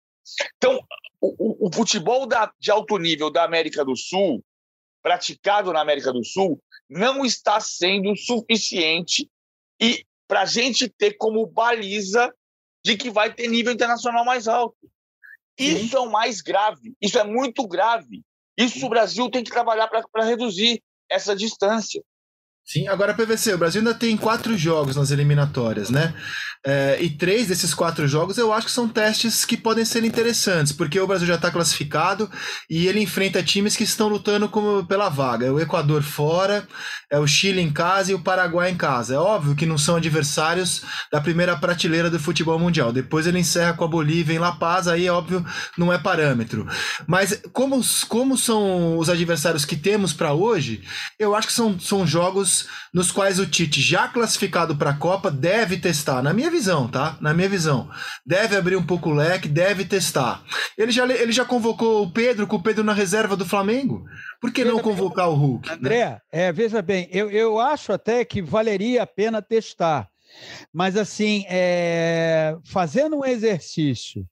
Então, 0.57 0.81
o, 1.21 1.69
o 1.69 1.73
futebol 1.73 2.27
da, 2.27 2.53
de 2.59 2.71
alto 2.71 2.97
nível 2.99 3.31
da 3.31 3.45
América 3.45 3.85
do 3.85 3.97
Sul, 3.97 4.43
praticado 5.03 5.73
na 5.73 5.81
América 5.81 6.13
do 6.13 6.25
Sul, 6.25 6.63
não 6.89 7.25
está 7.25 7.61
sendo 7.61 8.17
suficiente 8.17 9.31
e 9.81 10.05
para 10.27 10.43
a 10.43 10.47
gente 10.47 10.89
ter 10.89 11.15
como 11.15 11.47
baliza 11.47 12.35
de 12.85 12.97
que 12.97 13.11
vai 13.11 13.33
ter 13.33 13.49
nível 13.49 13.73
internacional 13.73 14.25
mais 14.25 14.49
alto. 14.49 14.77
Isso 15.59 15.91
Sim. 15.91 15.97
é 15.97 16.01
o 16.01 16.11
mais 16.11 16.41
grave, 16.41 16.95
isso 17.01 17.19
é 17.19 17.25
muito 17.25 17.67
grave. 17.67 18.23
Isso 18.57 18.85
o 18.85 18.89
Brasil 18.89 19.31
tem 19.31 19.43
que 19.43 19.51
trabalhar 19.51 19.89
para 19.89 20.25
reduzir 20.25 20.83
essa 21.11 21.35
distância. 21.35 22.03
Sim, 22.71 22.87
agora 22.87 23.13
PVC, 23.13 23.53
o 23.53 23.59
Brasil 23.59 23.81
ainda 23.81 23.93
tem 23.93 24.17
quatro 24.17 24.57
jogos 24.57 24.95
nas 24.95 25.11
eliminatórias, 25.11 25.91
né? 25.91 26.15
É, 26.65 26.99
e 27.01 27.09
três 27.09 27.49
desses 27.49 27.73
quatro 27.73 28.07
jogos 28.07 28.37
eu 28.37 28.53
acho 28.53 28.67
que 28.67 28.73
são 28.73 28.87
testes 28.87 29.47
que 29.47 29.57
podem 29.57 29.83
ser 29.83 30.05
interessantes, 30.05 30.73
porque 30.73 31.01
o 31.01 31.07
Brasil 31.07 31.27
já 31.27 31.37
está 31.37 31.51
classificado 31.51 32.31
e 32.69 32.87
ele 32.87 33.01
enfrenta 33.01 33.43
times 33.43 33.75
que 33.75 33.83
estão 33.83 34.09
lutando 34.09 34.49
pela 34.87 35.09
vaga. 35.09 35.47
É 35.47 35.51
o 35.51 35.59
Equador 35.59 36.03
fora, 36.03 36.69
é 37.11 37.19
o 37.19 37.27
Chile 37.27 37.61
em 37.61 37.73
casa 37.73 38.13
e 38.13 38.15
o 38.15 38.21
Paraguai 38.21 38.71
em 38.71 38.77
casa. 38.77 39.15
É 39.15 39.19
óbvio 39.19 39.57
que 39.57 39.67
não 39.67 39.79
são 39.79 39.97
adversários 39.97 40.83
da 41.11 41.21
primeira 41.21 41.57
prateleira 41.57 42.11
do 42.11 42.21
futebol 42.21 42.59
mundial. 42.59 42.93
Depois 42.93 43.27
ele 43.27 43.39
encerra 43.39 43.73
com 43.73 43.85
a 43.85 43.89
Bolívia 43.89 44.35
em 44.35 44.39
La 44.39 44.53
Paz, 44.53 44.87
aí 44.87 45.07
é 45.07 45.13
óbvio 45.13 45.45
não 45.77 45.93
é 45.93 45.99
parâmetro. 45.99 46.69
Mas 47.07 47.41
como, 47.53 47.81
como 48.07 48.37
são 48.37 48.99
os 48.99 49.09
adversários 49.09 49.65
que 49.65 49.77
temos 49.77 50.13
para 50.13 50.35
hoje, 50.35 50.83
eu 51.19 51.35
acho 51.35 51.49
que 51.49 51.55
são, 51.55 51.81
são 51.81 52.07
jogos 52.07 52.60
nos 52.93 53.13
quais 53.13 53.39
o 53.39 53.47
Tite, 53.47 53.81
já 53.81 54.09
classificado 54.09 54.77
para 54.77 54.91
a 54.91 54.97
Copa, 54.97 55.31
deve 55.31 55.77
testar. 55.77 56.23
Na 56.23 56.33
minha 56.33 56.51
visão, 56.51 56.89
tá? 56.89 57.17
Na 57.21 57.33
minha 57.33 57.49
visão. 57.49 57.89
Deve 58.27 58.57
abrir 58.57 58.77
um 58.77 58.87
pouco 58.87 59.11
o 59.11 59.15
leque, 59.15 59.49
deve 59.49 59.85
testar. 59.85 60.43
Ele 60.77 60.91
já, 60.91 61.07
ele 61.07 61.33
já 61.33 61.45
convocou 61.45 62.03
o 62.03 62.11
Pedro, 62.11 62.47
com 62.47 62.57
o 62.57 62.63
Pedro 62.63 62.85
na 62.85 62.93
reserva 62.93 63.37
do 63.37 63.47
Flamengo. 63.47 64.05
Por 64.41 64.53
que 64.53 64.63
veja 64.63 64.75
não 64.75 64.83
convocar 64.83 65.27
bem, 65.27 65.35
o 65.35 65.39
Hulk? 65.39 65.69
Né? 65.69 65.75
André, 65.75 66.05
né? 66.11 66.21
é, 66.33 66.53
veja 66.53 66.83
bem, 66.83 67.09
eu, 67.13 67.31
eu 67.31 67.59
acho 67.59 67.93
até 67.93 68.25
que 68.25 68.43
valeria 68.43 69.03
a 69.03 69.07
pena 69.07 69.43
testar. 69.43 70.09
Mas, 70.73 70.97
assim, 70.97 71.45
é, 71.49 72.57
fazendo 72.65 73.19
um 73.19 73.25
exercício 73.25 74.27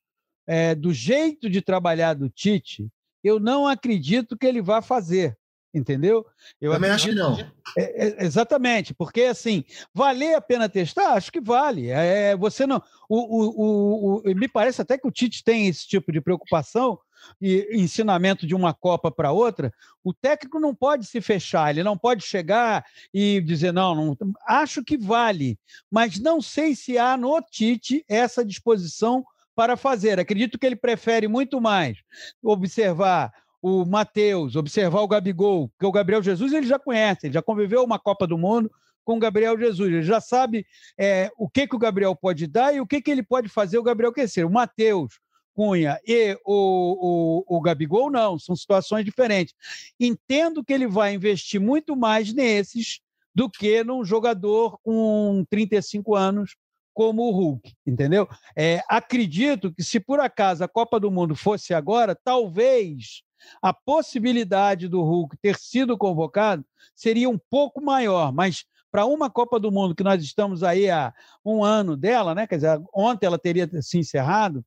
é, 0.47 0.75
do 0.75 0.93
jeito 0.93 1.51
de 1.51 1.61
trabalhar 1.61 2.15
do 2.15 2.29
Tite, 2.29 2.89
eu 3.23 3.39
não 3.41 3.67
acredito 3.67 4.37
que 4.37 4.47
ele 4.47 4.63
vá 4.63 4.81
fazer 4.81 5.37
entendeu? 5.73 6.27
Eu 6.61 6.73
Também 6.73 6.91
acho 6.91 7.09
que 7.09 7.15
não. 7.15 7.39
É, 7.77 8.07
é, 8.07 8.25
exatamente, 8.25 8.95
porque 8.95 9.23
assim, 9.23 9.65
valer 9.93 10.35
a 10.35 10.41
pena 10.41 10.69
testar? 10.69 11.13
Acho 11.13 11.31
que 11.31 11.41
vale. 11.41 11.89
É, 11.89 12.37
você 12.37 12.67
não. 12.67 12.83
O, 13.09 13.17
o, 13.17 14.17
o, 14.19 14.35
me 14.35 14.49
parece 14.49 14.83
até 14.83 14.99
que 14.99 15.07
o 15.07 15.11
Tite 15.11 15.45
tem 15.45 15.69
esse 15.69 15.87
tipo 15.87 16.13
de 16.13 16.21
preocupação 16.21 16.99
e 17.41 17.69
ensinamento 17.73 18.47
de 18.47 18.55
uma 18.55 18.73
Copa 18.73 19.11
para 19.11 19.33
outra. 19.33 19.73
O 20.03 20.13
técnico 20.15 20.61
não 20.61 20.75
pode 20.75 21.07
se 21.07 21.21
fechar, 21.21 21.71
ele 21.71 21.83
não 21.83 21.97
pode 21.97 22.25
chegar 22.25 22.85
e 23.13 23.41
dizer, 23.41 23.73
não, 23.73 23.95
não, 23.95 24.17
acho 24.47 24.85
que 24.85 24.97
vale, 24.97 25.59
mas 25.91 26.19
não 26.19 26.41
sei 26.41 26.75
se 26.75 26.97
há 26.97 27.17
no 27.17 27.41
Tite 27.43 28.05
essa 28.09 28.45
disposição 28.45 29.25
para 29.55 29.77
fazer. 29.77 30.21
Acredito 30.21 30.59
que 30.59 30.65
ele 30.65 30.77
prefere 30.77 31.27
muito 31.27 31.61
mais 31.61 31.99
observar 32.43 33.33
o 33.61 33.85
Matheus, 33.85 34.57
observar 34.57 35.01
o 35.01 35.09
Gabigol, 35.09 35.69
porque 35.69 35.87
o 35.87 35.93
Gabriel 35.93 36.23
Jesus 36.23 36.53
ele 36.53 36.67
já 36.67 36.79
conhece, 36.79 37.27
ele 37.27 37.35
já 37.35 37.43
conviveu 37.43 37.83
uma 37.83 37.99
Copa 37.99 38.27
do 38.27 38.39
Mundo 38.39 38.71
com 39.05 39.17
o 39.17 39.19
Gabriel 39.19 39.59
Jesus, 39.59 39.91
ele 39.91 40.03
já 40.03 40.21
sabe 40.21 40.67
é, 40.99 41.31
o 41.37 41.49
que, 41.49 41.67
que 41.67 41.75
o 41.75 41.79
Gabriel 41.79 42.15
pode 42.15 42.47
dar 42.47 42.75
e 42.75 42.81
o 42.81 42.87
que, 42.87 43.01
que 43.01 43.11
ele 43.11 43.23
pode 43.23 43.49
fazer 43.49 43.79
o 43.79 43.83
Gabriel 43.83 44.13
crescer. 44.13 44.45
O 44.45 44.51
Matheus, 44.51 45.19
Cunha 45.55 45.99
e 46.07 46.39
o, 46.45 47.45
o, 47.49 47.57
o 47.57 47.61
Gabigol, 47.61 48.11
não, 48.11 48.39
são 48.39 48.55
situações 48.55 49.05
diferentes. 49.05 49.55
Entendo 49.99 50.63
que 50.63 50.73
ele 50.73 50.87
vai 50.87 51.15
investir 51.15 51.61
muito 51.61 51.97
mais 51.97 52.33
nesses 52.33 53.01
do 53.35 53.51
que 53.51 53.83
num 53.83 54.05
jogador 54.05 54.79
com 54.83 55.45
35 55.51 56.15
anos 56.15 56.57
como 56.93 57.23
o 57.23 57.31
Hulk, 57.31 57.73
entendeu? 57.87 58.29
É, 58.57 58.83
acredito 58.89 59.73
que 59.73 59.83
se 59.83 59.99
por 60.01 60.21
acaso 60.21 60.65
a 60.65 60.69
Copa 60.69 60.99
do 61.01 61.11
Mundo 61.11 61.35
fosse 61.35 61.73
agora, 61.73 62.15
talvez 62.15 63.23
a 63.63 63.73
possibilidade 63.73 64.89
do 64.89 65.03
Hulk 65.03 65.37
ter 65.39 65.57
sido 65.57 65.97
convocado 65.97 66.65
seria 66.95 67.29
um 67.29 67.39
pouco 67.39 67.81
maior, 67.81 68.33
mas 68.33 68.65
para 68.91 69.05
uma 69.05 69.31
Copa 69.31 69.61
do 69.61 69.71
Mundo 69.71 69.95
que 69.95 70.03
nós 70.03 70.23
estamos 70.23 70.63
aí 70.63 70.91
há 70.91 71.13
um 71.45 71.63
ano 71.63 71.97
dela, 71.97 72.35
né? 72.35 72.47
Quer 72.47 72.57
dizer, 72.57 72.81
ontem 72.95 73.27
ela 73.27 73.39
teria 73.39 73.69
se 73.83 73.99
encerrado. 73.99 74.65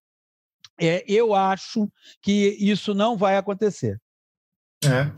É, 0.80 1.04
eu 1.08 1.34
acho 1.34 1.92
que 2.22 2.56
isso 2.60 2.94
não 2.94 3.18
vai 3.18 3.38
acontecer. 3.38 4.00
É. 4.84 5.12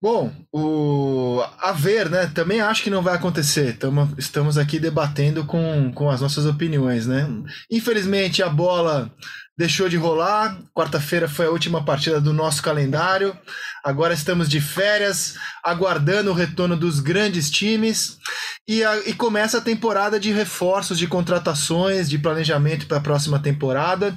Bom, 0.00 0.30
o... 0.52 1.40
a 1.58 1.72
ver, 1.72 2.10
né? 2.10 2.26
Também 2.26 2.60
acho 2.60 2.82
que 2.82 2.90
não 2.90 3.02
vai 3.02 3.14
acontecer. 3.14 3.78
Tamo, 3.78 4.14
estamos 4.18 4.58
aqui 4.58 4.78
debatendo 4.78 5.46
com, 5.46 5.90
com 5.94 6.10
as 6.10 6.20
nossas 6.20 6.44
opiniões, 6.44 7.06
né? 7.06 7.26
Infelizmente, 7.70 8.42
a 8.42 8.48
bola 8.50 9.10
deixou 9.56 9.88
de 9.88 9.96
rolar. 9.96 10.58
Quarta-feira 10.74 11.28
foi 11.28 11.46
a 11.46 11.50
última 11.50 11.84
partida 11.84 12.20
do 12.20 12.32
nosso 12.32 12.62
calendário. 12.62 13.36
Agora 13.84 14.14
estamos 14.14 14.48
de 14.48 14.60
férias, 14.60 15.34
aguardando 15.62 16.30
o 16.30 16.34
retorno 16.34 16.76
dos 16.76 17.00
grandes 17.00 17.50
times. 17.50 18.18
E, 18.66 18.82
a, 18.82 18.96
e 19.06 19.12
começa 19.12 19.58
a 19.58 19.60
temporada 19.60 20.18
de 20.18 20.32
reforços, 20.32 20.98
de 20.98 21.06
contratações, 21.06 22.08
de 22.08 22.18
planejamento 22.18 22.86
para 22.86 22.96
a 22.96 23.02
próxima 23.02 23.38
temporada. 23.38 24.16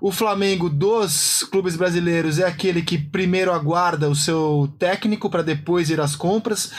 O 0.00 0.12
Flamengo 0.12 0.68
dos 0.68 1.42
clubes 1.50 1.74
brasileiros 1.74 2.38
é 2.38 2.46
aquele 2.46 2.82
que 2.82 2.98
primeiro 2.98 3.52
aguarda 3.52 4.08
o 4.08 4.14
seu 4.14 4.72
técnico 4.78 5.30
para 5.30 5.42
depois 5.42 5.88
ir 5.90 6.00
às 6.00 6.14
compras. 6.14 6.70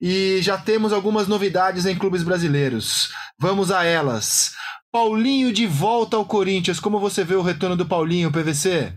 E 0.00 0.38
já 0.42 0.56
temos 0.56 0.92
algumas 0.92 1.26
novidades 1.26 1.86
em 1.86 1.96
clubes 1.96 2.22
brasileiros. 2.22 3.10
Vamos 3.38 3.70
a 3.70 3.84
elas. 3.84 4.52
Paulinho 4.94 5.52
de 5.52 5.66
volta 5.66 6.16
ao 6.16 6.24
Corinthians. 6.24 6.78
Como 6.78 7.00
você 7.00 7.24
vê 7.24 7.34
o 7.34 7.42
retorno 7.42 7.76
do 7.76 7.84
Paulinho, 7.84 8.30
PVC? 8.30 8.92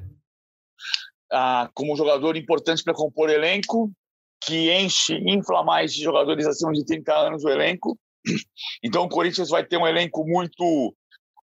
Ah, 1.34 1.72
como 1.74 1.98
jogador 1.98 2.38
importante 2.38 2.84
para 2.84 2.94
compor 2.94 3.32
elenco, 3.32 3.92
que 4.46 4.72
enche, 4.72 5.16
infla 5.28 5.64
mais 5.64 5.92
de 5.92 6.04
jogadores 6.04 6.46
acima 6.46 6.72
de 6.72 6.86
30 6.86 7.12
anos 7.12 7.44
o 7.44 7.50
elenco. 7.50 7.98
Então 8.84 9.06
o 9.06 9.10
Corinthians 9.10 9.50
vai 9.50 9.66
ter 9.66 9.78
um 9.78 9.88
elenco 9.88 10.24
muito 10.24 10.96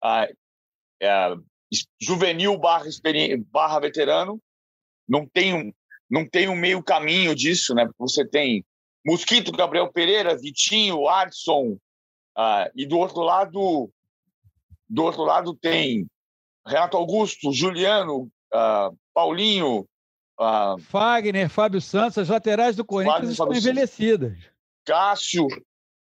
ah, 0.01 0.29
é, 1.03 1.35
juvenil 2.01 2.57
barra, 2.57 2.85
barra 3.51 3.81
veterano. 3.81 4.41
Não 5.09 5.27
tem 5.27 5.55
um, 5.55 5.73
não 6.09 6.25
tem 6.25 6.49
um 6.49 6.55
meio 6.55 6.81
caminho 6.85 7.35
disso, 7.35 7.75
né? 7.75 7.91
Você 7.99 8.25
tem 8.25 8.65
Mosquito, 9.05 9.51
Gabriel 9.51 9.93
Pereira, 9.93 10.39
Vitinho, 10.39 11.09
Adson, 11.09 11.77
ah, 12.39 12.71
e 12.77 12.87
do 12.87 12.97
outro 12.97 13.23
lado, 13.23 13.91
do 14.89 15.05
outro 15.05 15.23
lado 15.23 15.55
tem 15.55 16.07
Renato 16.67 16.97
Augusto, 16.97 17.53
Juliano, 17.53 18.29
ah, 18.53 18.91
Paulinho, 19.15 19.87
ah, 20.39 20.77
Fagner, 20.79 21.49
Fábio 21.49 21.81
Santos, 21.81 22.19
as 22.19 22.29
laterais 22.29 22.77
do 22.77 22.85
Corinthians 22.85 23.31
estão 23.31 23.53
envelhecidas. 23.53 24.39
Cássio. 24.85 25.47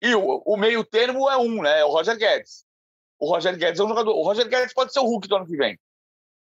E 0.01 0.15
o, 0.15 0.41
o 0.45 0.57
meio 0.57 0.83
termo 0.83 1.29
é 1.29 1.37
um, 1.37 1.61
né? 1.61 1.81
É 1.81 1.85
o 1.85 1.89
Roger 1.89 2.17
Guedes. 2.17 2.65
O 3.19 3.27
Roger 3.27 3.55
Guedes 3.55 3.79
é 3.79 3.83
um 3.83 3.87
jogador. 3.89 4.15
O 4.15 4.23
Roger 4.23 4.47
Guedes 4.47 4.73
pode 4.73 4.91
ser 4.91 4.99
o 4.99 5.05
Hulk 5.05 5.27
do 5.27 5.35
ano 5.35 5.45
que 5.45 5.55
vem. 5.55 5.77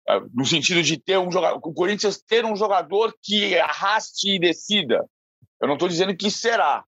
É, 0.08 0.20
no 0.34 0.46
sentido 0.46 0.82
de 0.82 0.98
ter 0.98 1.18
um 1.18 1.32
jogador. 1.32 1.60
O 1.64 1.74
Corinthians 1.74 2.22
ter 2.22 2.46
um 2.46 2.56
jogador 2.56 3.14
que 3.22 3.58
arraste 3.60 4.36
e 4.36 4.40
decida. 4.40 5.06
Eu 5.62 5.68
não 5.68 5.76
estou 5.76 5.90
dizendo 5.90 6.16
que 6.16 6.32
será. 6.32 6.84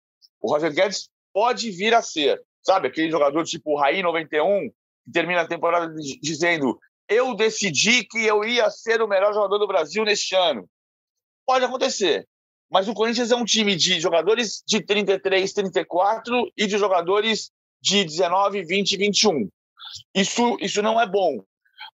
O 0.41 0.51
Roger 0.51 0.73
Guedes 0.73 1.09
pode 1.33 1.71
vir 1.71 1.95
a 1.95 2.03
ser. 2.03 2.43
Sabe, 2.63 2.89
aquele 2.89 3.11
jogador 3.11 3.45
tipo 3.45 3.73
o 3.73 3.79
Raí 3.79 4.03
91, 4.03 4.69
que 4.69 4.75
termina 5.13 5.43
a 5.43 5.49
temporada 5.49 5.93
dizendo: 6.21 6.79
Eu 7.09 7.35
decidi 7.35 8.05
que 8.05 8.25
eu 8.25 8.45
ia 8.45 8.71
ser 8.71 9.03
o 9.03 9.09
melhor 9.09 9.33
jogador 9.33 9.59
do 9.59 9.67
Brasil 9.67 10.05
neste 10.05 10.35
ano. 10.35 10.69
Pode 11.47 11.65
acontecer. 11.65 12.27
Mas 12.71 12.89
o 12.89 12.95
Corinthians 12.95 13.31
é 13.31 13.37
um 13.37 13.45
time 13.45 13.77
de 13.77 14.01
jogadores 14.01 14.63
de 14.67 14.81
33, 14.81 15.53
34 15.53 16.53
e 16.57 16.67
de 16.67 16.77
jogadores 16.77 17.51
de 17.81 18.05
19, 18.05 18.65
20, 18.65 18.97
21. 18.97 19.49
Isso, 20.15 20.57
isso 20.61 20.83
não 20.83 21.01
é 21.01 21.07
bom. 21.07 21.45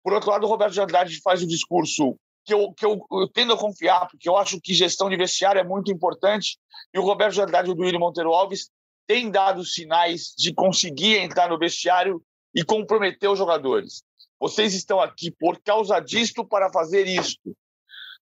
Por 0.02 0.12
outro 0.12 0.30
lado, 0.30 0.44
o 0.44 0.48
Roberto 0.48 0.74
de 0.74 0.80
Andrade 0.80 1.20
faz 1.22 1.42
um 1.42 1.46
discurso 1.46 2.16
que, 2.44 2.52
eu, 2.52 2.72
que 2.72 2.84
eu, 2.84 3.04
eu, 3.10 3.28
tendo 3.28 3.52
a 3.52 3.58
confiar, 3.58 4.08
porque 4.08 4.28
eu 4.28 4.36
acho 4.36 4.60
que 4.60 4.74
gestão 4.74 5.08
de 5.08 5.16
vestiário 5.16 5.58
é 5.58 5.64
muito 5.64 5.92
importante, 5.92 6.58
e 6.94 6.98
o 6.98 7.02
Roberto 7.02 7.34
de 7.34 7.42
Andrade 7.42 7.68
e 7.68 7.72
o 7.72 7.74
Duílio 7.74 8.00
Monteiro 8.00 8.32
Alves 8.32 8.70
têm 9.06 9.30
dado 9.30 9.64
sinais 9.64 10.34
de 10.36 10.52
conseguir 10.52 11.16
entrar 11.16 11.48
no 11.48 11.58
vestiário 11.58 12.22
e 12.58 12.64
comprometer 12.64 13.30
os 13.30 13.38
jogadores. 13.38 14.02
Vocês 14.40 14.74
estão 14.74 15.00
aqui 15.00 15.30
por 15.30 15.60
causa 15.60 16.00
disto 16.00 16.44
para 16.44 16.70
fazer 16.72 17.06
isto. 17.06 17.56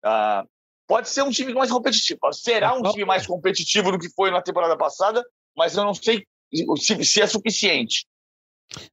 Ah, 0.02 0.44
Pode 0.88 1.10
ser 1.10 1.22
um 1.22 1.30
time 1.30 1.52
mais 1.52 1.70
competitivo. 1.70 2.18
Será 2.32 2.74
um 2.74 2.82
time 2.82 3.04
mais 3.04 3.26
competitivo 3.26 3.92
do 3.92 3.98
que 3.98 4.08
foi 4.08 4.30
na 4.30 4.40
temporada 4.40 4.74
passada, 4.74 5.22
mas 5.54 5.76
eu 5.76 5.84
não 5.84 5.92
sei 5.92 6.26
se, 6.78 7.04
se 7.04 7.20
é 7.20 7.26
suficiente. 7.26 8.06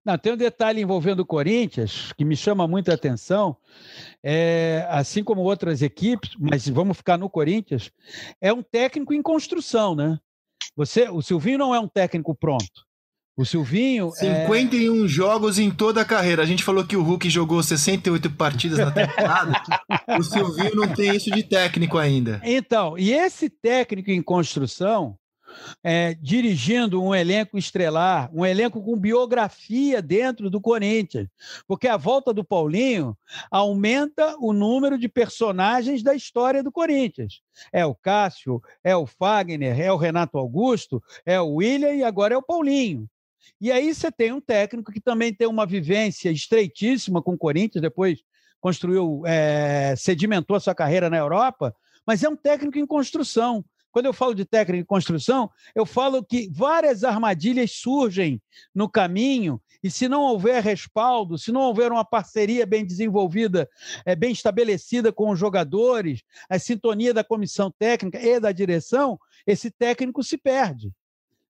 Não, 0.03 0.17
tem 0.17 0.33
um 0.33 0.37
detalhe 0.37 0.81
envolvendo 0.81 1.21
o 1.21 1.25
Corinthians 1.25 2.11
que 2.13 2.25
me 2.25 2.35
chama 2.35 2.67
muita 2.67 2.93
atenção. 2.93 3.55
É, 4.21 4.85
assim 4.89 5.23
como 5.23 5.41
outras 5.41 5.81
equipes, 5.81 6.31
mas 6.37 6.67
vamos 6.67 6.97
ficar 6.97 7.17
no 7.17 7.29
Corinthians, 7.29 7.89
é 8.41 8.51
um 8.51 8.61
técnico 8.61 9.13
em 9.13 9.21
construção, 9.21 9.95
né? 9.95 10.19
Você, 10.75 11.07
o 11.09 11.21
Silvinho 11.21 11.57
não 11.57 11.73
é 11.73 11.79
um 11.79 11.87
técnico 11.87 12.35
pronto. 12.35 12.84
O 13.37 13.43
Silvinho. 13.43 14.11
51 14.11 15.05
é... 15.05 15.07
jogos 15.07 15.59
em 15.59 15.69
toda 15.69 16.01
a 16.01 16.05
carreira. 16.05 16.41
A 16.41 16.45
gente 16.45 16.63
falou 16.63 16.85
que 16.85 16.95
o 16.95 17.03
Hulk 17.03 17.29
jogou 17.29 17.61
68 17.61 18.31
partidas 18.31 18.79
na 18.79 18.91
temporada. 18.91 19.61
o 20.17 20.23
Silvinho 20.23 20.75
não 20.75 20.87
tem 20.87 21.15
isso 21.15 21.29
de 21.29 21.43
técnico 21.43 21.97
ainda. 21.97 22.39
Então, 22.43 22.97
e 22.97 23.11
esse 23.11 23.49
técnico 23.49 24.09
em 24.09 24.21
construção, 24.21 25.17
é, 25.83 26.13
dirigindo 26.15 27.01
um 27.01 27.13
elenco 27.13 27.57
estrelar, 27.57 28.29
um 28.33 28.45
elenco 28.45 28.81
com 28.81 28.97
biografia 28.97 30.01
dentro 30.01 30.49
do 30.49 30.61
Corinthians, 30.61 31.27
porque 31.67 31.87
a 31.87 31.97
volta 31.97 32.33
do 32.33 32.43
Paulinho 32.43 33.17
aumenta 33.51 34.35
o 34.39 34.53
número 34.53 34.97
de 34.97 35.07
personagens 35.07 36.01
da 36.03 36.15
história 36.15 36.63
do 36.63 36.71
Corinthians. 36.71 37.41
É 37.71 37.85
o 37.85 37.95
Cássio, 37.95 38.61
é 38.83 38.95
o 38.95 39.05
Fagner, 39.05 39.79
é 39.79 39.91
o 39.91 39.97
Renato 39.97 40.37
Augusto, 40.37 41.01
é 41.25 41.39
o 41.39 41.55
William 41.55 41.93
e 41.93 42.03
agora 42.03 42.33
é 42.33 42.37
o 42.37 42.43
Paulinho. 42.43 43.09
E 43.59 43.71
aí 43.71 43.93
você 43.93 44.11
tem 44.11 44.31
um 44.31 44.41
técnico 44.41 44.91
que 44.91 45.01
também 45.01 45.33
tem 45.33 45.47
uma 45.47 45.65
vivência 45.65 46.29
estreitíssima 46.29 47.21
com 47.21 47.33
o 47.33 47.37
Corinthians, 47.37 47.81
depois 47.81 48.19
construiu, 48.59 49.21
é, 49.25 49.95
sedimentou 49.95 50.55
a 50.55 50.59
sua 50.59 50.75
carreira 50.75 51.09
na 51.09 51.17
Europa, 51.17 51.75
mas 52.05 52.23
é 52.23 52.29
um 52.29 52.35
técnico 52.35 52.77
em 52.77 52.85
construção. 52.85 53.63
Quando 53.91 54.07
eu 54.07 54.13
falo 54.13 54.35
de 54.35 54.43
técnico 54.43 54.81
em 54.81 54.85
construção, 54.85 55.49
eu 55.73 55.85
falo 55.85 56.23
que 56.23 56.49
várias 56.51 57.03
armadilhas 57.03 57.71
surgem 57.71 58.41
no 58.73 58.89
caminho 58.89 59.61
e 59.81 59.89
se 59.89 60.09
não 60.09 60.21
houver 60.23 60.63
respaldo, 60.63 61.37
se 61.37 61.51
não 61.51 61.61
houver 61.61 61.91
uma 61.91 62.03
parceria 62.03 62.65
bem 62.65 62.83
desenvolvida, 62.83 63.69
é, 64.05 64.15
bem 64.15 64.31
estabelecida 64.31 65.13
com 65.13 65.29
os 65.29 65.39
jogadores, 65.39 66.23
a 66.49 66.57
sintonia 66.57 67.13
da 67.13 67.23
comissão 67.23 67.71
técnica 67.77 68.19
e 68.19 68.39
da 68.39 68.51
direção, 68.51 69.19
esse 69.45 69.69
técnico 69.69 70.23
se 70.23 70.37
perde. 70.37 70.91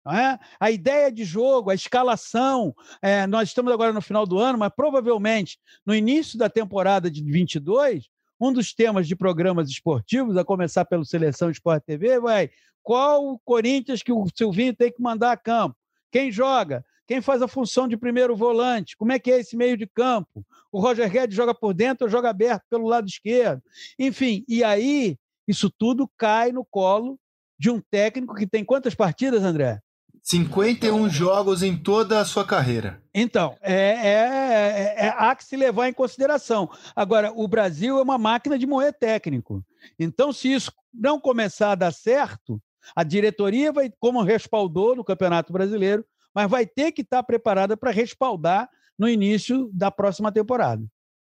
É? 0.08 0.38
A 0.58 0.70
ideia 0.70 1.12
de 1.12 1.24
jogo, 1.24 1.70
a 1.70 1.74
escalação, 1.74 2.74
é, 3.00 3.24
nós 3.26 3.48
estamos 3.50 3.72
agora 3.72 3.92
no 3.92 4.02
final 4.02 4.26
do 4.26 4.38
ano, 4.38 4.58
mas 4.58 4.72
provavelmente 4.74 5.58
no 5.86 5.94
início 5.94 6.36
da 6.36 6.48
temporada 6.48 7.08
de 7.08 7.22
22, 7.22 8.08
um 8.40 8.52
dos 8.52 8.74
temas 8.74 9.06
de 9.06 9.14
programas 9.14 9.68
esportivos, 9.68 10.36
a 10.36 10.44
começar 10.44 10.84
pelo 10.84 11.04
Seleção 11.04 11.50
Esporte 11.50 11.86
TV, 11.86 12.18
vai 12.18 12.50
qual 12.82 13.24
o 13.24 13.38
Corinthians 13.38 14.02
que 14.02 14.12
o 14.12 14.26
Silvinho 14.34 14.74
tem 14.74 14.92
que 14.92 15.00
mandar 15.00 15.32
a 15.32 15.36
campo? 15.36 15.76
Quem 16.10 16.32
joga? 16.32 16.84
Quem 17.06 17.20
faz 17.20 17.42
a 17.42 17.48
função 17.48 17.86
de 17.86 17.96
primeiro 17.96 18.34
volante? 18.36 18.96
Como 18.96 19.12
é 19.12 19.18
que 19.18 19.30
é 19.30 19.38
esse 19.38 19.56
meio 19.56 19.76
de 19.76 19.86
campo? 19.86 20.44
O 20.70 20.80
Roger 20.80 21.10
Guedes 21.10 21.36
joga 21.36 21.54
por 21.54 21.74
dentro 21.74 22.06
ou 22.06 22.10
joga 22.10 22.30
aberto 22.30 22.64
pelo 22.68 22.88
lado 22.88 23.06
esquerdo? 23.06 23.62
Enfim, 23.98 24.44
e 24.48 24.64
aí 24.64 25.16
isso 25.46 25.70
tudo 25.70 26.10
cai 26.16 26.52
no 26.52 26.64
colo 26.64 27.18
de 27.58 27.70
um 27.70 27.80
técnico 27.80 28.34
que 28.34 28.46
tem 28.46 28.64
quantas 28.64 28.94
partidas, 28.94 29.42
André? 29.42 29.80
51 30.22 31.08
jogos 31.08 31.62
em 31.62 31.76
toda 31.76 32.20
a 32.20 32.24
sua 32.24 32.44
carreira. 32.44 33.02
Então, 33.12 33.56
é, 33.60 33.74
é, 33.74 34.96
é, 35.00 35.06
é, 35.06 35.14
há 35.16 35.34
que 35.34 35.44
se 35.44 35.56
levar 35.56 35.88
em 35.88 35.92
consideração. 35.92 36.70
Agora, 36.94 37.32
o 37.34 37.46
Brasil 37.48 37.98
é 37.98 38.02
uma 38.02 38.16
máquina 38.16 38.58
de 38.58 38.66
moer 38.66 38.92
técnico. 38.92 39.64
Então, 39.98 40.32
se 40.32 40.52
isso 40.52 40.72
não 40.94 41.20
começar 41.20 41.72
a 41.72 41.76
dar 41.76 41.92
certo, 41.92 42.62
a 42.94 43.02
diretoria 43.02 43.72
vai, 43.72 43.90
como 43.98 44.22
respaldou 44.22 44.94
no 44.94 45.04
Campeonato 45.04 45.52
Brasileiro, 45.52 46.04
mas 46.34 46.48
vai 46.48 46.66
ter 46.66 46.92
que 46.92 47.02
estar 47.02 47.22
preparada 47.22 47.76
para 47.76 47.90
respaldar 47.90 48.68
no 48.98 49.08
início 49.08 49.68
da 49.72 49.90
próxima 49.90 50.30
temporada. 50.30 50.82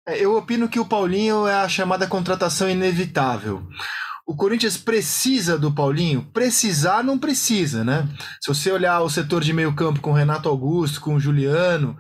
É, 0.08 0.24
eu 0.24 0.36
opino 0.38 0.70
que 0.70 0.80
o 0.80 0.86
Paulinho 0.86 1.48
é 1.48 1.56
a 1.56 1.70
chamada 1.70 2.08
contratação 2.08 2.70
inevitável. 2.70 3.64
O 4.28 4.36
Corinthians 4.36 4.76
precisa 4.76 5.58
do 5.58 5.72
Paulinho? 5.72 6.28
Precisar 6.34 7.04
não 7.04 7.18
precisa, 7.20 7.84
né? 7.84 8.10
Se 8.42 8.48
você 8.48 8.72
olhar 8.72 9.02
o 9.02 9.10
setor 9.10 9.44
de 9.44 9.54
meio 9.54 9.74
campo 9.74 10.02
com 10.02 10.12
Renato 10.12 10.50
Augusto, 10.50 11.00
com 11.00 11.20
Juliano, 11.20 11.96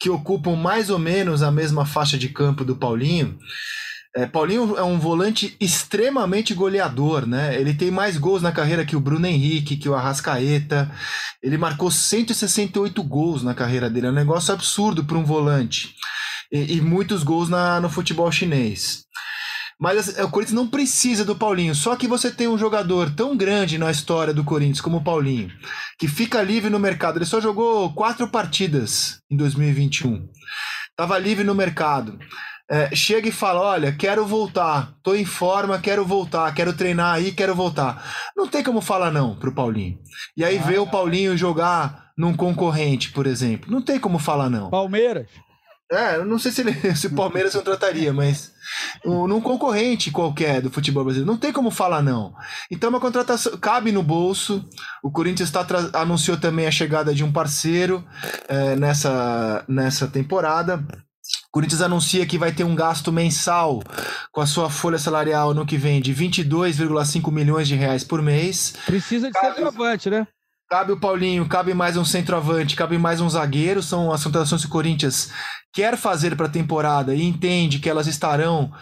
que 0.00 0.10
ocupam 0.10 0.56
mais 0.56 0.90
ou 0.90 0.98
menos 0.98 1.40
a 1.40 1.52
mesma 1.52 1.86
faixa 1.86 2.18
de 2.18 2.30
campo 2.30 2.64
do 2.64 2.74
Paulinho, 2.74 3.38
é, 4.16 4.26
Paulinho 4.26 4.76
é 4.76 4.82
um 4.82 4.98
volante 4.98 5.56
extremamente 5.60 6.52
goleador, 6.52 7.24
né? 7.24 7.54
Ele 7.54 7.72
tem 7.72 7.90
mais 7.90 8.16
gols 8.16 8.42
na 8.42 8.50
carreira 8.50 8.84
que 8.84 8.96
o 8.96 9.00
Bruno 9.00 9.26
Henrique, 9.26 9.76
que 9.76 9.88
o 9.88 9.94
Arrascaeta. 9.94 10.90
Ele 11.40 11.56
marcou 11.56 11.90
168 11.90 13.00
gols 13.04 13.44
na 13.44 13.54
carreira 13.54 13.88
dele, 13.88 14.08
é 14.08 14.10
um 14.10 14.14
negócio 14.14 14.52
absurdo 14.52 15.04
para 15.04 15.16
um 15.16 15.24
volante. 15.24 15.94
E, 16.50 16.76
e 16.76 16.80
muitos 16.80 17.22
gols 17.22 17.48
na, 17.48 17.80
no 17.80 17.88
futebol 17.88 18.32
chinês. 18.32 19.04
Mas 19.80 19.98
assim, 19.98 20.22
o 20.22 20.30
Corinthians 20.30 20.56
não 20.56 20.66
precisa 20.66 21.24
do 21.24 21.36
Paulinho. 21.36 21.74
Só 21.74 21.94
que 21.94 22.08
você 22.08 22.30
tem 22.30 22.48
um 22.48 22.58
jogador 22.58 23.14
tão 23.14 23.36
grande 23.36 23.78
na 23.78 23.90
história 23.90 24.34
do 24.34 24.42
Corinthians 24.42 24.80
como 24.80 24.96
o 24.96 25.04
Paulinho, 25.04 25.50
que 25.98 26.08
fica 26.08 26.42
livre 26.42 26.68
no 26.68 26.80
mercado. 26.80 27.18
Ele 27.18 27.24
só 27.24 27.40
jogou 27.40 27.92
quatro 27.92 28.28
partidas 28.28 29.20
em 29.30 29.36
2021. 29.36 30.28
Tava 30.96 31.16
livre 31.16 31.44
no 31.44 31.54
mercado. 31.54 32.18
É, 32.70 32.94
chega 32.94 33.28
e 33.28 33.32
fala: 33.32 33.60
Olha, 33.60 33.92
quero 33.92 34.26
voltar, 34.26 34.92
tô 35.02 35.14
em 35.14 35.24
forma, 35.24 35.78
quero 35.78 36.04
voltar, 36.04 36.52
quero 36.52 36.74
treinar 36.74 37.14
aí, 37.14 37.32
quero 37.32 37.54
voltar. 37.54 38.04
Não 38.36 38.46
tem 38.46 38.62
como 38.62 38.80
falar 38.80 39.10
não 39.10 39.36
pro 39.36 39.54
Paulinho. 39.54 39.98
E 40.36 40.44
aí 40.44 40.58
ah, 40.58 40.62
vê 40.62 40.78
o 40.78 40.86
Paulinho 40.86 41.36
jogar 41.36 42.10
num 42.18 42.34
concorrente, 42.34 43.10
por 43.12 43.26
exemplo. 43.26 43.70
Não 43.70 43.80
tem 43.80 43.98
como 43.98 44.18
falar 44.18 44.50
não. 44.50 44.68
Palmeiras. 44.68 45.28
É, 45.90 46.16
eu 46.16 46.24
não 46.24 46.38
sei 46.38 46.52
se, 46.52 46.60
ele, 46.60 46.72
se 46.94 47.06
o 47.06 47.14
Palmeiras 47.14 47.54
não 47.54 47.62
trataria, 47.62 48.12
mas 48.12 48.52
num 49.04 49.40
concorrente 49.40 50.10
qualquer 50.10 50.60
do 50.60 50.70
futebol 50.70 51.04
brasileiro. 51.04 51.30
Não 51.30 51.38
tem 51.38 51.52
como 51.52 51.70
falar 51.70 52.02
não. 52.02 52.34
Então, 52.70 52.90
uma 52.90 53.00
contratação 53.00 53.56
cabe 53.56 53.90
no 53.90 54.02
bolso. 54.02 54.64
O 55.02 55.10
Corinthians 55.10 55.50
tá, 55.50 55.66
anunciou 55.94 56.36
também 56.36 56.66
a 56.66 56.70
chegada 56.70 57.14
de 57.14 57.24
um 57.24 57.32
parceiro 57.32 58.04
é, 58.48 58.76
nessa, 58.76 59.64
nessa 59.66 60.06
temporada. 60.06 60.84
O 61.48 61.50
Corinthians 61.50 61.82
anuncia 61.82 62.26
que 62.26 62.38
vai 62.38 62.52
ter 62.52 62.64
um 62.64 62.74
gasto 62.74 63.10
mensal 63.10 63.82
com 64.32 64.40
a 64.40 64.46
sua 64.46 64.70
folha 64.70 64.98
salarial 64.98 65.54
no 65.54 65.66
que 65.66 65.76
vem 65.76 66.00
de 66.00 66.14
22,5 66.14 67.30
milhões 67.32 67.68
de 67.68 67.74
reais 67.74 68.04
por 68.04 68.22
mês. 68.22 68.74
Precisa 68.86 69.28
de 69.28 69.32
Caso... 69.32 69.54
centroavante, 69.54 70.10
né? 70.10 70.26
Cabe 70.70 70.92
o 70.92 71.00
Paulinho, 71.00 71.48
cabe 71.48 71.72
mais 71.72 71.96
um 71.96 72.04
centroavante, 72.04 72.76
cabe 72.76 72.98
mais 72.98 73.22
um 73.22 73.28
zagueiro. 73.30 73.82
São 73.82 74.12
as 74.12 74.22
contratações 74.22 74.60
que 74.60 74.68
o 74.68 74.70
Corinthians 74.70 75.30
quer 75.78 75.96
fazer 75.96 76.34
para 76.34 76.46
a 76.46 76.50
temporada 76.50 77.14
e 77.14 77.22
entende 77.22 77.78
que 77.78 77.88
elas 77.88 78.08
estarão 78.08 78.72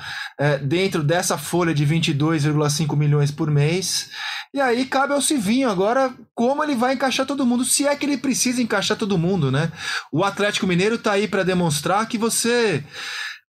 é, 0.41 0.57
dentro 0.57 1.03
dessa 1.03 1.37
folha 1.37 1.75
de 1.75 1.87
22,5 1.87 2.97
milhões 2.97 3.31
por 3.31 3.51
mês. 3.51 4.09
E 4.55 4.59
aí 4.59 4.87
cabe 4.87 5.13
ao 5.13 5.21
Civinho 5.21 5.69
agora 5.69 6.15
como 6.35 6.65
ele 6.65 6.75
vai 6.75 6.95
encaixar 6.95 7.27
todo 7.27 7.45
mundo, 7.45 7.67
se 7.67 7.87
é 7.87 7.95
que 7.95 8.07
ele 8.07 8.17
precisa 8.17 8.63
encaixar 8.63 8.97
todo 8.97 9.19
mundo, 9.19 9.53
né? 9.53 9.71
O 10.11 10.25
Atlético 10.25 10.67
Mineiro 10.67 10.95
está 10.95 11.13
aí 11.13 11.29
para 11.29 11.43
demonstrar 11.43 12.09
que 12.09 12.17
você 12.17 12.83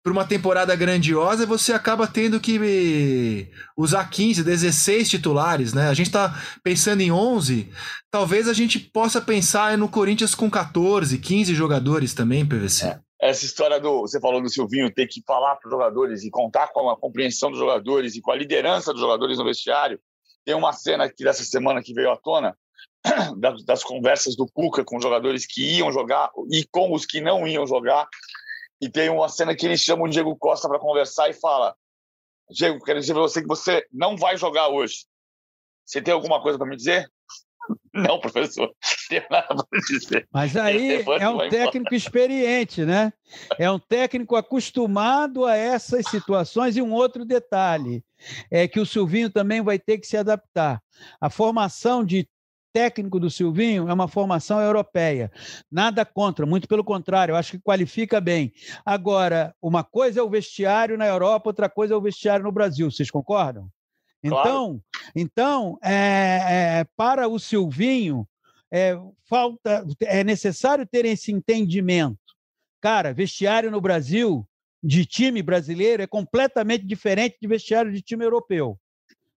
para 0.03 0.11
uma 0.11 0.25
temporada 0.25 0.75
grandiosa, 0.75 1.45
você 1.45 1.71
acaba 1.71 2.05
tendo 2.05 2.41
que 2.41 3.49
usar 3.77 4.09
15, 4.09 4.43
16 4.43 5.09
titulares, 5.09 5.73
né? 5.73 5.87
A 5.87 5.93
gente 5.93 6.07
está 6.07 6.37
pensando 6.61 6.99
em 6.99 7.13
11, 7.13 7.69
talvez 8.11 8.49
a 8.49 8.53
gente 8.53 8.77
possa 8.77 9.21
pensar 9.21 9.77
no 9.77 9.87
Corinthians 9.87 10.35
com 10.35 10.49
14, 10.49 11.17
15 11.17 11.55
jogadores 11.55 12.13
também, 12.13 12.45
PVC. 12.45 12.87
É. 12.87 13.06
Essa 13.19 13.45
história 13.45 13.79
do. 13.79 14.01
Você 14.01 14.19
falou 14.19 14.41
do 14.41 14.49
Silvinho 14.49 14.93
ter 14.93 15.07
que 15.07 15.23
falar 15.25 15.55
para 15.55 15.67
os 15.67 15.71
jogadores 15.71 16.23
e 16.23 16.29
contar 16.29 16.67
com 16.67 16.89
a 16.89 16.97
compreensão 16.97 17.49
dos 17.49 17.59
jogadores 17.59 18.15
e 18.15 18.21
com 18.21 18.31
a 18.31 18.35
liderança 18.35 18.91
dos 18.91 19.01
jogadores 19.01 19.37
no 19.37 19.45
vestiário. 19.45 19.99
Tem 20.45 20.55
uma 20.55 20.71
cena 20.71 21.05
aqui 21.05 21.23
dessa 21.23 21.43
semana 21.43 21.81
que 21.81 21.93
veio 21.93 22.11
à 22.11 22.17
tona, 22.17 22.57
das, 23.37 23.65
das 23.65 23.83
conversas 23.83 24.35
do 24.35 24.47
Cuca 24.47 24.85
com 24.85 24.97
os 24.97 25.03
jogadores 25.03 25.45
que 25.45 25.77
iam 25.77 25.91
jogar 25.91 26.31
e 26.51 26.65
com 26.71 26.93
os 26.93 27.05
que 27.05 27.19
não 27.19 27.47
iam 27.47 27.65
jogar 27.65 28.07
e 28.79 28.89
tem 28.89 29.09
uma 29.09 29.27
cena 29.27 29.55
que 29.55 29.65
eles 29.65 29.81
chamam 29.81 30.05
o 30.05 30.09
Diego 30.09 30.35
Costa 30.35 30.67
para 30.67 30.79
conversar 30.79 31.29
e 31.29 31.33
fala: 31.33 31.75
Diego, 32.49 32.83
quero 32.83 32.99
dizer 32.99 33.13
para 33.13 33.23
você 33.23 33.41
que 33.41 33.47
você 33.47 33.85
não 33.91 34.15
vai 34.15 34.37
jogar 34.37 34.69
hoje. 34.69 35.05
Você 35.85 36.01
tem 36.01 36.13
alguma 36.13 36.41
coisa 36.41 36.57
para 36.57 36.67
me 36.67 36.75
dizer? 36.75 37.11
Não, 38.07 38.19
professor, 38.19 38.67
não 38.67 38.73
tenho 39.09 39.23
nada 39.29 39.65
para 39.69 39.79
dizer. 39.79 40.27
Mas 40.31 40.55
aí 40.55 41.03
é 41.19 41.29
um 41.29 41.49
técnico 41.49 41.93
experiente, 41.95 42.85
né? 42.85 43.11
É 43.57 43.69
um 43.69 43.79
técnico 43.79 44.35
acostumado 44.35 45.45
a 45.45 45.55
essas 45.55 46.07
situações. 46.09 46.77
E 46.77 46.81
um 46.81 46.93
outro 46.93 47.25
detalhe 47.25 48.03
é 48.51 48.67
que 48.67 48.79
o 48.79 48.85
Silvinho 48.85 49.29
também 49.29 49.61
vai 49.61 49.79
ter 49.79 49.97
que 49.97 50.07
se 50.07 50.17
adaptar. 50.17 50.81
A 51.19 51.29
formação 51.29 52.03
de 52.03 52.27
técnico 52.73 53.19
do 53.19 53.29
Silvinho 53.29 53.89
é 53.89 53.93
uma 53.93 54.07
formação 54.07 54.61
europeia. 54.61 55.31
Nada 55.71 56.05
contra, 56.05 56.45
muito 56.45 56.67
pelo 56.67 56.83
contrário, 56.83 57.35
acho 57.35 57.53
que 57.53 57.59
qualifica 57.59 58.21
bem. 58.21 58.53
Agora, 58.85 59.55
uma 59.59 59.83
coisa 59.83 60.19
é 60.19 60.23
o 60.23 60.29
vestiário 60.29 60.97
na 60.97 61.07
Europa, 61.07 61.49
outra 61.49 61.69
coisa 61.69 61.95
é 61.95 61.97
o 61.97 62.01
vestiário 62.01 62.45
no 62.45 62.51
Brasil. 62.51 62.91
Vocês 62.91 63.09
concordam? 63.09 63.67
Então, 64.27 64.41
claro. 64.43 64.83
então 65.15 65.79
é, 65.81 66.79
é, 66.79 66.85
para 66.95 67.27
o 67.27 67.39
Silvinho, 67.39 68.27
é, 68.71 68.97
falta, 69.29 69.85
é 70.01 70.23
necessário 70.23 70.85
ter 70.85 71.05
esse 71.05 71.31
entendimento. 71.31 72.17
Cara, 72.81 73.13
vestiário 73.13 73.71
no 73.71 73.81
Brasil 73.81 74.47
de 74.83 75.05
time 75.05 75.41
brasileiro 75.41 76.03
é 76.03 76.07
completamente 76.07 76.85
diferente 76.85 77.37
de 77.41 77.47
vestiário 77.47 77.91
de 77.91 78.01
time 78.01 78.23
europeu. 78.23 78.77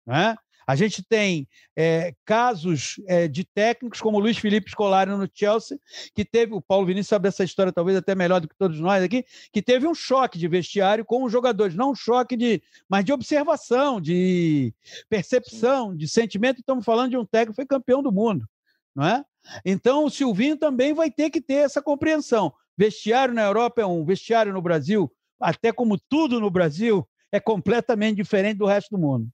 Né? 0.06 0.36
A 0.68 0.76
gente 0.76 1.02
tem 1.02 1.48
é, 1.74 2.12
casos 2.26 3.00
é, 3.06 3.26
de 3.26 3.42
técnicos 3.42 4.02
como 4.02 4.18
o 4.18 4.20
Luiz 4.20 4.36
Felipe 4.36 4.70
Scolari 4.70 5.10
no 5.10 5.26
Chelsea, 5.32 5.80
que 6.14 6.26
teve, 6.26 6.52
o 6.52 6.60
Paulo 6.60 6.84
Vinícius 6.84 7.08
sabe 7.08 7.26
essa 7.26 7.42
história 7.42 7.72
talvez 7.72 7.96
até 7.96 8.14
melhor 8.14 8.38
do 8.38 8.46
que 8.46 8.54
todos 8.54 8.78
nós 8.78 9.02
aqui, 9.02 9.24
que 9.50 9.62
teve 9.62 9.86
um 9.86 9.94
choque 9.94 10.38
de 10.38 10.46
vestiário 10.46 11.06
com 11.06 11.24
os 11.24 11.32
jogadores, 11.32 11.74
não 11.74 11.92
um 11.92 11.94
choque 11.94 12.36
de, 12.36 12.62
mas 12.86 13.02
de 13.02 13.14
observação, 13.14 13.98
de 13.98 14.74
percepção, 15.08 15.96
de 15.96 16.06
sentimento. 16.06 16.60
Estamos 16.60 16.84
falando 16.84 17.12
de 17.12 17.16
um 17.16 17.24
técnico 17.24 17.52
que 17.52 17.56
foi 17.56 17.66
campeão 17.66 18.02
do 18.02 18.12
mundo, 18.12 18.46
não 18.94 19.06
é? 19.06 19.24
Então 19.64 20.04
o 20.04 20.10
Silvinho 20.10 20.58
também 20.58 20.92
vai 20.92 21.10
ter 21.10 21.30
que 21.30 21.40
ter 21.40 21.64
essa 21.64 21.80
compreensão. 21.80 22.52
Vestiário 22.76 23.32
na 23.32 23.42
Europa 23.42 23.80
é 23.80 23.86
um, 23.86 24.04
vestiário 24.04 24.52
no 24.52 24.60
Brasil, 24.60 25.10
até 25.40 25.72
como 25.72 25.98
tudo 26.10 26.38
no 26.38 26.50
Brasil, 26.50 27.08
é 27.32 27.40
completamente 27.40 28.16
diferente 28.16 28.58
do 28.58 28.66
resto 28.66 28.90
do 28.90 28.98
mundo. 28.98 29.30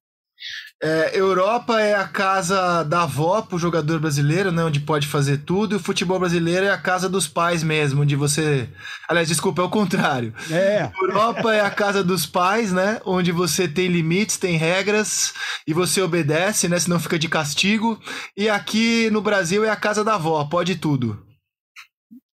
É, 0.83 1.19
Europa 1.19 1.81
é 1.81 1.95
a 1.95 2.07
casa 2.07 2.83
da 2.83 3.05
avó 3.05 3.41
pro 3.41 3.59
jogador 3.59 3.99
brasileiro, 3.99 4.53
né? 4.53 4.63
Onde 4.63 4.81
pode 4.81 5.07
fazer 5.07 5.39
tudo. 5.39 5.75
E 5.75 5.77
o 5.77 5.81
futebol 5.81 6.19
brasileiro 6.19 6.67
é 6.67 6.71
a 6.71 6.77
casa 6.77 7.09
dos 7.09 7.27
pais 7.27 7.63
mesmo, 7.63 8.03
onde 8.03 8.15
você. 8.15 8.69
Aliás, 9.09 9.29
desculpa, 9.29 9.63
é 9.63 9.65
o 9.65 9.71
contrário. 9.71 10.35
É. 10.51 10.91
Europa 11.01 11.55
é 11.55 11.61
a 11.61 11.71
casa 11.71 12.05
dos 12.05 12.27
pais, 12.27 12.73
né? 12.73 13.01
Onde 13.07 13.33
você 13.33 13.67
tem 13.67 13.89
limites, 13.89 14.37
tem 14.37 14.57
regras 14.57 15.33
e 15.67 15.73
você 15.73 16.03
obedece, 16.03 16.69
né? 16.69 16.79
Senão 16.79 17.01
fica 17.01 17.19
de 17.19 17.29
castigo. 17.29 17.99
E 18.37 18.49
aqui 18.51 19.09
no 19.11 19.23
Brasil 19.23 19.65
é 19.65 19.71
a 19.71 19.77
casa 19.77 20.05
da 20.05 20.17
avó, 20.17 20.45
pode 20.45 20.77
tudo. 20.77 21.25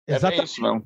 É 0.09 0.15
Exatamente. 0.15 0.45
isso, 0.45 0.63
não. 0.63 0.83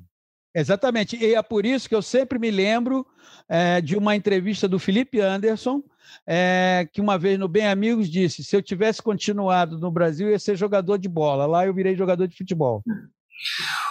Exatamente. 0.55 1.15
E 1.15 1.33
é 1.33 1.41
por 1.41 1.65
isso 1.65 1.87
que 1.87 1.95
eu 1.95 2.01
sempre 2.01 2.37
me 2.37 2.51
lembro 2.51 3.05
é, 3.47 3.79
de 3.79 3.95
uma 3.95 4.15
entrevista 4.15 4.67
do 4.67 4.77
Felipe 4.77 5.21
Anderson 5.21 5.81
é, 6.27 6.87
que 6.91 7.01
uma 7.01 7.17
vez 7.17 7.37
no 7.37 7.47
Bem 7.47 7.67
Amigos 7.67 8.09
disse: 8.09 8.43
se 8.43 8.55
eu 8.55 8.61
tivesse 8.61 9.01
continuado 9.01 9.77
no 9.77 9.91
Brasil, 9.91 10.29
ia 10.29 10.39
ser 10.39 10.55
jogador 10.55 10.97
de 10.97 11.09
bola. 11.09 11.45
Lá 11.45 11.65
eu 11.65 11.73
virei 11.73 11.95
jogador 11.95 12.27
de 12.27 12.37
futebol. 12.37 12.83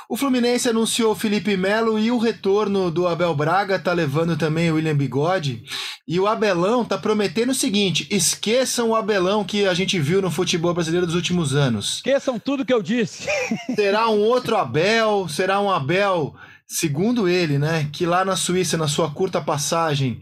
O 0.09 0.17
Fluminense 0.17 0.69
anunciou 0.69 1.15
Felipe 1.15 1.57
Melo 1.57 1.99
e 1.99 2.11
o 2.11 2.19
retorno 2.19 2.91
do 2.91 3.07
Abel 3.07 3.35
Braga 3.35 3.79
tá 3.79 3.93
levando 3.93 4.37
também 4.37 4.71
o 4.71 4.75
William 4.75 4.97
Bigode. 4.97 5.65
E 6.07 6.19
o 6.19 6.27
Abelão 6.27 6.85
tá 6.85 6.99
prometendo 6.99 7.51
o 7.51 7.55
seguinte: 7.55 8.07
esqueçam 8.11 8.91
o 8.91 8.95
Abelão 8.95 9.45
que 9.45 9.67
a 9.67 9.75
gente 9.75 9.99
viu 9.99 10.21
no 10.21 10.31
futebol 10.31 10.75
brasileiro 10.75 11.07
dos 11.07 11.15
últimos 11.15 11.55
anos. 11.55 11.97
Esqueçam 11.97 12.39
tudo 12.39 12.65
que 12.65 12.73
eu 12.73 12.83
disse. 12.83 13.27
Será 13.75 14.09
um 14.09 14.21
outro 14.21 14.57
Abel, 14.57 15.29
será 15.29 15.61
um 15.61 15.71
Abel, 15.71 16.35
segundo 16.67 17.29
ele, 17.29 17.59
né? 17.59 17.89
Que 17.93 18.05
lá 18.05 18.25
na 18.25 18.37
Suíça, 18.37 18.77
na 18.77 18.89
sua 18.89 19.11
curta 19.11 19.41
passagem, 19.41 20.21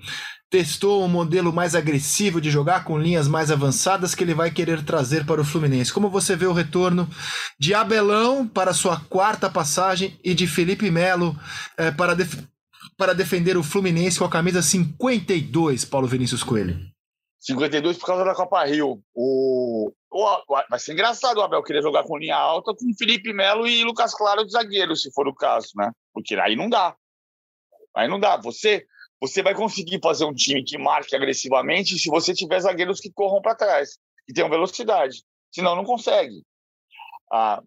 testou 0.51 1.05
um 1.05 1.09
modelo 1.09 1.53
mais 1.53 1.77
agressivo 1.77 2.41
de 2.41 2.51
jogar 2.51 2.85
com 2.85 2.99
linhas 2.99 3.29
mais 3.29 3.53
avançadas 3.53 4.17
que 4.17 4.25
ele 4.25 4.35
vai 4.35 4.51
querer 4.51 4.85
trazer 4.85 5.25
para 5.25 5.41
o 5.41 5.45
Fluminense. 5.45 5.93
Como 5.93 6.11
você 6.11 6.35
vê 6.35 6.47
o 6.47 6.53
retorno 6.53 7.09
de 7.59 7.73
Abelão 7.73 8.47
para 8.47 8.75
sua 8.75 9.01
quarta 9.01 9.49
passagem 9.49 10.19
e 10.25 10.35
de 10.35 10.49
Felipe 10.49 10.91
Melo 10.91 11.39
é, 11.79 11.93
para, 11.93 12.15
def 12.15 12.35
para 12.97 13.15
defender 13.15 13.57
o 13.57 13.63
Fluminense 13.63 14.19
com 14.19 14.25
a 14.25 14.31
camisa 14.31 14.61
52, 14.61 15.85
Paulo 15.85 16.09
Vinícius 16.09 16.43
Coelho? 16.43 16.77
52 17.39 17.97
por 17.97 18.07
causa 18.07 18.25
da 18.25 18.35
Copa 18.35 18.65
Rio. 18.65 19.01
O, 19.15 19.93
o, 20.11 20.47
vai 20.69 20.79
ser 20.81 20.93
engraçado 20.93 21.39
o 21.39 21.43
Abel 21.43 21.63
querer 21.63 21.81
jogar 21.81 22.03
com 22.03 22.19
linha 22.19 22.37
alta 22.37 22.75
com 22.75 22.93
Felipe 22.99 23.33
Melo 23.33 23.69
e 23.69 23.85
Lucas 23.85 24.15
Claro 24.15 24.45
de 24.45 24.53
zagueiro, 24.53 24.97
se 24.97 25.13
for 25.13 25.29
o 25.29 25.35
caso, 25.35 25.69
né? 25.77 25.93
Porque 26.13 26.35
aí 26.35 26.57
não 26.57 26.69
dá. 26.69 26.97
Aí 27.97 28.09
não 28.09 28.19
dá. 28.19 28.37
Você 28.37 28.85
você 29.21 29.43
vai 29.43 29.55
conseguir 29.55 30.01
fazer 30.03 30.25
um 30.25 30.33
time 30.33 30.65
que 30.65 30.79
marque 30.79 31.15
agressivamente 31.15 31.99
se 31.99 32.09
você 32.09 32.33
tiver 32.33 32.61
zagueiros 32.61 33.01
que 33.01 33.13
corram 33.13 33.43
para 33.43 33.55
trás, 33.55 33.99
que 34.27 34.33
tenham 34.33 34.49
velocidade. 34.49 35.23
Senão, 35.53 35.77
não 35.77 35.85
consegue. 35.85 36.43
Ah, 37.31 37.63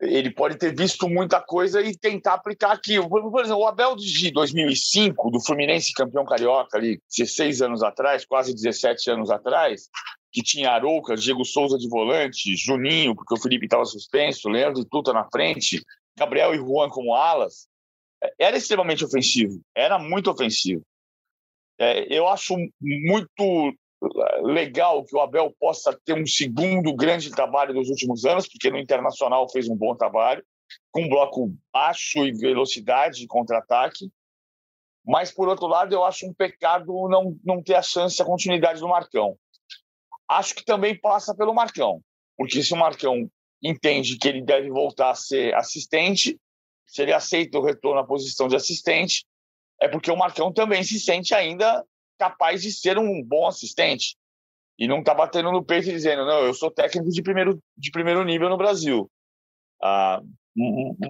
ele 0.00 0.30
pode 0.30 0.56
ter 0.56 0.74
visto 0.74 1.08
muita 1.08 1.40
coisa 1.40 1.82
e 1.82 1.94
tentar 1.94 2.34
aplicar 2.34 2.72
aqui. 2.72 2.98
Por 3.06 3.42
exemplo, 3.42 3.60
o 3.60 3.66
Abel 3.66 3.94
de 3.96 4.30
2005, 4.32 5.30
do 5.30 5.40
Fluminense 5.40 5.92
campeão 5.92 6.24
carioca, 6.24 6.78
ali, 6.78 7.02
16 7.14 7.60
anos 7.60 7.82
atrás, 7.82 8.24
quase 8.24 8.54
17 8.54 9.10
anos 9.10 9.30
atrás, 9.30 9.90
que 10.32 10.42
tinha 10.42 10.70
Arouca, 10.70 11.16
Diego 11.16 11.44
Souza 11.44 11.76
de 11.76 11.88
volante, 11.88 12.56
Juninho, 12.56 13.14
porque 13.14 13.34
o 13.34 13.40
Felipe 13.40 13.66
estava 13.66 13.84
suspenso, 13.84 14.48
Leandro 14.48 14.80
e 14.80 14.88
Tuta 14.88 15.12
na 15.12 15.28
frente, 15.30 15.84
Gabriel 16.16 16.54
e 16.54 16.58
Juan 16.58 16.88
como 16.88 17.14
alas 17.14 17.69
era 18.38 18.56
extremamente 18.56 19.04
ofensivo, 19.04 19.60
era 19.74 19.98
muito 19.98 20.30
ofensivo. 20.30 20.82
É, 21.78 22.12
eu 22.14 22.28
acho 22.28 22.56
muito 22.80 23.74
legal 24.42 25.04
que 25.04 25.14
o 25.14 25.20
Abel 25.20 25.54
possa 25.58 25.98
ter 26.04 26.14
um 26.14 26.26
segundo 26.26 26.94
grande 26.94 27.30
trabalho 27.30 27.74
nos 27.74 27.88
últimos 27.88 28.24
anos, 28.24 28.48
porque 28.48 28.70
no 28.70 28.78
Internacional 28.78 29.48
fez 29.50 29.68
um 29.68 29.76
bom 29.76 29.94
trabalho, 29.94 30.44
com 30.90 31.02
um 31.02 31.08
bloco 31.08 31.54
baixo 31.72 32.24
e 32.24 32.32
velocidade 32.32 33.20
de 33.20 33.26
contra-ataque. 33.26 34.10
Mas, 35.04 35.32
por 35.32 35.48
outro 35.48 35.66
lado, 35.66 35.94
eu 35.94 36.04
acho 36.04 36.26
um 36.26 36.34
pecado 36.34 37.08
não, 37.08 37.36
não 37.44 37.62
ter 37.62 37.74
a 37.74 37.82
chance, 37.82 38.20
a 38.20 38.24
continuidade 38.24 38.80
do 38.80 38.88
Marcão. 38.88 39.36
Acho 40.28 40.54
que 40.54 40.64
também 40.64 40.98
passa 40.98 41.34
pelo 41.34 41.54
Marcão, 41.54 42.00
porque 42.36 42.62
se 42.62 42.72
o 42.72 42.76
Marcão 42.76 43.28
entende 43.62 44.16
que 44.16 44.28
ele 44.28 44.42
deve 44.42 44.70
voltar 44.70 45.10
a 45.10 45.14
ser 45.14 45.54
assistente, 45.54 46.38
se 46.90 47.02
ele 47.02 47.12
aceita 47.12 47.56
o 47.56 47.62
retorno 47.62 48.00
à 48.00 48.04
posição 48.04 48.48
de 48.48 48.56
assistente, 48.56 49.24
é 49.80 49.86
porque 49.86 50.10
o 50.10 50.16
Marcão 50.16 50.52
também 50.52 50.82
se 50.82 50.98
sente 50.98 51.32
ainda 51.32 51.86
capaz 52.18 52.62
de 52.62 52.72
ser 52.72 52.98
um 52.98 53.22
bom 53.22 53.46
assistente. 53.46 54.16
E 54.76 54.88
não 54.88 54.98
está 54.98 55.14
batendo 55.14 55.52
no 55.52 55.64
peito 55.64 55.88
e 55.88 55.92
dizendo, 55.92 56.26
não, 56.26 56.40
eu 56.40 56.52
sou 56.52 56.68
técnico 56.68 57.08
de 57.10 57.22
primeiro, 57.22 57.62
de 57.76 57.92
primeiro 57.92 58.24
nível 58.24 58.48
no 58.48 58.56
Brasil. 58.56 59.08
Ah, 59.80 60.20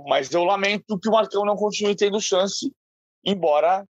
mas 0.07 0.31
eu 0.33 0.45
lamento 0.45 0.99
que 0.99 1.09
o 1.09 1.13
Marcão 1.13 1.47
não 1.47 1.57
continue 1.57 1.97
tendo 1.97 2.21
chance, 2.21 2.71
embora 3.25 3.87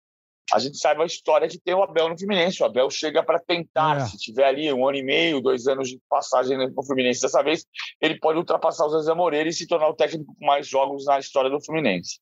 a 0.53 0.59
gente 0.59 0.77
sabe 0.77 1.01
a 1.01 1.05
história 1.05 1.47
que 1.47 1.59
tem 1.59 1.73
o 1.73 1.83
Abel 1.83 2.09
no 2.09 2.17
Fluminense. 2.17 2.61
O 2.61 2.65
Abel 2.65 2.89
chega 2.89 3.23
para 3.23 3.39
tentar, 3.39 3.97
é. 3.97 4.05
se 4.05 4.17
tiver 4.17 4.45
ali 4.45 4.71
um 4.71 4.87
ano 4.87 4.97
e 4.97 5.03
meio, 5.03 5.41
dois 5.41 5.67
anos 5.67 5.89
de 5.89 5.99
passagem 6.09 6.57
no 6.57 6.85
Fluminense 6.85 7.21
dessa 7.21 7.41
vez, 7.41 7.65
ele 8.01 8.19
pode 8.19 8.37
ultrapassar 8.37 8.85
o 8.85 9.01
Zé 9.01 9.13
Moreira 9.13 9.49
e 9.49 9.53
se 9.53 9.67
tornar 9.67 9.89
o 9.89 9.93
técnico 9.93 10.35
com 10.37 10.45
mais 10.45 10.67
jogos 10.67 11.05
na 11.05 11.19
história 11.19 11.49
do 11.49 11.63
Fluminense. 11.63 12.19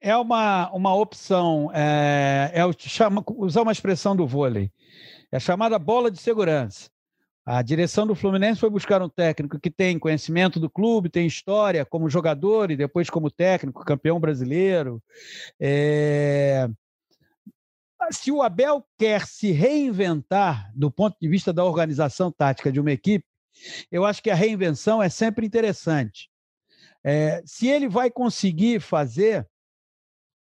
É 0.00 0.16
uma, 0.16 0.70
uma 0.72 0.94
opção, 0.94 1.70
é, 1.72 2.52
é 2.52 2.62
chama, 2.78 3.24
usar 3.36 3.62
uma 3.62 3.72
expressão 3.72 4.14
do 4.14 4.26
vôlei, 4.26 4.70
é 5.32 5.40
chamada 5.40 5.78
bola 5.78 6.10
de 6.10 6.20
segurança. 6.20 6.90
A 7.46 7.60
direção 7.60 8.06
do 8.06 8.14
Fluminense 8.14 8.60
foi 8.60 8.70
buscar 8.70 9.02
um 9.02 9.08
técnico 9.08 9.60
que 9.60 9.70
tem 9.70 9.98
conhecimento 9.98 10.58
do 10.58 10.70
clube, 10.70 11.10
tem 11.10 11.26
história 11.26 11.84
como 11.84 12.08
jogador 12.08 12.70
e 12.70 12.76
depois 12.76 13.10
como 13.10 13.30
técnico, 13.30 13.84
campeão 13.84 14.18
brasileiro. 14.18 15.02
É... 15.60 16.66
Se 18.10 18.30
o 18.30 18.42
Abel 18.42 18.86
quer 18.98 19.26
se 19.26 19.50
reinventar 19.50 20.70
do 20.74 20.90
ponto 20.90 21.16
de 21.20 21.28
vista 21.28 21.52
da 21.52 21.64
organização 21.64 22.30
tática 22.30 22.70
de 22.70 22.80
uma 22.80 22.92
equipe, 22.92 23.24
eu 23.90 24.04
acho 24.04 24.22
que 24.22 24.30
a 24.30 24.34
reinvenção 24.34 25.02
é 25.02 25.08
sempre 25.08 25.46
interessante. 25.46 26.30
É... 27.02 27.42
Se 27.44 27.68
ele 27.68 27.88
vai 27.88 28.10
conseguir 28.10 28.80
fazer, 28.80 29.48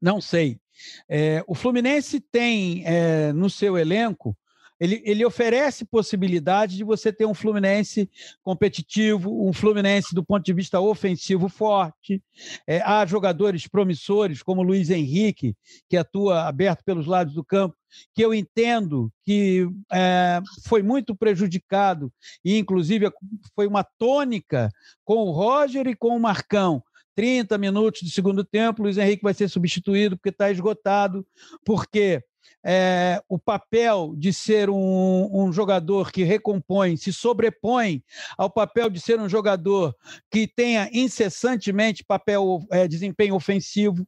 não 0.01 0.19
sei. 0.19 0.59
É... 1.07 1.43
o 1.47 1.55
Fluminense 1.55 2.19
tem 2.19 2.83
é, 2.85 3.31
no 3.33 3.49
seu 3.49 3.77
elenco 3.77 4.37
ele, 4.83 5.01
ele 5.05 5.25
oferece 5.25 5.85
possibilidade 5.85 6.75
de 6.75 6.83
você 6.83 7.13
ter 7.13 7.25
um 7.25 7.33
Fluminense 7.33 8.09
competitivo, 8.43 9.47
um 9.47 9.53
Fluminense 9.53 10.13
do 10.13 10.21
ponto 10.21 10.43
de 10.43 10.51
vista 10.51 10.77
ofensivo 10.77 11.47
forte. 11.47 12.21
É, 12.67 12.81
há 12.81 13.05
jogadores 13.05 13.65
promissores, 13.65 14.43
como 14.43 14.61
Luiz 14.61 14.89
Henrique, 14.89 15.55
que 15.89 15.95
atua 15.95 16.49
aberto 16.49 16.83
pelos 16.83 17.07
lados 17.07 17.33
do 17.33 17.45
campo, 17.45 17.77
que 18.13 18.21
eu 18.21 18.33
entendo 18.33 19.09
que 19.23 19.69
é, 19.89 20.41
foi 20.65 20.83
muito 20.83 21.15
prejudicado, 21.15 22.11
e 22.43 22.57
inclusive 22.57 23.09
foi 23.55 23.67
uma 23.67 23.85
tônica 23.85 24.69
com 25.05 25.15
o 25.15 25.31
Roger 25.31 25.87
e 25.87 25.95
com 25.95 26.09
o 26.09 26.19
Marcão. 26.19 26.83
30 27.15 27.57
minutos 27.57 28.01
do 28.01 28.09
segundo 28.09 28.43
tempo, 28.43 28.83
Luiz 28.83 28.97
Henrique 28.97 29.23
vai 29.23 29.33
ser 29.33 29.47
substituído 29.47 30.17
porque 30.17 30.29
está 30.29 30.51
esgotado, 30.51 31.25
porque 31.63 32.21
é, 32.63 33.21
o 33.27 33.37
papel 33.37 34.13
de 34.17 34.33
ser 34.33 34.69
um, 34.69 35.29
um, 35.31 35.51
jogador 35.51 36.11
que 36.11 36.23
recompõe, 36.23 36.95
se 36.95 37.11
sobrepõe 37.11 38.03
ao 38.37 38.49
papel 38.49 38.89
de 38.89 38.99
ser 38.99 39.19
um 39.19 39.27
jogador 39.27 39.95
que 40.31 40.47
tenha 40.47 40.89
incessantemente 40.93 42.03
papel, 42.03 42.65
é, 42.71 42.87
desempenho 42.87 43.35
ofensivo. 43.35 44.07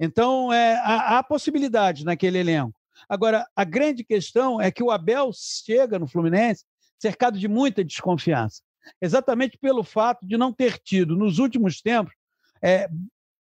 Então, 0.00 0.52
é, 0.52 0.74
há, 0.76 1.18
há 1.18 1.22
possibilidades 1.22 2.04
naquele 2.04 2.38
elenco. 2.38 2.74
Agora, 3.08 3.46
a 3.54 3.64
grande 3.64 4.04
questão 4.04 4.60
é 4.60 4.70
que 4.70 4.82
o 4.82 4.90
Abel 4.90 5.30
chega 5.34 5.98
no 5.98 6.06
Fluminense 6.06 6.64
cercado 6.98 7.38
de 7.38 7.48
muita 7.48 7.84
desconfiança, 7.84 8.62
exatamente 9.00 9.58
pelo 9.58 9.82
fato 9.82 10.26
de 10.26 10.36
não 10.36 10.52
ter 10.52 10.78
tido, 10.78 11.16
nos 11.16 11.38
últimos 11.38 11.80
tempos, 11.80 12.14
é, 12.62 12.88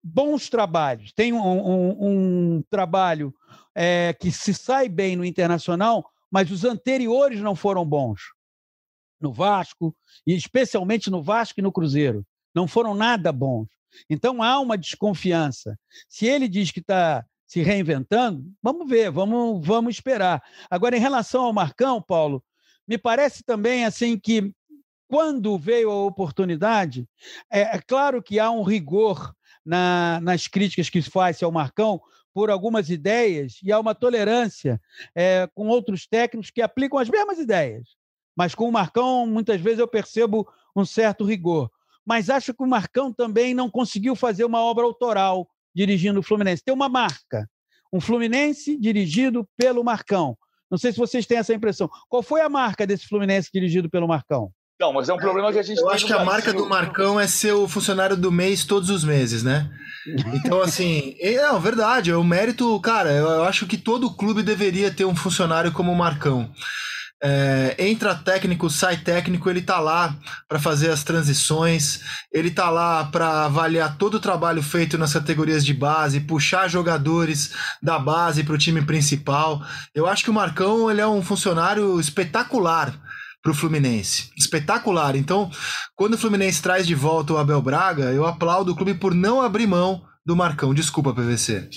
bons 0.04 0.50
trabalhos. 0.50 1.12
Tem 1.14 1.34
um, 1.34 1.39
um, 1.39 1.97
um 2.58 2.64
trabalho 2.70 3.34
é, 3.76 4.14
que 4.14 4.32
se 4.32 4.54
sai 4.54 4.89
bem 4.89 5.16
no 5.16 5.26
internacional, 5.26 6.10
mas 6.32 6.52
os 6.52 6.64
anteriores 6.64 7.41
não 7.41 7.56
foram 7.56 7.86
bons. 7.86 8.22
No 9.20 9.34
Vasco, 9.34 9.95
e 10.26 10.34
especialmente 10.34 11.10
no 11.10 11.22
Vasco 11.22 11.60
e 11.60 11.64
no 11.64 11.72
Cruzeiro. 11.72 12.26
Não 12.56 12.68
foram 12.68 12.95
nada 12.95 13.32
bons. 13.32 13.68
Então 14.10 14.41
há 14.41 14.60
uma 14.60 14.78
desconfiança. 14.78 15.78
Se 16.08 16.26
ele 16.26 16.47
diz 16.47 16.72
que 16.72 16.80
está 16.80 17.26
se 17.45 17.62
reinventando, 17.62 18.45
vamos 18.62 18.88
ver, 18.88 19.12
vamos, 19.12 19.66
vamos 19.66 19.95
esperar. 19.95 20.41
Agora, 20.70 20.95
em 20.95 21.00
relação 21.00 21.43
ao 21.43 21.54
Marcão, 21.54 22.02
Paulo, 22.02 22.43
me 22.88 22.97
parece 22.97 23.43
também 23.43 23.86
assim 23.86 24.18
que 24.18 24.54
quando 25.08 25.58
veio 25.58 25.89
a 25.89 26.06
oportunidade, 26.06 27.08
é, 27.52 27.62
é 27.62 27.82
claro 27.82 28.22
que 28.22 28.39
há 28.39 28.52
um 28.52 28.62
rigor 28.62 29.34
na, 29.70 30.20
nas 30.24 30.47
críticas 30.47 30.89
que 30.89 30.99
se 30.99 31.11
faz 31.11 31.43
ao 31.43 31.51
Marcão 31.51 32.01
por 32.34 32.49
algumas 32.49 32.89
ideias 32.89 33.59
e 33.63 33.72
há 33.72 33.80
uma 33.80 33.93
tolerância 33.93 34.82
é, 35.15 35.47
com 35.53 35.67
outros 35.67 36.07
técnicos 36.07 36.49
que 36.49 36.59
aplicam 36.59 36.97
as 36.97 37.07
mesmas 37.07 37.38
ideias. 37.38 37.89
Mas 38.36 38.55
com 38.55 38.67
o 38.67 38.72
Marcão, 38.72 39.28
muitas 39.28 39.61
vezes 39.61 39.78
eu 39.78 39.88
percebo 39.88 40.47
um 40.76 40.84
certo 40.84 41.24
rigor. 41.24 41.70
Mas 42.03 42.32
acho 42.32 42.51
que 42.51 42.63
o 42.63 42.67
Marcão 42.67 43.13
também 43.13 43.53
não 43.53 43.70
conseguiu 43.70 44.15
fazer 44.15 44.43
uma 44.43 44.59
obra 44.59 44.86
autoral 44.86 45.47
dirigindo 45.76 46.20
o 46.20 46.24
Fluminense. 46.24 46.63
Tem 46.63 46.74
uma 46.74 46.89
marca, 46.89 47.47
um 47.93 48.01
Fluminense 48.01 48.76
dirigido 48.76 49.47
pelo 49.55 49.84
Marcão. 49.84 50.36
Não 50.72 50.80
sei 50.80 50.91
se 50.91 50.97
vocês 50.97 51.28
têm 51.28 51.38
essa 51.38 51.53
impressão. 51.53 51.88
Qual 52.07 52.24
foi 52.24 52.41
a 52.41 52.49
marca 52.49 52.88
desse 52.88 53.07
Fluminense 53.07 53.51
dirigido 53.53 53.88
pelo 53.88 54.07
Marcão? 54.07 54.51
Não, 54.80 54.93
mas 54.93 55.09
é 55.09 55.13
um 55.13 55.17
problema 55.17 55.51
que 55.51 55.59
a 55.59 55.63
gente 55.63 55.77
Eu 55.77 55.89
acho 55.89 56.05
que 56.05 56.13
a 56.13 56.23
marca 56.23 56.53
do 56.53 56.65
Marcão 56.65 57.19
é 57.19 57.27
ser 57.27 57.51
o 57.51 57.67
funcionário 57.67 58.15
do 58.15 58.32
mês 58.32 58.63
todos 58.63 58.89
os 58.89 59.03
meses, 59.03 59.43
né? 59.43 59.69
Então, 60.34 60.61
assim, 60.61 61.17
é 61.19 61.36
não, 61.43 61.59
verdade, 61.59 62.11
é 62.11 62.15
o 62.15 62.23
mérito, 62.23 62.80
cara, 62.80 63.11
eu 63.11 63.43
acho 63.43 63.67
que 63.67 63.77
todo 63.77 64.15
clube 64.15 64.41
deveria 64.41 64.89
ter 64.89 65.03
um 65.03 65.15
funcionário 65.15 65.73
como 65.73 65.91
o 65.91 65.97
Marcão. 65.97 66.49
É, 67.21 67.75
entra 67.77 68.15
técnico, 68.15 68.69
sai 68.69 68.95
técnico, 68.95 69.49
ele 69.49 69.61
tá 69.61 69.82
lá 69.82 70.15
para 70.47 70.57
fazer 70.57 70.89
as 70.89 71.03
transições, 71.03 71.99
ele 72.32 72.49
tá 72.49 72.69
lá 72.69 73.03
para 73.03 73.43
avaliar 73.43 73.97
todo 73.97 74.13
o 74.13 74.19
trabalho 74.21 74.63
feito 74.63 74.97
nas 74.97 75.11
categorias 75.11 75.65
de 75.65 75.73
base, 75.73 76.21
puxar 76.21 76.69
jogadores 76.69 77.53
da 77.84 77.99
base 77.99 78.45
para 78.45 78.55
o 78.55 78.57
time 78.57 78.82
principal. 78.82 79.61
Eu 79.93 80.07
acho 80.07 80.23
que 80.23 80.30
o 80.30 80.34
Marcão 80.34 80.89
ele 80.89 81.01
é 81.01 81.07
um 81.07 81.21
funcionário 81.21 81.99
espetacular 81.99 82.97
para 83.41 83.51
o 83.51 83.55
Fluminense. 83.55 84.31
Espetacular. 84.37 85.15
Então, 85.15 85.49
quando 85.95 86.13
o 86.13 86.17
Fluminense 86.17 86.61
traz 86.61 86.85
de 86.85 86.95
volta 86.95 87.33
o 87.33 87.37
Abel 87.37 87.61
Braga, 87.61 88.11
eu 88.11 88.25
aplaudo 88.25 88.71
o 88.71 88.75
clube 88.75 88.93
por 88.93 89.13
não 89.13 89.41
abrir 89.41 89.67
mão 89.67 90.03
do 90.25 90.35
Marcão. 90.35 90.73
Desculpa, 90.73 91.13
PVC. 91.13 91.69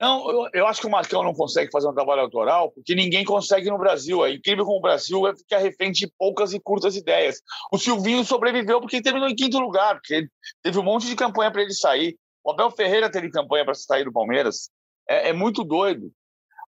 Não, 0.00 0.30
eu, 0.30 0.48
eu, 0.54 0.66
acho 0.68 0.80
que 0.80 0.86
o 0.86 0.90
Marcão 0.90 1.24
não 1.24 1.34
consegue 1.34 1.72
fazer 1.72 1.88
um 1.88 1.92
trabalho 1.92 2.22
autoral 2.22 2.70
porque 2.70 2.94
ninguém 2.94 3.24
consegue 3.24 3.68
no 3.68 3.78
Brasil. 3.78 4.24
É 4.24 4.32
incrível 4.32 4.64
como 4.64 4.78
o 4.78 4.82
Brasil 4.82 5.26
é 5.26 5.34
ficar 5.34 5.58
refém 5.58 5.90
de 5.90 6.08
poucas 6.16 6.52
e 6.52 6.60
curtas 6.60 6.94
ideias. 6.94 7.42
O 7.72 7.78
Silvinho 7.78 8.24
sobreviveu 8.24 8.80
porque 8.80 9.02
terminou 9.02 9.28
em 9.28 9.34
quinto 9.34 9.58
lugar, 9.58 9.96
porque 9.96 10.28
teve 10.62 10.78
um 10.78 10.84
monte 10.84 11.08
de 11.08 11.16
campanha 11.16 11.50
para 11.50 11.62
ele 11.62 11.74
sair. 11.74 12.16
O 12.44 12.52
Abel 12.52 12.70
Ferreira 12.70 13.10
teve 13.10 13.28
campanha 13.28 13.64
para 13.64 13.74
sair 13.74 14.04
do 14.04 14.12
Palmeiras. 14.12 14.70
É, 15.08 15.30
é 15.30 15.32
muito 15.32 15.64
doido. 15.64 16.12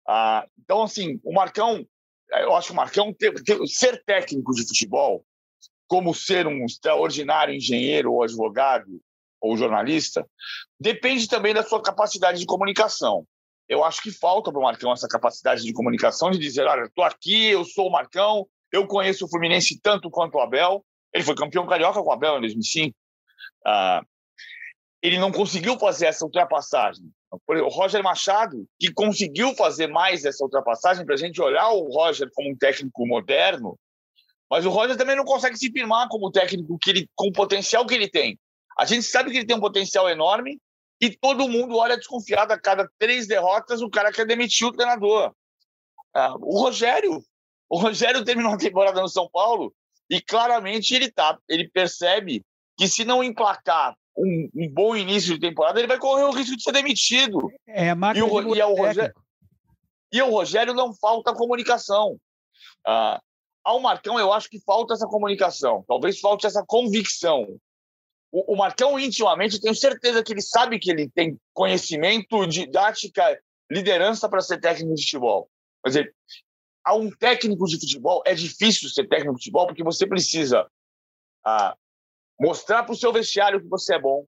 Ah, 0.08 0.44
então, 0.58 0.82
assim, 0.82 1.20
o 1.22 1.32
Marcão 1.32 1.86
eu 2.32 2.54
acho 2.54 2.68
que 2.68 2.72
o 2.72 2.76
Marcão 2.76 3.12
ter, 3.12 3.32
ter, 3.42 3.58
ser 3.66 4.02
técnico 4.04 4.52
de 4.52 4.66
futebol, 4.66 5.24
como 5.86 6.14
ser 6.14 6.46
um 6.46 6.64
extraordinário 6.64 7.54
engenheiro 7.54 8.12
ou 8.12 8.22
advogado 8.22 9.00
ou 9.40 9.56
jornalista, 9.56 10.26
depende 10.78 11.28
também 11.28 11.54
da 11.54 11.62
sua 11.62 11.82
capacidade 11.82 12.38
de 12.38 12.46
comunicação. 12.46 13.26
Eu 13.68 13.84
acho 13.84 14.02
que 14.02 14.10
falta 14.10 14.50
para 14.50 14.60
o 14.60 14.64
Marcão 14.64 14.92
essa 14.92 15.08
capacidade 15.08 15.62
de 15.62 15.72
comunicação, 15.72 16.30
de 16.30 16.38
dizer: 16.38 16.66
olha, 16.66 16.84
estou 16.84 17.04
aqui, 17.04 17.46
eu 17.46 17.64
sou 17.64 17.88
o 17.88 17.92
Marcão, 17.92 18.46
eu 18.72 18.86
conheço 18.86 19.24
o 19.24 19.28
Fluminense 19.28 19.80
tanto 19.80 20.10
quanto 20.10 20.36
o 20.36 20.40
Abel. 20.40 20.84
Ele 21.12 21.24
foi 21.24 21.34
campeão 21.34 21.66
carioca 21.66 22.00
com 22.02 22.08
o 22.08 22.12
Abel 22.12 22.38
em 22.38 22.40
2005. 22.42 22.94
Ah, 23.66 24.02
ele 25.02 25.18
não 25.18 25.32
conseguiu 25.32 25.78
fazer 25.78 26.06
essa 26.06 26.24
ultrapassagem. 26.24 27.04
O 27.30 27.68
Roger 27.68 28.02
Machado, 28.02 28.66
que 28.78 28.92
conseguiu 28.92 29.54
fazer 29.54 29.86
mais 29.86 30.24
essa 30.24 30.42
ultrapassagem 30.42 31.06
para 31.06 31.14
a 31.14 31.18
gente 31.18 31.40
olhar 31.40 31.68
o 31.70 31.88
Roger 31.88 32.28
como 32.34 32.50
um 32.50 32.56
técnico 32.56 33.06
moderno, 33.06 33.78
mas 34.50 34.66
o 34.66 34.70
Roger 34.70 34.96
também 34.96 35.14
não 35.14 35.24
consegue 35.24 35.56
se 35.56 35.70
firmar 35.70 36.08
como 36.08 36.32
técnico 36.32 36.76
que 36.82 36.90
ele, 36.90 37.08
com 37.14 37.28
o 37.28 37.32
potencial 37.32 37.86
que 37.86 37.94
ele 37.94 38.10
tem. 38.10 38.36
A 38.76 38.84
gente 38.84 39.04
sabe 39.04 39.30
que 39.30 39.36
ele 39.36 39.46
tem 39.46 39.56
um 39.56 39.60
potencial 39.60 40.08
enorme 40.08 40.58
e 41.00 41.16
todo 41.16 41.48
mundo 41.48 41.76
olha 41.76 41.96
desconfiado 41.96 42.52
a 42.52 42.58
cada 42.58 42.90
três 42.98 43.28
derrotas 43.28 43.80
o 43.80 43.88
cara 43.88 44.12
quer 44.12 44.26
demitir 44.26 44.66
o 44.66 44.72
treinador. 44.72 45.32
Ah, 46.12 46.34
o 46.40 46.58
Rogério, 46.60 47.22
o 47.68 47.78
Rogério 47.78 48.24
terminou 48.24 48.52
a 48.52 48.58
temporada 48.58 49.00
no 49.00 49.08
São 49.08 49.30
Paulo 49.30 49.72
e 50.10 50.20
claramente 50.20 50.94
ele 50.94 51.10
tá, 51.12 51.38
ele 51.48 51.70
percebe 51.70 52.44
que 52.76 52.88
se 52.88 53.04
não 53.04 53.22
emplacar 53.22 53.94
um, 54.20 54.50
um, 54.54 54.68
bom 54.68 54.94
início 54.94 55.34
de 55.34 55.40
temporada, 55.40 55.78
ele 55.78 55.88
vai 55.88 55.98
correr 55.98 56.24
o 56.24 56.32
risco 56.32 56.56
de 56.56 56.62
ser 56.62 56.72
demitido. 56.72 57.50
É, 57.66 57.90
a 57.90 57.96
e, 58.14 58.22
o, 58.22 58.54
e, 58.54 58.60
é 58.60 58.66
o 58.66 58.74
Rogério, 58.74 59.14
e 60.12 60.22
o 60.22 60.30
Rogério 60.30 60.74
não 60.74 60.94
falta 60.94 61.34
comunicação. 61.34 62.18
Ah, 62.86 63.20
ao 63.64 63.80
Marcão, 63.80 64.18
eu 64.18 64.32
acho 64.32 64.48
que 64.48 64.60
falta 64.60 64.94
essa 64.94 65.06
comunicação, 65.06 65.84
talvez 65.86 66.20
falte 66.20 66.46
essa 66.46 66.64
convicção. 66.66 67.46
O, 68.32 68.54
o 68.54 68.56
Marcão, 68.56 68.98
intimamente, 68.98 69.56
eu 69.56 69.60
tenho 69.60 69.74
certeza 69.74 70.22
que 70.22 70.32
ele 70.32 70.42
sabe 70.42 70.78
que 70.78 70.90
ele 70.90 71.08
tem 71.08 71.38
conhecimento, 71.52 72.46
didática, 72.46 73.40
liderança 73.70 74.28
para 74.28 74.40
ser 74.40 74.60
técnico 74.60 74.94
de 74.94 75.02
futebol. 75.02 75.48
Mas 75.84 75.96
ele, 75.96 76.12
a 76.84 76.94
um 76.94 77.10
técnico 77.10 77.66
de 77.66 77.78
futebol, 77.78 78.22
é 78.26 78.34
difícil 78.34 78.88
ser 78.88 79.08
técnico 79.08 79.34
de 79.34 79.44
futebol 79.44 79.66
porque 79.66 79.82
você 79.82 80.06
precisa 80.06 80.66
ah, 81.44 81.76
mostrar 82.40 82.82
para 82.84 82.92
o 82.92 82.96
seu 82.96 83.12
vestiário 83.12 83.60
que 83.60 83.68
você 83.68 83.94
é 83.96 84.00
bom, 84.00 84.24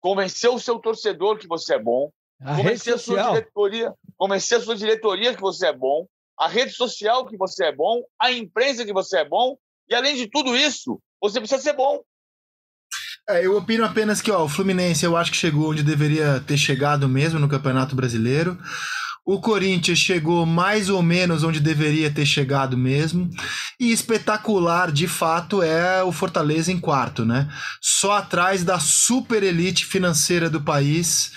convencer 0.00 0.50
o 0.50 0.58
seu 0.58 0.78
torcedor 0.78 1.38
que 1.38 1.48
você 1.48 1.74
é 1.74 1.78
bom, 1.78 2.10
A 2.40 2.56
convencer 2.56 2.94
a 2.94 2.98
sua 2.98 3.22
diretoria, 3.22 3.94
convencer 4.18 4.58
a 4.58 4.60
sua 4.60 4.76
diretoria 4.76 5.34
que 5.34 5.40
você 5.40 5.68
é 5.68 5.72
bom, 5.72 6.06
a 6.38 6.46
rede 6.46 6.72
social 6.72 7.26
que 7.26 7.36
você 7.36 7.66
é 7.66 7.72
bom, 7.72 8.02
a 8.20 8.30
imprensa 8.30 8.84
que 8.84 8.92
você 8.92 9.18
é 9.18 9.24
bom, 9.24 9.56
e 9.88 9.94
além 9.94 10.16
de 10.16 10.28
tudo 10.28 10.54
isso, 10.54 11.00
você 11.20 11.40
precisa 11.40 11.62
ser 11.62 11.72
bom. 11.72 12.02
É, 13.28 13.46
eu 13.46 13.56
opino 13.56 13.84
apenas 13.84 14.20
que 14.20 14.30
ó, 14.30 14.44
o 14.44 14.48
Fluminense 14.48 15.04
eu 15.04 15.16
acho 15.16 15.30
que 15.30 15.36
chegou 15.36 15.70
onde 15.70 15.82
deveria 15.82 16.40
ter 16.40 16.58
chegado 16.58 17.08
mesmo 17.08 17.38
no 17.38 17.48
Campeonato 17.48 17.94
Brasileiro. 17.94 18.58
O 19.24 19.40
Corinthians 19.40 19.98
chegou 19.98 20.44
mais 20.44 20.88
ou 20.88 21.00
menos 21.00 21.44
onde 21.44 21.60
deveria 21.60 22.10
ter 22.10 22.26
chegado 22.26 22.76
mesmo. 22.76 23.30
E 23.78 23.92
espetacular, 23.92 24.90
de 24.90 25.06
fato, 25.06 25.62
é 25.62 26.02
o 26.02 26.10
Fortaleza 26.10 26.72
em 26.72 26.80
quarto, 26.80 27.24
né? 27.24 27.48
Só 27.80 28.16
atrás 28.16 28.64
da 28.64 28.80
super 28.80 29.42
elite 29.42 29.86
financeira 29.86 30.50
do 30.50 30.60
país, 30.60 31.30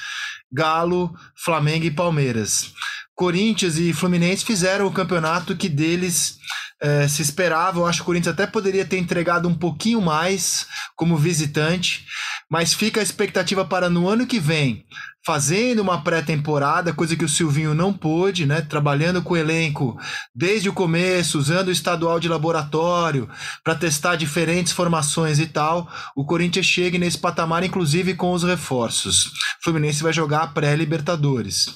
Galo, 0.52 1.14
Flamengo 1.36 1.86
e 1.86 1.92
Palmeiras. 1.92 2.74
Corinthians 3.14 3.78
e 3.78 3.94
Fluminense 3.94 4.44
fizeram 4.44 4.88
o 4.88 4.92
campeonato 4.92 5.56
que 5.56 5.70
deles 5.70 6.38
é, 6.82 7.08
se 7.08 7.22
esperava. 7.22 7.80
Eu 7.80 7.86
acho 7.86 8.00
que 8.00 8.04
o 8.04 8.06
Corinthians 8.06 8.34
até 8.34 8.48
poderia 8.48 8.86
ter 8.86 8.98
entregado 8.98 9.48
um 9.48 9.56
pouquinho 9.56 10.02
mais 10.02 10.66
como 10.96 11.18
visitante, 11.18 12.06
mas 12.50 12.74
fica 12.74 13.00
a 13.00 13.04
expectativa 13.04 13.64
para 13.64 13.90
no 13.90 14.08
ano 14.10 14.26
que 14.26 14.40
vem, 14.40 14.86
fazendo 15.26 15.80
uma 15.80 16.04
pré-temporada, 16.04 16.94
coisa 16.94 17.16
que 17.16 17.26
o 17.26 17.30
Silvinho 17.30 17.74
não 17.74 17.92
pôde, 17.92 18.46
né? 18.46 18.62
Trabalhando 18.62 19.24
com 19.24 19.34
o 19.34 19.38
elenco 19.38 19.98
desde 20.34 20.70
o 20.70 20.74
começo, 20.74 21.40
usando 21.40 21.70
o 21.70 21.72
estadual 21.72 22.20
de 22.20 22.30
laboratório 22.30 23.28
para 23.64 23.74
testar 23.74 24.16
diferentes 24.16 24.72
formações 24.72 25.40
e 25.40 25.48
tal. 25.48 25.90
O 26.16 26.24
Corinthians 26.24 26.68
chegue 26.68 27.00
nesse 27.00 27.18
patamar, 27.18 27.64
inclusive 27.64 28.14
com 28.14 28.34
os 28.34 28.44
reforços. 28.44 29.26
O 29.26 29.32
Fluminense 29.64 30.04
vai 30.04 30.14
jogar 30.14 30.54
pré-Libertadores. 30.54 31.76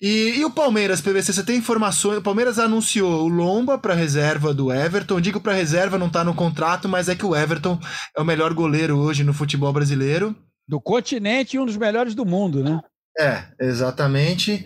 E, 0.00 0.38
e, 0.38 0.44
o 0.44 0.50
Palmeiras, 0.50 1.00
PVC, 1.00 1.32
você 1.32 1.42
tem 1.42 1.56
informações? 1.56 2.18
O 2.18 2.22
Palmeiras 2.22 2.60
anunciou 2.60 3.24
o 3.24 3.28
Lomba 3.28 3.76
para 3.76 3.94
reserva 3.94 4.54
do 4.54 4.72
Everton. 4.72 5.20
Digo 5.20 5.40
para 5.40 5.52
reserva, 5.52 5.98
não 5.98 6.06
está 6.06 6.22
no 6.22 6.34
contrato, 6.34 6.88
mas 6.88 7.08
é 7.08 7.16
que 7.16 7.26
o 7.26 7.34
Everton 7.34 7.80
é 8.16 8.20
o 8.20 8.24
melhor 8.24 8.54
goleiro 8.54 8.96
hoje 8.96 9.24
no 9.24 9.34
futebol 9.34 9.72
brasileiro. 9.72 10.36
Do 10.68 10.80
continente 10.80 11.56
e 11.56 11.60
um 11.60 11.64
dos 11.64 11.76
melhores 11.76 12.14
do 12.14 12.26
mundo, 12.26 12.62
né? 12.62 12.80
É, 13.18 13.44
exatamente. 13.60 14.64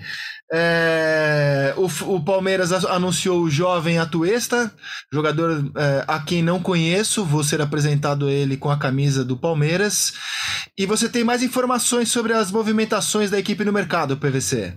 É, 0.53 1.73
o, 1.79 1.87
o, 2.15 2.23
Palmeiras 2.23 2.73
anunciou 2.85 3.41
o 3.41 3.49
jovem 3.49 3.99
Atuesta, 3.99 4.71
jogador 5.11 5.73
é, 5.75 6.05
a 6.07 6.23
quem 6.23 6.43
não 6.43 6.63
conheço, 6.63 7.25
vou 7.25 7.43
ser 7.43 7.63
apresentado 7.63 8.29
ele 8.29 8.59
com 8.59 8.69
a 8.69 8.79
camisa 8.79 9.25
do 9.25 9.39
Palmeiras. 9.39 10.13
E 10.77 10.85
você 10.85 11.09
tem 11.09 11.25
mais 11.25 11.43
informações 11.43 12.13
sobre 12.13 12.35
as 12.35 12.51
movimentações 12.51 13.31
da 13.31 13.39
equipe 13.39 13.65
no 13.65 13.73
mercado, 13.73 14.19
PVC? 14.19 14.77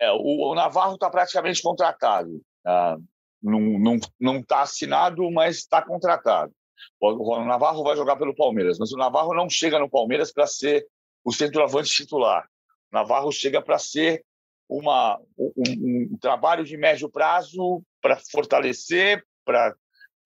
É, 0.00 0.12
o, 0.12 0.52
o 0.52 0.54
Navarro 0.54 0.94
está 0.94 1.10
praticamente 1.10 1.60
contratado. 1.60 2.40
Ah, 2.64 2.96
não 3.42 3.60
está 3.60 3.78
não, 3.80 4.34
não 4.34 4.42
tá 4.42 4.62
assinado, 4.62 5.28
mas 5.32 5.56
está 5.56 5.82
contratado. 5.82 6.52
O, 7.00 7.44
Navarro 7.44 7.82
vai 7.82 7.96
jogar 7.96 8.16
pelo 8.16 8.34
Palmeiras, 8.34 8.78
mas 8.78 8.92
o 8.92 8.96
Navarro 8.96 9.34
não 9.34 9.48
chega 9.48 9.78
no 9.78 9.90
Palmeiras 9.90 10.32
para 10.32 10.46
ser 10.46 10.86
o 11.24 11.32
centroavante 11.32 11.90
titular. 11.90 12.48
O 12.92 12.94
Navarro 12.94 13.32
chega 13.32 13.60
para 13.60 13.78
ser 13.78 14.24
uma, 14.68 15.20
um, 15.38 15.52
um, 16.12 16.18
trabalho 16.20 16.64
de 16.64 16.76
médio 16.76 17.08
prazo 17.08 17.82
para 18.00 18.16
fortalecer, 18.30 19.24
para 19.44 19.74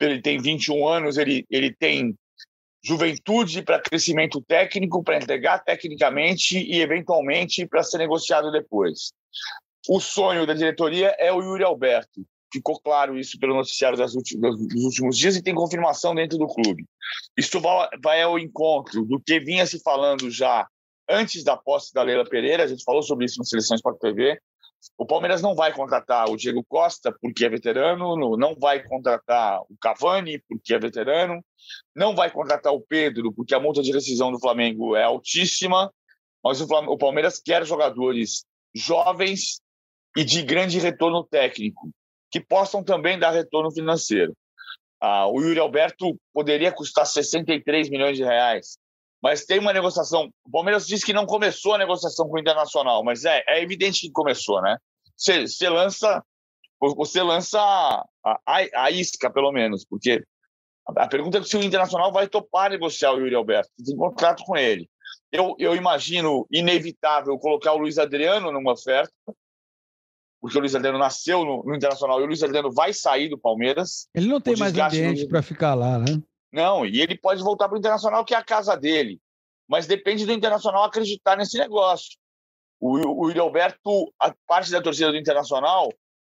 ele 0.00 0.22
tem 0.22 0.40
21 0.40 0.88
anos, 0.88 1.18
ele, 1.18 1.44
ele 1.50 1.74
tem 1.74 2.16
juventude 2.82 3.62
para 3.62 3.80
crescimento 3.80 4.40
técnico, 4.40 5.02
para 5.02 5.18
entregar 5.18 5.62
tecnicamente 5.62 6.58
e, 6.58 6.80
eventualmente, 6.80 7.66
para 7.66 7.82
ser 7.82 7.98
negociado 7.98 8.50
depois. 8.50 9.12
O 9.88 10.00
sonho 10.00 10.46
da 10.46 10.54
diretoria 10.54 11.14
é 11.18 11.32
o 11.32 11.42
Yuri 11.42 11.64
Alberto. 11.64 12.24
Ficou 12.52 12.80
claro 12.80 13.18
isso 13.18 13.38
pelo 13.38 13.54
noticiário 13.54 13.96
das 13.96 14.14
últimas, 14.14 14.56
dos 14.56 14.84
últimos 14.84 15.16
dias 15.16 15.36
e 15.36 15.42
tem 15.42 15.54
confirmação 15.54 16.14
dentro 16.14 16.36
do 16.36 16.46
clube. 16.46 16.84
Isso 17.36 17.60
vai 18.02 18.22
ao 18.22 18.38
encontro 18.38 19.04
do 19.04 19.20
que 19.20 19.38
vinha 19.38 19.66
se 19.66 19.80
falando 19.80 20.30
já 20.30 20.66
antes 21.10 21.42
da 21.42 21.56
posse 21.56 21.92
da 21.92 22.02
Leila 22.02 22.24
Pereira, 22.24 22.62
a 22.62 22.66
gente 22.66 22.84
falou 22.84 23.02
sobre 23.02 23.26
isso 23.26 23.38
no 23.38 23.44
Seleção 23.44 23.74
Sport 23.74 23.98
TV. 23.98 24.40
O 24.96 25.04
Palmeiras 25.04 25.42
não 25.42 25.54
vai 25.54 25.74
contratar 25.74 26.30
o 26.30 26.36
Diego 26.36 26.64
Costa 26.64 27.14
porque 27.20 27.44
é 27.44 27.48
veterano, 27.50 28.36
não 28.36 28.54
vai 28.54 28.82
contratar 28.82 29.60
o 29.62 29.76
Cavani 29.78 30.38
porque 30.48 30.72
é 30.72 30.78
veterano, 30.78 31.44
não 31.94 32.14
vai 32.14 32.30
contratar 32.30 32.72
o 32.72 32.80
Pedro 32.80 33.32
porque 33.32 33.54
a 33.54 33.60
multa 33.60 33.82
de 33.82 33.92
rescisão 33.92 34.32
do 34.32 34.40
Flamengo 34.40 34.96
é 34.96 35.02
altíssima, 35.02 35.92
mas 36.42 36.60
o 36.62 36.96
Palmeiras 36.96 37.38
quer 37.38 37.66
jogadores 37.66 38.46
jovens 38.74 39.60
e 40.16 40.24
de 40.24 40.42
grande 40.42 40.78
retorno 40.78 41.24
técnico, 41.24 41.90
que 42.30 42.40
possam 42.40 42.82
também 42.82 43.18
dar 43.18 43.30
retorno 43.30 43.70
financeiro. 43.70 44.34
Ah, 45.00 45.26
o 45.26 45.40
Yuri 45.40 45.58
Alberto 45.58 46.18
poderia 46.32 46.70
custar 46.70 47.06
63 47.06 47.88
milhões 47.88 48.16
de 48.16 48.22
reais, 48.22 48.76
mas 49.22 49.44
tem 49.44 49.58
uma 49.58 49.72
negociação. 49.72 50.30
O 50.44 50.50
Palmeiras 50.50 50.86
disse 50.86 51.04
que 51.04 51.12
não 51.12 51.26
começou 51.26 51.74
a 51.74 51.78
negociação 51.78 52.28
com 52.28 52.36
o 52.36 52.40
Internacional, 52.40 53.02
mas 53.02 53.24
é, 53.24 53.42
é 53.46 53.62
evidente 53.62 54.02
que 54.02 54.12
começou, 54.12 54.60
né? 54.60 54.76
Você, 55.16 55.68
lança, 55.68 56.22
você 56.80 57.22
lança 57.22 57.60
a, 57.60 58.38
a, 58.46 58.84
a, 58.84 58.90
isca, 58.90 59.30
pelo 59.30 59.52
menos, 59.52 59.84
porque 59.84 60.22
a 60.86 61.06
pergunta 61.06 61.38
é 61.38 61.42
se 61.42 61.56
o 61.56 61.62
Internacional 61.62 62.12
vai 62.12 62.28
topar 62.28 62.70
negociar 62.70 63.12
o 63.12 63.20
Yuri 63.20 63.34
Alberto. 63.34 63.70
Tem 63.84 63.96
contrato 63.96 64.44
com 64.44 64.56
ele. 64.56 64.88
Eu, 65.32 65.54
eu 65.58 65.76
imagino 65.76 66.46
inevitável 66.50 67.38
colocar 67.38 67.72
o 67.72 67.78
Luiz 67.78 67.98
Adriano 67.98 68.50
numa 68.50 68.72
oferta, 68.72 69.12
porque 70.40 70.56
o 70.56 70.60
Luiz 70.60 70.74
Adriano 70.74 70.98
nasceu 70.98 71.44
no, 71.44 71.62
no, 71.62 71.74
Internacional 71.74 72.20
e 72.20 72.22
o 72.22 72.26
Luiz 72.26 72.42
Adriano 72.42 72.72
vai 72.72 72.92
sair 72.92 73.28
do 73.28 73.38
Palmeiras. 73.38 74.08
Ele 74.14 74.28
não 74.28 74.40
tem 74.40 74.56
mais 74.56 74.76
ambiente 74.76 75.26
para 75.26 75.42
ficar 75.42 75.74
lá, 75.74 75.98
né? 75.98 76.20
Não, 76.52 76.84
e 76.86 77.00
ele 77.00 77.16
pode 77.16 77.42
voltar 77.42 77.68
para 77.68 77.76
o 77.76 77.78
Internacional, 77.78 78.24
que 78.24 78.34
é 78.34 78.38
a 78.38 78.44
casa 78.44 78.76
dele. 78.76 79.20
Mas 79.68 79.86
depende 79.86 80.24
do 80.24 80.32
Internacional 80.32 80.84
acreditar 80.84 81.36
nesse 81.36 81.58
negócio. 81.58 82.18
O, 82.80 83.24
o 83.24 83.28
Yuri 83.28 83.38
Alberto, 83.38 84.12
a 84.18 84.34
parte 84.46 84.70
da 84.70 84.80
torcida 84.80 85.12
do 85.12 85.18
Internacional, 85.18 85.92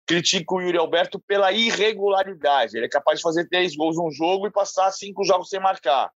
critica 0.06 0.54
o 0.54 0.60
Yuri 0.60 0.76
Alberto 0.76 1.18
pela 1.18 1.50
irregularidade. 1.50 2.76
Ele 2.76 2.86
é 2.86 2.90
capaz 2.90 3.18
de 3.18 3.22
fazer 3.22 3.48
três 3.48 3.74
gols 3.74 3.96
num 3.96 4.10
jogo 4.10 4.46
e 4.46 4.52
passar 4.52 4.92
cinco 4.92 5.24
jogos 5.24 5.48
sem 5.48 5.58
marcar. 5.58 6.12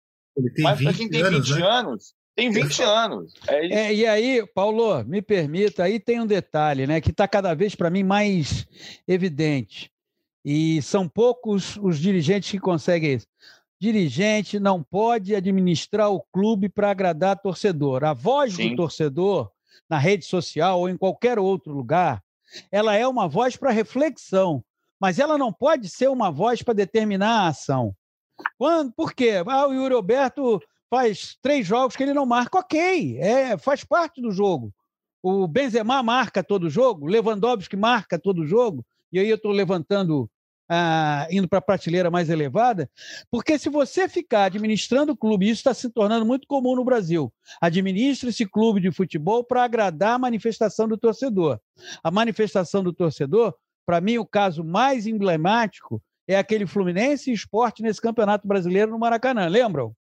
Mas 0.58 0.82
para 0.82 0.92
quem 0.92 1.08
tem 1.08 1.22
20 1.22 1.34
anos, 1.34 1.48
20 1.48 1.60
né? 1.60 1.66
anos 1.66 2.14
tem 2.36 2.50
20 2.50 2.82
anos. 2.82 3.34
É, 3.48 3.66
é 3.66 3.94
e 3.94 4.06
aí, 4.06 4.46
Paulo, 4.54 5.02
me 5.04 5.22
permita, 5.22 5.84
aí 5.84 5.98
tem 5.98 6.20
um 6.20 6.26
detalhe, 6.26 6.86
né, 6.86 7.00
que 7.00 7.10
está 7.10 7.26
cada 7.26 7.54
vez 7.54 7.74
para 7.74 7.88
mim 7.88 8.02
mais 8.04 8.68
evidente. 9.08 9.90
E 10.44 10.80
são 10.82 11.08
poucos 11.08 11.76
os 11.78 11.98
dirigentes 11.98 12.50
que 12.50 12.60
conseguem 12.60 13.14
isso. 13.14 13.26
Dirigente 13.80 14.60
não 14.60 14.82
pode 14.82 15.34
administrar 15.34 16.10
o 16.10 16.22
clube 16.32 16.68
para 16.68 16.90
agradar 16.90 17.40
torcedor. 17.40 18.04
A 18.04 18.12
voz 18.12 18.54
Sim. 18.54 18.70
do 18.70 18.76
torcedor 18.76 19.50
na 19.88 19.98
rede 19.98 20.24
social 20.24 20.80
ou 20.80 20.88
em 20.88 20.96
qualquer 20.96 21.38
outro 21.38 21.72
lugar, 21.72 22.22
ela 22.70 22.94
é 22.94 23.06
uma 23.08 23.26
voz 23.26 23.56
para 23.56 23.70
reflexão, 23.70 24.62
mas 25.00 25.18
ela 25.18 25.36
não 25.38 25.52
pode 25.52 25.88
ser 25.88 26.08
uma 26.08 26.30
voz 26.30 26.62
para 26.62 26.74
determinar 26.74 27.40
a 27.40 27.48
ação. 27.48 27.94
Quando, 28.58 28.92
por 28.92 29.14
quê? 29.14 29.42
Ah, 29.46 29.66
o 29.66 29.72
Yuri 29.72 29.94
Alberto 29.94 30.60
faz 30.90 31.36
três 31.42 31.66
jogos 31.66 31.96
que 31.96 32.02
ele 32.02 32.14
não 32.14 32.26
marca, 32.26 32.58
ok, 32.58 33.18
é, 33.18 33.58
faz 33.58 33.84
parte 33.84 34.20
do 34.20 34.30
jogo. 34.30 34.72
O 35.22 35.46
Benzema 35.48 36.02
marca 36.02 36.42
todo 36.42 36.70
jogo, 36.70 37.06
Lewandowski 37.06 37.76
marca 37.76 38.18
todo 38.18 38.46
jogo, 38.46 38.84
e 39.12 39.18
aí 39.18 39.28
eu 39.28 39.36
estou 39.36 39.50
levantando, 39.50 40.30
ah, 40.68 41.26
indo 41.30 41.48
para 41.48 41.58
a 41.58 41.62
prateleira 41.62 42.10
mais 42.10 42.30
elevada, 42.30 42.88
porque 43.30 43.58
se 43.58 43.68
você 43.68 44.08
ficar 44.08 44.44
administrando 44.44 45.12
o 45.12 45.16
clube, 45.16 45.46
isso 45.46 45.60
está 45.60 45.74
se 45.74 45.90
tornando 45.90 46.24
muito 46.24 46.46
comum 46.46 46.76
no 46.76 46.84
Brasil, 46.84 47.32
administra 47.60 48.28
esse 48.28 48.46
clube 48.46 48.80
de 48.80 48.92
futebol 48.92 49.42
para 49.42 49.64
agradar 49.64 50.14
a 50.14 50.18
manifestação 50.18 50.86
do 50.86 50.96
torcedor. 50.96 51.58
A 52.04 52.10
manifestação 52.10 52.82
do 52.84 52.92
torcedor, 52.92 53.54
para 53.84 54.00
mim, 54.00 54.18
o 54.18 54.26
caso 54.26 54.62
mais 54.62 55.06
emblemático 55.06 56.00
é 56.28 56.36
aquele 56.36 56.66
Fluminense 56.66 57.32
Esporte 57.32 57.82
nesse 57.82 58.00
Campeonato 58.00 58.46
Brasileiro 58.46 58.90
no 58.90 58.98
Maracanã, 58.98 59.46
lembram? 59.48 59.94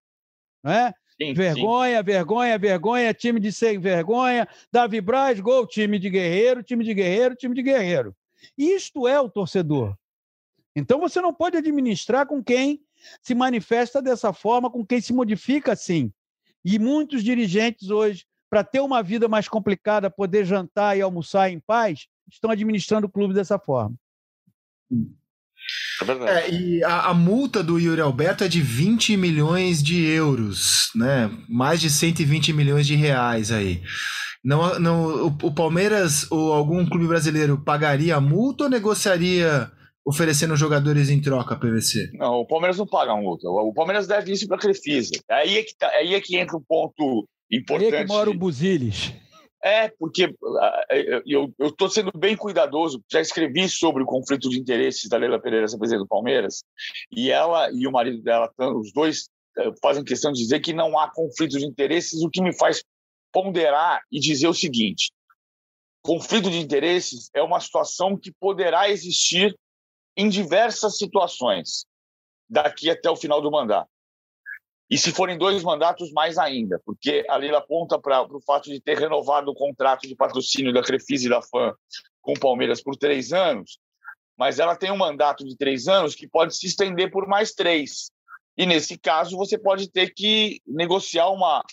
Não 0.62 0.72
é? 0.72 0.94
Sim, 1.20 1.34
vergonha, 1.34 1.98
sim. 1.98 2.04
vergonha, 2.04 2.58
vergonha, 2.58 3.14
time 3.14 3.38
de 3.38 3.52
sem 3.52 3.78
vergonha. 3.78 4.48
Davi 4.72 5.00
Braz, 5.00 5.38
gol, 5.40 5.66
time 5.66 5.98
de 5.98 6.08
guerreiro, 6.08 6.62
time 6.62 6.84
de 6.84 6.94
guerreiro, 6.94 7.36
time 7.36 7.54
de 7.54 7.62
guerreiro. 7.62 8.14
Isto 8.56 9.06
é 9.06 9.20
o 9.20 9.28
torcedor. 9.28 9.96
Então 10.74 10.98
você 10.98 11.20
não 11.20 11.34
pode 11.34 11.56
administrar 11.56 12.26
com 12.26 12.42
quem 12.42 12.82
se 13.20 13.34
manifesta 13.34 14.00
dessa 14.00 14.32
forma, 14.32 14.70
com 14.70 14.84
quem 14.84 15.00
se 15.00 15.12
modifica 15.12 15.72
assim. 15.72 16.12
E 16.64 16.78
muitos 16.78 17.22
dirigentes 17.22 17.90
hoje, 17.90 18.24
para 18.48 18.64
ter 18.64 18.80
uma 18.80 19.02
vida 19.02 19.28
mais 19.28 19.48
complicada, 19.48 20.10
poder 20.10 20.44
jantar 20.44 20.96
e 20.96 21.02
almoçar 21.02 21.50
em 21.50 21.60
paz, 21.60 22.06
estão 22.30 22.50
administrando 22.50 23.06
o 23.06 23.10
clube 23.10 23.34
dessa 23.34 23.58
forma. 23.58 23.96
É 26.00 26.04
verdade. 26.04 26.30
É, 26.30 26.50
e 26.50 26.84
a, 26.84 27.10
a, 27.10 27.14
multa 27.14 27.62
do 27.62 27.78
Yuri 27.78 28.00
Alberto 28.00 28.44
é 28.44 28.48
de 28.48 28.60
20 28.60 29.16
milhões 29.16 29.82
de 29.82 30.04
euros, 30.04 30.90
né? 30.94 31.30
Mais 31.48 31.80
de 31.80 31.90
120 31.90 32.52
milhões 32.52 32.86
de 32.86 32.94
reais 32.94 33.50
aí. 33.52 33.82
Não, 34.44 34.78
não, 34.78 35.26
o, 35.26 35.26
o 35.42 35.54
Palmeiras 35.54 36.30
ou 36.30 36.52
algum 36.52 36.84
clube 36.84 37.06
brasileiro 37.06 37.62
pagaria 37.64 38.16
a 38.16 38.20
multa 38.20 38.64
ou 38.64 38.70
negociaria 38.70 39.70
oferecendo 40.04 40.56
jogadores 40.56 41.08
em 41.08 41.20
troca, 41.20 41.56
PVC? 41.56 42.10
Não, 42.14 42.40
o 42.40 42.46
Palmeiras 42.46 42.76
não 42.76 42.86
paga 42.86 43.12
a 43.12 43.16
multa. 43.16 43.48
O 43.48 43.72
Palmeiras 43.72 44.06
deve 44.06 44.32
isso 44.32 44.46
para 44.48 44.56
a 44.56 44.60
Crefisa. 44.60 45.12
Aí 45.30 45.58
é, 45.58 45.62
que 45.62 45.76
tá, 45.76 45.88
aí 45.88 46.14
é 46.14 46.20
que 46.20 46.36
entra 46.36 46.56
um 46.56 46.62
ponto 46.62 47.28
importante. 47.50 47.94
Aí 47.94 48.00
é 48.00 48.04
que 48.04 48.08
mora 48.08 48.30
o 48.30 48.34
Buziles. 48.34 49.12
É, 49.64 49.88
porque 49.88 50.34
ah, 50.60 50.84
eu 51.24 51.54
estou 51.60 51.88
sendo 51.88 52.10
bem 52.16 52.36
cuidadoso. 52.36 53.02
Já 53.10 53.20
escrevi 53.20 53.68
sobre 53.68 54.02
o 54.02 54.06
conflito 54.06 54.48
de 54.48 54.58
interesses 54.58 55.08
da 55.08 55.16
Leila 55.16 55.40
Pereira, 55.40 55.64
essa 55.64 55.78
presidente 55.78 56.02
do 56.02 56.08
Palmeiras, 56.08 56.64
e 57.10 57.30
ela 57.30 57.70
e 57.72 57.86
o 57.86 57.92
marido 57.92 58.20
dela, 58.22 58.50
os 58.58 58.92
dois 58.92 59.28
eh, 59.56 59.70
fazem 59.80 60.02
questão 60.02 60.32
de 60.32 60.40
dizer 60.40 60.60
que 60.60 60.72
não 60.72 60.98
há 60.98 61.08
conflito 61.12 61.58
de 61.58 61.64
interesses, 61.64 62.22
o 62.22 62.30
que 62.30 62.42
me 62.42 62.52
faz 62.52 62.82
ponderar 63.32 64.02
e 64.10 64.18
dizer 64.18 64.48
o 64.48 64.54
seguinte: 64.54 65.12
conflito 66.02 66.50
de 66.50 66.58
interesses 66.58 67.30
é 67.32 67.42
uma 67.42 67.60
situação 67.60 68.18
que 68.18 68.32
poderá 68.32 68.90
existir 68.90 69.56
em 70.16 70.28
diversas 70.28 70.98
situações 70.98 71.86
daqui 72.48 72.90
até 72.90 73.08
o 73.08 73.16
final 73.16 73.40
do 73.40 73.50
mandato. 73.50 73.91
E 74.92 74.98
se 74.98 75.10
forem 75.10 75.38
dois 75.38 75.62
mandatos, 75.62 76.12
mais 76.12 76.36
ainda, 76.36 76.78
porque 76.84 77.24
a 77.26 77.36
Leila 77.36 77.60
aponta 77.60 77.98
para 77.98 78.24
o 78.24 78.42
fato 78.42 78.68
de 78.68 78.78
ter 78.78 78.98
renovado 78.98 79.50
o 79.50 79.54
contrato 79.54 80.06
de 80.06 80.14
patrocínio 80.14 80.70
da 80.70 80.82
Crefisa 80.82 81.24
e 81.24 81.30
da 81.30 81.40
FAM 81.40 81.74
com 82.20 82.32
o 82.32 82.38
Palmeiras 82.38 82.82
por 82.82 82.94
três 82.94 83.32
anos, 83.32 83.78
mas 84.36 84.58
ela 84.58 84.76
tem 84.76 84.92
um 84.92 84.98
mandato 84.98 85.46
de 85.46 85.56
três 85.56 85.88
anos 85.88 86.14
que 86.14 86.28
pode 86.28 86.54
se 86.54 86.66
estender 86.66 87.10
por 87.10 87.26
mais 87.26 87.52
três. 87.54 88.10
E 88.54 88.66
nesse 88.66 88.98
caso, 88.98 89.34
você 89.34 89.56
pode 89.56 89.90
ter 89.90 90.12
que 90.12 90.60
negociar 90.66 91.30
uma, 91.30 91.64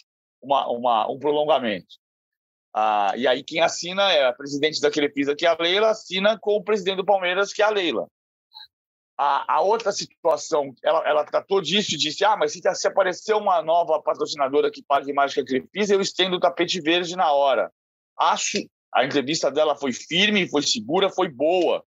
uma, 0.41 0.69
uma 0.69 1.11
um 1.11 1.19
prolongamento. 1.19 1.97
Ah, 2.73 3.11
e 3.17 3.27
aí 3.27 3.43
quem 3.43 3.59
assina 3.59 4.13
é 4.13 4.27
a 4.27 4.33
presidente 4.33 4.79
da 4.79 4.89
Crefisa, 4.89 5.35
que 5.35 5.45
é 5.45 5.49
a 5.49 5.57
Leila, 5.59 5.89
assina 5.89 6.39
com 6.39 6.55
o 6.55 6.63
presidente 6.63 6.95
do 6.95 7.05
Palmeiras, 7.05 7.51
que 7.51 7.61
é 7.61 7.65
a 7.65 7.69
Leila. 7.69 8.07
A, 9.21 9.55
a, 9.55 9.61
outra 9.61 9.91
situação, 9.91 10.73
ela, 10.81 11.05
ela 11.05 11.25
tratou 11.25 11.59
disso 11.61 11.93
e 11.93 11.97
disse: 11.97 12.23
ah, 12.23 12.37
mas 12.37 12.53
se, 12.53 12.61
se 12.73 12.87
aparecer 12.87 13.33
uma 13.33 13.61
nova 13.61 14.01
patrocinadora 14.01 14.71
que 14.71 14.81
pague 14.81 15.11
mais 15.11 15.33
que 15.33 15.41
a 15.41 15.45
Crefisa, 15.45 15.93
eu 15.93 15.99
estendo 15.99 16.37
o 16.37 16.39
tapete 16.39 16.79
verde 16.79 17.17
na 17.17 17.29
hora. 17.33 17.69
Acho 18.17 18.59
a 18.93 19.03
entrevista 19.05 19.51
dela 19.51 19.75
foi 19.75 19.91
firme, 19.91 20.49
foi 20.49 20.61
segura, 20.61 21.09
foi 21.09 21.27
boa. 21.27 21.83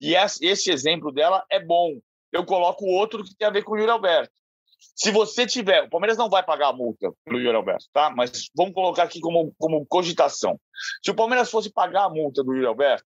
E 0.00 0.14
esse 0.14 0.72
exemplo 0.72 1.12
dela 1.12 1.44
é 1.50 1.60
bom. 1.60 2.00
Eu 2.32 2.44
coloco 2.44 2.84
outro 2.84 3.22
que 3.22 3.36
tem 3.36 3.46
a 3.46 3.52
ver 3.52 3.62
com 3.62 3.72
o 3.72 3.78
Yuri 3.78 3.90
Alberto. 3.90 4.32
Se 4.96 5.12
você 5.12 5.46
tiver, 5.46 5.84
o 5.84 5.88
Palmeiras 5.88 6.18
não 6.18 6.28
vai 6.28 6.42
pagar 6.42 6.70
a 6.70 6.72
multa 6.72 7.12
pelo 7.24 7.38
Yuri 7.38 7.56
Alberto, 7.56 7.86
tá? 7.92 8.10
Mas 8.10 8.50
vamos 8.56 8.74
colocar 8.74 9.04
aqui 9.04 9.20
como, 9.20 9.54
como 9.56 9.86
cogitação. 9.86 10.60
Se 11.02 11.10
o 11.10 11.14
Palmeiras 11.14 11.50
fosse 11.50 11.70
pagar 11.72 12.06
a 12.06 12.10
multa 12.10 12.42
do 12.42 12.52
Yuri 12.52 12.66
Alberto, 12.66 13.04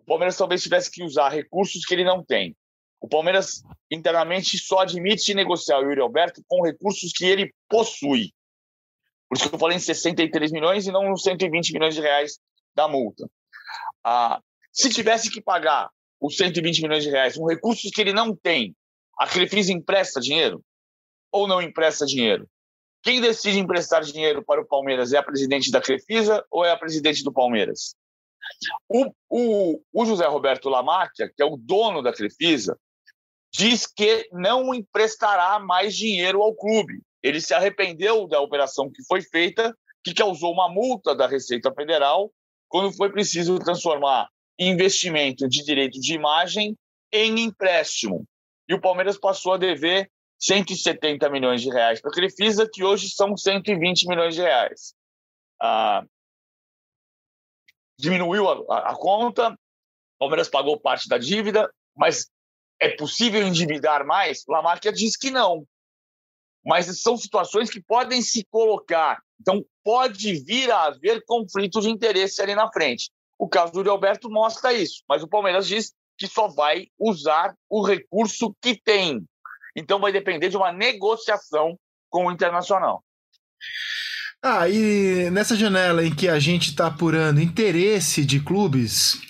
o 0.00 0.04
Palmeiras 0.04 0.36
talvez 0.36 0.62
tivesse 0.62 0.90
que 0.90 1.04
usar 1.04 1.28
recursos 1.28 1.84
que 1.84 1.92
ele 1.92 2.04
não 2.04 2.24
tem. 2.24 2.56
O 3.00 3.08
Palmeiras 3.08 3.62
internamente 3.90 4.58
só 4.58 4.80
admite 4.80 5.34
negociar 5.34 5.78
o 5.78 5.84
Yuri 5.84 6.00
Alberto 6.00 6.42
com 6.48 6.64
recursos 6.64 7.12
que 7.12 7.24
ele 7.24 7.54
possui. 7.68 8.32
Por 9.28 9.36
isso 9.36 9.48
que 9.48 9.54
eu 9.54 9.58
falei 9.58 9.76
em 9.76 9.80
63 9.80 10.52
milhões 10.52 10.86
e 10.86 10.92
não 10.92 11.08
nos 11.08 11.22
120 11.22 11.72
milhões 11.72 11.94
de 11.94 12.00
reais 12.00 12.38
da 12.74 12.88
multa. 12.88 13.28
Ah, 14.04 14.40
se 14.72 14.90
tivesse 14.90 15.30
que 15.30 15.40
pagar 15.40 15.90
os 16.20 16.36
120 16.36 16.82
milhões 16.82 17.02
de 17.02 17.10
reais 17.10 17.36
com 17.36 17.46
recursos 17.46 17.90
que 17.90 18.00
ele 18.00 18.12
não 18.12 18.34
tem, 18.34 18.74
a 19.18 19.26
Crefisa 19.26 19.72
empresta 19.72 20.20
dinheiro 20.20 20.62
ou 21.32 21.46
não 21.46 21.60
empresta 21.60 22.06
dinheiro? 22.06 22.48
Quem 23.02 23.20
decide 23.20 23.58
emprestar 23.58 24.02
dinheiro 24.02 24.44
para 24.44 24.60
o 24.60 24.66
Palmeiras 24.66 25.12
é 25.12 25.18
a 25.18 25.22
presidente 25.22 25.70
da 25.70 25.80
Crefisa 25.80 26.44
ou 26.50 26.64
é 26.64 26.70
a 26.70 26.76
presidente 26.76 27.22
do 27.22 27.32
Palmeiras? 27.32 27.94
O, 28.88 29.12
o, 29.28 29.82
o 29.92 30.06
José 30.06 30.26
Roberto 30.26 30.68
Lamáquia, 30.68 31.30
que 31.34 31.42
é 31.42 31.44
o 31.44 31.56
dono 31.56 32.02
da 32.02 32.12
Crefisa, 32.12 32.78
diz 33.56 33.86
que 33.86 34.28
não 34.32 34.74
emprestará 34.74 35.58
mais 35.58 35.96
dinheiro 35.96 36.42
ao 36.42 36.54
clube. 36.54 37.00
Ele 37.22 37.40
se 37.40 37.54
arrependeu 37.54 38.28
da 38.28 38.38
operação 38.38 38.90
que 38.90 39.02
foi 39.04 39.22
feita, 39.22 39.74
que 40.04 40.12
causou 40.12 40.52
uma 40.52 40.68
multa 40.68 41.14
da 41.14 41.26
Receita 41.26 41.72
Federal, 41.72 42.30
quando 42.68 42.94
foi 42.94 43.10
preciso 43.10 43.58
transformar 43.58 44.28
investimento 44.58 45.48
de 45.48 45.64
direito 45.64 45.98
de 45.98 46.14
imagem 46.14 46.76
em 47.10 47.40
empréstimo. 47.40 48.26
E 48.68 48.74
o 48.74 48.80
Palmeiras 48.80 49.18
passou 49.18 49.54
a 49.54 49.58
dever 49.58 50.10
170 50.38 51.28
milhões 51.30 51.62
de 51.62 51.70
reais 51.70 52.00
para 52.00 52.10
a 52.10 52.14
Crefisa, 52.14 52.68
que 52.70 52.84
hoje 52.84 53.08
são 53.08 53.34
120 53.34 54.06
milhões 54.06 54.34
de 54.34 54.42
reais. 54.42 54.94
Ah, 55.60 56.04
diminuiu 57.98 58.48
a, 58.70 58.90
a, 58.90 58.94
conta, 58.94 59.50
o 59.50 60.18
Palmeiras 60.18 60.48
pagou 60.48 60.78
parte 60.78 61.08
da 61.08 61.16
dívida, 61.16 61.72
mas 61.96 62.30
é 62.80 62.90
possível 62.90 63.42
endividar 63.42 64.04
mais? 64.04 64.44
Lamarca 64.48 64.92
diz 64.92 65.16
que 65.16 65.30
não. 65.30 65.66
Mas 66.64 67.00
são 67.00 67.16
situações 67.16 67.70
que 67.70 67.80
podem 67.80 68.20
se 68.20 68.44
colocar. 68.50 69.22
Então, 69.40 69.64
pode 69.84 70.34
vir 70.44 70.70
a 70.70 70.84
haver 70.84 71.22
conflito 71.24 71.80
de 71.80 71.88
interesse 71.88 72.42
ali 72.42 72.54
na 72.54 72.70
frente. 72.72 73.10
O 73.38 73.48
caso 73.48 73.72
do 73.72 73.90
Alberto 73.90 74.30
mostra 74.30 74.72
isso, 74.72 75.02
mas 75.08 75.22
o 75.22 75.28
Palmeiras 75.28 75.68
diz 75.68 75.92
que 76.18 76.26
só 76.26 76.48
vai 76.48 76.88
usar 76.98 77.54
o 77.68 77.84
recurso 77.84 78.54
que 78.60 78.80
tem. 78.82 79.24
Então, 79.76 80.00
vai 80.00 80.10
depender 80.10 80.48
de 80.48 80.56
uma 80.56 80.72
negociação 80.72 81.78
com 82.08 82.26
o 82.26 82.32
Internacional. 82.32 83.04
Ah, 84.42 84.68
e 84.68 85.30
nessa 85.30 85.56
janela 85.56 86.04
em 86.04 86.14
que 86.14 86.28
a 86.28 86.38
gente 86.38 86.70
está 86.70 86.86
apurando 86.86 87.40
interesse 87.40 88.24
de 88.24 88.40
clubes, 88.40 89.20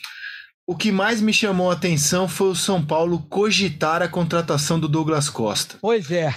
o 0.66 0.74
que 0.76 0.90
mais 0.90 1.20
me 1.20 1.32
chamou 1.32 1.70
a 1.70 1.74
atenção 1.74 2.26
foi 2.26 2.48
o 2.48 2.54
São 2.54 2.84
Paulo 2.84 3.24
cogitar 3.30 4.02
a 4.02 4.08
contratação 4.08 4.80
do 4.80 4.88
Douglas 4.88 5.30
Costa. 5.30 5.76
Pois 5.80 6.10
é. 6.10 6.34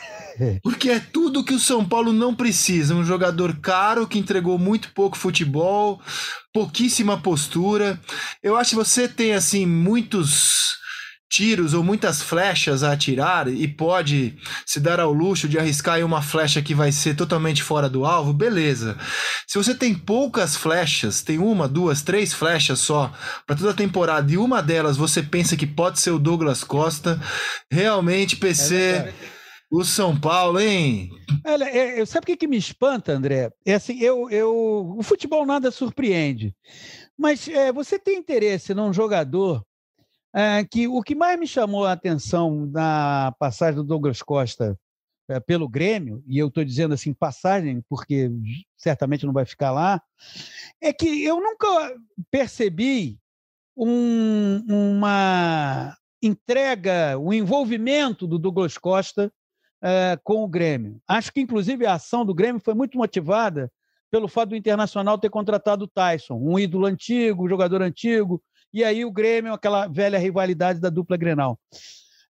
Porque 0.62 0.90
é 0.90 1.00
tudo 1.00 1.44
que 1.44 1.54
o 1.54 1.60
São 1.60 1.84
Paulo 1.84 2.12
não 2.12 2.34
precisa. 2.34 2.94
Um 2.94 3.04
jogador 3.04 3.56
caro 3.56 4.06
que 4.06 4.18
entregou 4.18 4.58
muito 4.58 4.92
pouco 4.92 5.16
futebol, 5.16 6.00
pouquíssima 6.52 7.18
postura. 7.18 8.00
Eu 8.42 8.56
acho 8.56 8.70
que 8.70 8.76
você 8.76 9.08
tem 9.08 9.34
assim 9.34 9.66
muitos 9.66 10.76
tiros 11.28 11.74
ou 11.74 11.82
muitas 11.82 12.22
flechas 12.22 12.82
a 12.82 12.92
atirar 12.92 13.48
e 13.48 13.66
pode 13.66 14.36
se 14.64 14.78
dar 14.78 15.00
ao 15.00 15.12
luxo 15.12 15.48
de 15.48 15.58
arriscar 15.58 16.04
uma 16.04 16.22
flecha 16.22 16.62
que 16.62 16.74
vai 16.74 16.92
ser 16.92 17.14
totalmente 17.16 17.62
fora 17.62 17.88
do 17.88 18.04
alvo, 18.04 18.32
beleza. 18.32 18.96
Se 19.46 19.58
você 19.58 19.74
tem 19.74 19.94
poucas 19.94 20.56
flechas, 20.56 21.22
tem 21.22 21.38
uma, 21.38 21.66
duas, 21.66 22.02
três 22.02 22.32
flechas 22.32 22.78
só 22.78 23.12
para 23.46 23.56
toda 23.56 23.70
a 23.70 23.74
temporada 23.74 24.30
e 24.32 24.38
uma 24.38 24.62
delas 24.62 24.96
você 24.96 25.22
pensa 25.22 25.56
que 25.56 25.66
pode 25.66 25.98
ser 25.98 26.10
o 26.10 26.18
Douglas 26.18 26.62
Costa, 26.62 27.20
realmente 27.70 28.36
PC 28.36 28.76
é 28.76 29.14
o 29.70 29.84
São 29.84 30.18
Paulo, 30.18 30.60
hein? 30.60 31.10
Olha, 31.44 31.64
é, 31.64 32.04
sabe 32.06 32.24
o 32.24 32.26
que, 32.26 32.36
que 32.36 32.46
me 32.46 32.56
espanta, 32.56 33.12
André? 33.12 33.50
É 33.64 33.74
assim, 33.74 33.98
eu, 34.00 34.30
eu, 34.30 34.94
o 34.96 35.02
futebol 35.02 35.44
nada 35.44 35.70
surpreende. 35.70 36.54
Mas 37.18 37.48
é, 37.48 37.72
você 37.72 37.98
tem 37.98 38.18
interesse 38.18 38.74
num 38.74 38.92
jogador 38.92 39.62
é, 40.36 40.62
que 40.64 40.86
o 40.86 41.02
que 41.02 41.14
mais 41.14 41.40
me 41.40 41.46
chamou 41.46 41.86
a 41.86 41.92
atenção 41.92 42.66
na 42.66 43.34
passagem 43.38 43.76
do 43.76 43.84
Douglas 43.84 44.20
Costa 44.20 44.78
é, 45.28 45.40
pelo 45.40 45.66
Grêmio, 45.66 46.22
e 46.26 46.38
eu 46.38 46.48
estou 46.48 46.62
dizendo 46.62 46.92
assim, 46.92 47.14
passagem, 47.14 47.82
porque 47.88 48.30
certamente 48.76 49.24
não 49.24 49.32
vai 49.32 49.46
ficar 49.46 49.70
lá, 49.70 50.00
é 50.78 50.92
que 50.92 51.24
eu 51.24 51.40
nunca 51.40 51.66
percebi 52.30 53.18
um, 53.74 54.62
uma 54.68 55.96
entrega, 56.22 57.18
o 57.18 57.28
um 57.28 57.32
envolvimento 57.32 58.26
do 58.26 58.38
Douglas 58.38 58.76
Costa 58.76 59.32
é, 59.82 60.18
com 60.22 60.44
o 60.44 60.48
Grêmio. 60.48 61.00
Acho 61.08 61.32
que, 61.32 61.40
inclusive, 61.40 61.86
a 61.86 61.94
ação 61.94 62.26
do 62.26 62.34
Grêmio 62.34 62.60
foi 62.60 62.74
muito 62.74 62.98
motivada 62.98 63.72
pelo 64.10 64.28
fato 64.28 64.50
do 64.50 64.56
Internacional 64.56 65.18
ter 65.18 65.30
contratado 65.30 65.86
o 65.86 65.88
Tyson, 65.88 66.34
um 66.34 66.58
ídolo 66.58 66.84
antigo, 66.84 67.44
um 67.44 67.48
jogador 67.48 67.80
antigo, 67.80 68.42
e 68.76 68.84
aí 68.84 69.06
o 69.06 69.10
Grêmio, 69.10 69.54
aquela 69.54 69.86
velha 69.86 70.18
rivalidade 70.18 70.78
da 70.80 70.90
dupla 70.90 71.16
Grenal. 71.16 71.58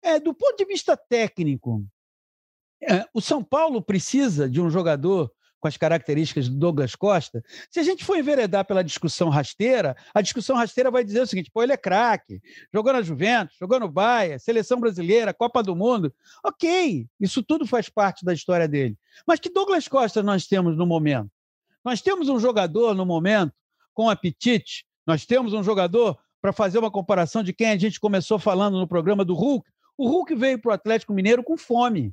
É, 0.02 0.18
do 0.18 0.34
ponto 0.34 0.56
de 0.56 0.64
vista 0.64 0.96
técnico, 0.96 1.86
é, 2.82 3.06
o 3.14 3.20
São 3.20 3.44
Paulo 3.44 3.80
precisa 3.80 4.50
de 4.50 4.60
um 4.60 4.68
jogador 4.68 5.32
com 5.60 5.68
as 5.68 5.76
características 5.76 6.48
do 6.48 6.58
Douglas 6.58 6.96
Costa. 6.96 7.44
Se 7.70 7.78
a 7.78 7.84
gente 7.84 8.04
for 8.04 8.18
enveredar 8.18 8.64
pela 8.64 8.82
discussão 8.82 9.28
rasteira, 9.28 9.96
a 10.12 10.20
discussão 10.20 10.56
rasteira 10.56 10.90
vai 10.90 11.04
dizer 11.04 11.20
o 11.20 11.26
seguinte: 11.28 11.48
pô, 11.48 11.62
ele 11.62 11.74
é 11.74 11.76
craque, 11.76 12.42
jogou 12.74 12.92
na 12.92 13.02
Juventus, 13.02 13.56
jogou 13.56 13.78
no 13.78 13.88
Bahia, 13.88 14.36
seleção 14.40 14.80
brasileira, 14.80 15.32
Copa 15.32 15.62
do 15.62 15.76
Mundo. 15.76 16.12
Ok, 16.44 17.06
isso 17.20 17.40
tudo 17.40 17.64
faz 17.68 17.88
parte 17.88 18.24
da 18.24 18.34
história 18.34 18.66
dele. 18.66 18.98
Mas 19.24 19.38
que 19.38 19.48
Douglas 19.48 19.86
Costa 19.86 20.24
nós 20.24 20.48
temos 20.48 20.76
no 20.76 20.86
momento? 20.86 21.30
Nós 21.84 22.02
temos 22.02 22.28
um 22.28 22.40
jogador 22.40 22.96
no 22.96 23.06
momento 23.06 23.54
com 23.94 24.10
apetite, 24.10 24.84
nós 25.06 25.24
temos 25.24 25.52
um 25.52 25.62
jogador 25.62 26.18
para 26.42 26.52
fazer 26.52 26.78
uma 26.78 26.90
comparação 26.90 27.40
de 27.44 27.52
quem 27.52 27.70
a 27.70 27.78
gente 27.78 28.00
começou 28.00 28.36
falando 28.36 28.76
no 28.76 28.88
programa 28.88 29.24
do 29.24 29.32
Hulk, 29.32 29.70
o 29.96 30.08
Hulk 30.08 30.34
veio 30.34 30.60
para 30.60 30.70
o 30.70 30.74
Atlético 30.74 31.14
Mineiro 31.14 31.44
com 31.44 31.56
fome. 31.56 32.12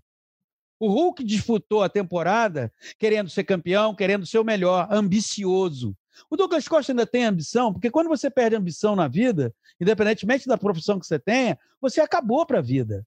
O 0.80 0.88
Hulk 0.88 1.24
disputou 1.24 1.82
a 1.82 1.90
temporada 1.90 2.72
querendo 3.00 3.30
ser 3.30 3.44
campeão, 3.44 3.96
querendo 3.96 4.28
ser 4.28 4.38
o 4.38 4.46
melhor, 4.46 4.88
ambicioso. 4.92 5.98
O 6.30 6.38
Douglas 6.38 6.68
Costa 6.68 6.92
ainda 6.92 7.08
tem 7.08 7.26
ambição, 7.26 7.74
porque 7.74 7.90
quando 7.90 8.08
você 8.08 8.30
perde 8.30 8.56
ambição 8.56 8.96
na 8.96 9.08
vida, 9.08 9.54
independentemente 9.82 10.48
da 10.48 10.58
profissão 10.58 11.00
que 11.00 11.08
você 11.08 11.18
tenha, 11.18 11.58
você 11.82 12.00
acabou 12.00 12.46
para 12.46 12.60
a 12.60 12.62
vida. 12.62 13.06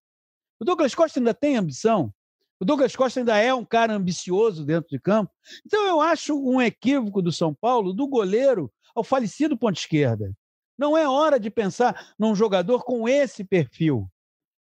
O 0.58 0.64
Douglas 0.64 0.94
Costa 0.94 1.20
ainda 1.20 1.32
tem 1.32 1.56
ambição. 1.56 2.12
O 2.58 2.64
Douglas 2.64 2.96
Costa 2.96 3.20
ainda 3.20 3.38
é 3.38 3.54
um 3.54 3.64
cara 3.64 3.94
ambicioso 3.94 4.64
dentro 4.64 4.90
de 4.90 4.98
campo. 4.98 5.30
Então, 5.64 5.86
eu 5.86 6.00
acho 6.00 6.34
um 6.34 6.60
equívoco 6.60 7.22
do 7.22 7.32
São 7.32 7.54
Paulo, 7.54 7.92
do 7.92 8.08
goleiro 8.08 8.72
ao 8.94 9.04
falecido 9.04 9.56
ponto 9.56 9.78
esquerda. 9.78 10.32
Não 10.78 10.96
é 10.96 11.08
hora 11.08 11.38
de 11.38 11.50
pensar 11.50 12.14
num 12.18 12.34
jogador 12.34 12.84
com 12.84 13.08
esse 13.08 13.44
perfil. 13.44 14.10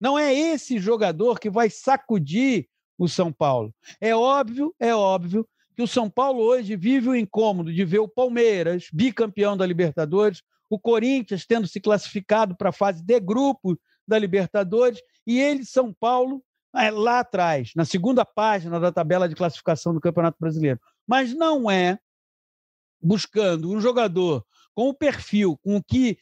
Não 0.00 0.18
é 0.18 0.34
esse 0.34 0.78
jogador 0.78 1.38
que 1.38 1.48
vai 1.48 1.70
sacudir 1.70 2.68
o 2.98 3.09
São 3.09 3.32
Paulo. 3.32 3.74
É 4.00 4.14
óbvio, 4.14 4.74
é 4.78 4.94
óbvio 4.94 5.48
que 5.74 5.82
o 5.82 5.88
São 5.88 6.09
Paulo 6.09 6.40
hoje 6.40 6.76
vive 6.76 7.09
o 7.09 7.16
incômodo 7.16 7.72
de 7.72 7.84
ver 7.84 7.98
o 7.98 8.09
Palmeiras, 8.09 8.88
bicampeão 8.92 9.57
da 9.57 9.66
Libertadores, 9.66 10.42
o 10.70 10.78
Corinthians 10.78 11.46
tendo 11.46 11.66
se 11.66 11.80
classificado 11.80 12.57
para 12.57 12.70
a 12.70 12.72
fase 12.72 13.02
de 13.02 13.20
grupo 13.20 13.78
da 14.07 14.18
Libertadores, 14.18 15.00
e 15.26 15.40
ele, 15.40 15.64
São 15.64 15.92
Paulo, 15.92 16.42
é, 16.76 16.90
lá 16.90 17.20
atrás, 17.20 17.72
na 17.74 17.84
segunda 17.84 18.24
página 18.24 18.78
da 18.78 18.92
tabela 18.92 19.28
de 19.28 19.34
classificação 19.34 19.94
do 19.94 20.00
Campeonato 20.00 20.36
Brasileiro. 20.40 20.80
Mas 21.07 21.32
não 21.34 21.70
é 21.70 21.98
buscando 23.00 23.70
um 23.70 23.80
jogador 23.80 24.44
com 24.75 24.89
o 24.89 24.95
perfil, 24.95 25.59
com 25.62 25.77
o 25.77 25.83
que 25.83 26.18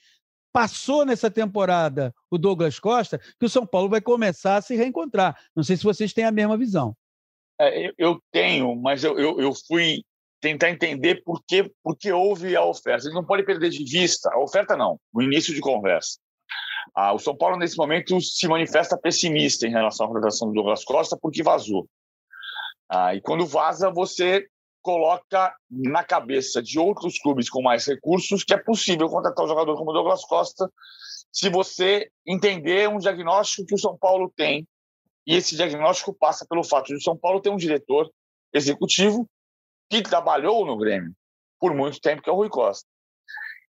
passou 0.52 1.04
nessa 1.04 1.30
temporada 1.30 2.14
o 2.30 2.36
Douglas 2.36 2.78
Costa, 2.78 3.18
que 3.18 3.46
o 3.46 3.48
São 3.48 3.66
Paulo 3.66 3.88
vai 3.88 4.00
começar 4.00 4.56
a 4.56 4.62
se 4.62 4.76
reencontrar. 4.76 5.36
Não 5.56 5.62
sei 5.62 5.76
se 5.76 5.84
vocês 5.84 6.12
têm 6.12 6.24
a 6.24 6.30
mesma 6.30 6.56
visão. 6.56 6.94
É, 7.60 7.92
eu 7.96 8.20
tenho, 8.30 8.74
mas 8.76 9.02
eu, 9.02 9.18
eu, 9.18 9.40
eu, 9.40 9.52
fui 9.66 10.02
tentar 10.40 10.70
entender 10.70 11.22
por 11.24 11.42
que, 11.46 11.70
por 11.82 11.96
que 11.96 12.12
houve 12.12 12.56
a 12.56 12.64
oferta. 12.64 13.06
Ele 13.06 13.14
não 13.14 13.24
pode 13.24 13.44
perder 13.44 13.70
de 13.70 13.84
vista, 13.84 14.30
a 14.32 14.38
oferta 14.38 14.76
não, 14.76 14.98
o 15.12 15.22
início 15.22 15.54
de 15.54 15.60
conversa. 15.60 16.18
Ah, 16.94 17.12
o 17.12 17.18
São 17.18 17.36
Paulo, 17.36 17.56
nesse 17.56 17.76
momento, 17.76 18.20
se 18.20 18.48
manifesta 18.48 18.98
pessimista 18.98 19.66
em 19.66 19.70
relação 19.70 20.06
à 20.06 20.08
contratação 20.08 20.48
do 20.48 20.54
Douglas 20.54 20.84
Costa 20.84 21.16
porque 21.20 21.42
vazou. 21.42 21.88
Ah, 22.88 23.14
e 23.14 23.20
quando 23.20 23.46
vaza, 23.46 23.90
você 23.90 24.46
coloca 24.82 25.54
na 25.70 26.04
cabeça 26.04 26.62
de 26.62 26.78
outros 26.78 27.18
clubes 27.18 27.48
com 27.48 27.62
mais 27.62 27.86
recursos 27.86 28.44
que 28.44 28.52
é 28.52 28.58
possível 28.58 29.08
contratar 29.08 29.44
um 29.44 29.48
jogador 29.48 29.76
como 29.76 29.92
Douglas 29.92 30.24
Costa 30.24 30.70
se 31.32 31.48
você 31.48 32.10
entender 32.26 32.88
um 32.88 32.98
diagnóstico 32.98 33.66
que 33.66 33.74
o 33.74 33.78
São 33.78 33.96
Paulo 33.96 34.30
tem. 34.36 34.66
E 35.26 35.34
esse 35.34 35.56
diagnóstico 35.56 36.12
passa 36.12 36.44
pelo 36.46 36.64
fato 36.64 36.88
de 36.88 36.96
o 36.96 37.00
São 37.00 37.16
Paulo 37.16 37.40
ter 37.40 37.48
um 37.48 37.56
diretor 37.56 38.10
executivo 38.52 39.26
que 39.88 40.02
trabalhou 40.02 40.66
no 40.66 40.76
Grêmio 40.76 41.12
por 41.58 41.74
muito 41.74 42.00
tempo, 42.00 42.20
que 42.20 42.28
é 42.28 42.32
o 42.32 42.36
Rui 42.36 42.48
Costa. 42.48 42.86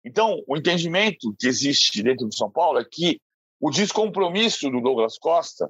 Então, 0.03 0.41
o 0.47 0.57
entendimento 0.57 1.33
que 1.39 1.47
existe 1.47 2.01
dentro 2.03 2.27
do 2.27 2.35
São 2.35 2.51
Paulo 2.51 2.79
é 2.79 2.85
que 2.85 3.21
o 3.61 3.69
descompromisso 3.69 4.69
do 4.69 4.81
Douglas 4.81 5.17
Costa, 5.17 5.69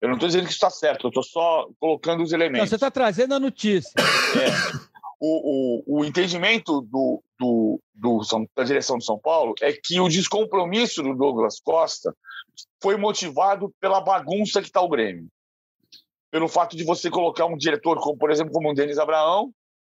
eu 0.00 0.08
não 0.08 0.14
estou 0.14 0.28
dizendo 0.28 0.46
que 0.46 0.52
está 0.52 0.70
certo, 0.70 1.06
eu 1.06 1.08
estou 1.08 1.22
só 1.22 1.68
colocando 1.78 2.22
os 2.22 2.32
elementos. 2.32 2.60
Não, 2.60 2.66
você 2.66 2.74
está 2.76 2.90
trazendo 2.90 3.34
a 3.34 3.40
notícia. 3.40 3.92
É, 3.98 4.78
o, 5.20 5.82
o, 5.86 6.00
o, 6.00 6.04
entendimento 6.04 6.80
do, 6.80 7.22
do, 7.38 7.80
do, 7.94 8.20
da 8.56 8.64
direção 8.64 8.96
de 8.96 9.04
São 9.04 9.18
Paulo 9.18 9.54
é 9.60 9.72
que 9.72 10.00
o 10.00 10.08
descompromisso 10.08 11.02
do 11.02 11.14
Douglas 11.14 11.60
Costa 11.60 12.16
foi 12.82 12.96
motivado 12.96 13.72
pela 13.78 14.00
bagunça 14.00 14.62
que 14.62 14.68
está 14.68 14.80
o 14.80 14.88
Grêmio. 14.88 15.28
Pelo 16.30 16.48
fato 16.48 16.76
de 16.76 16.84
você 16.84 17.10
colocar 17.10 17.44
um 17.44 17.56
diretor, 17.56 17.98
como, 18.00 18.16
por 18.16 18.30
exemplo, 18.30 18.52
como 18.52 18.70
o 18.70 18.74
Denis 18.74 18.98
Abraão, 18.98 19.52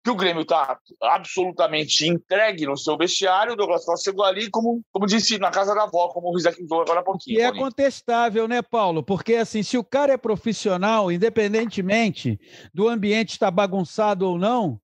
que 0.03 0.11
o 0.11 0.16
Grêmio 0.16 0.42
está 0.42 0.78
absolutamente 1.03 2.07
entregue 2.07 2.66
no 2.66 2.76
seu 2.76 2.96
vestiário. 2.96 3.53
O 3.53 3.57
Douglas 3.57 3.84
Costa 3.84 4.11
chegou 4.11 4.24
ali, 4.24 4.48
como, 4.51 4.82
como 4.90 5.07
disse, 5.07 5.38
na 5.38 5.51
casa 5.51 5.74
da 5.74 5.82
avó, 5.82 6.09
como 6.09 6.28
o 6.28 6.34
Rizek 6.34 6.66
falou 6.66 6.84
agora 6.84 7.01
há 7.01 7.03
pouquinho. 7.03 7.38
E 7.38 7.42
é 7.42 7.53
contestável, 7.53 8.48
né, 8.48 8.62
Paulo? 8.62 9.03
Porque, 9.03 9.34
assim, 9.34 9.62
se 9.62 9.76
o 9.76 9.84
cara 9.84 10.14
é 10.14 10.16
profissional, 10.16 11.12
independentemente 11.12 12.40
do 12.72 12.88
ambiente 12.88 13.30
estar 13.30 13.51
bagunçado 13.51 14.26
ou 14.26 14.38
não, 14.38 14.80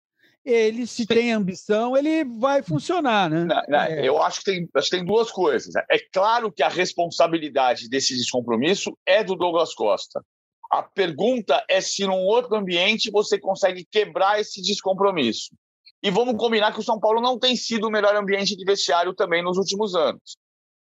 ele, 0.45 0.87
se 0.87 1.03
Sim. 1.03 1.07
tem 1.07 1.33
ambição, 1.33 1.97
ele 1.97 2.25
vai 2.25 2.63
funcionar, 2.63 3.31
né? 3.31 3.45
Não, 3.45 3.63
não, 3.69 3.81
é. 3.81 4.07
Eu 4.07 4.21
acho 4.21 4.41
que, 4.41 4.45
tem, 4.47 4.69
acho 4.75 4.91
que 4.91 4.97
tem 4.97 5.05
duas 5.05 5.31
coisas. 5.31 5.73
É 5.89 5.99
claro 6.13 6.51
que 6.51 6.63
a 6.63 6.69
responsabilidade 6.69 7.89
desse 7.89 8.17
descompromisso 8.17 8.97
é 9.07 9.23
do 9.23 9.37
Douglas 9.37 9.75
Costa. 9.75 10.25
A 10.73 10.83
pergunta 10.83 11.62
é 11.68 11.83
se 11.83 12.07
num 12.07 12.25
outro 12.25 12.57
ambiente 12.57 13.11
você 13.11 13.39
consegue 13.39 13.85
quebrar 13.85 14.41
esse 14.41 14.62
descompromisso. 14.62 15.55
E 16.03 16.11
vamos 16.11 16.35
combinar 16.39 16.73
que 16.73 16.81
o 16.81 16.83
São 16.83 16.99
Paulo 16.99 17.20
não 17.20 17.39
tem 17.39 17.55
sido 17.55 17.89
o 17.89 17.91
melhor 17.91 18.16
ambiente 18.16 18.57
de 18.57 18.64
vestiário 18.64 19.12
também 19.12 19.43
nos 19.43 19.59
últimos 19.59 19.95
anos. 19.95 20.39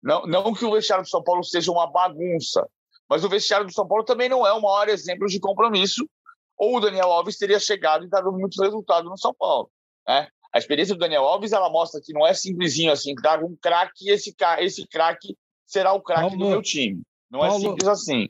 Não, 0.03 0.27
não 0.27 0.53
que 0.53 0.65
o 0.65 0.73
vestiário 0.73 1.05
do 1.05 1.09
São 1.09 1.23
Paulo 1.23 1.45
seja 1.45 1.71
uma 1.71 1.87
bagunça, 1.87 2.69
mas 3.09 3.23
o 3.23 3.29
vestiário 3.29 3.67
do 3.67 3.73
São 3.73 3.87
Paulo 3.87 4.03
também 4.03 4.29
não 4.29 4.45
é 4.45 4.53
o 4.53 4.61
maior 4.61 4.89
exemplo 4.89 5.29
de 5.29 5.39
compromisso, 5.39 6.11
ou 6.57 6.77
o 6.77 6.81
Daniel 6.81 7.13
Alves 7.13 7.39
teria 7.39 7.61
chegado 7.61 8.05
e 8.05 8.09
dado 8.09 8.33
muito 8.33 8.61
resultado 8.61 9.09
no 9.09 9.17
São 9.17 9.33
Paulo. 9.33 9.71
Né? 10.09 10.27
A 10.53 10.59
experiência 10.59 10.97
do 10.97 10.99
Daniel 10.99 11.23
Alves 11.23 11.53
ela 11.53 11.71
mostra 11.71 12.01
que 12.05 12.13
não 12.13 12.27
é 12.27 12.35
simplesinho 12.35 12.91
assim, 12.91 13.15
traga 13.15 13.47
um 13.47 13.57
craque 13.63 14.09
e 14.09 14.11
esse, 14.11 14.35
esse 14.59 14.85
craque 14.89 15.37
será 15.65 15.93
o 15.93 16.03
craque 16.03 16.37
do 16.37 16.49
meu 16.49 16.63
time. 16.63 17.01
Não 17.31 17.45
é 17.45 17.49
Paulo, 17.49 17.65
é 17.65 17.69
simples 17.69 17.87
assim. 17.87 18.29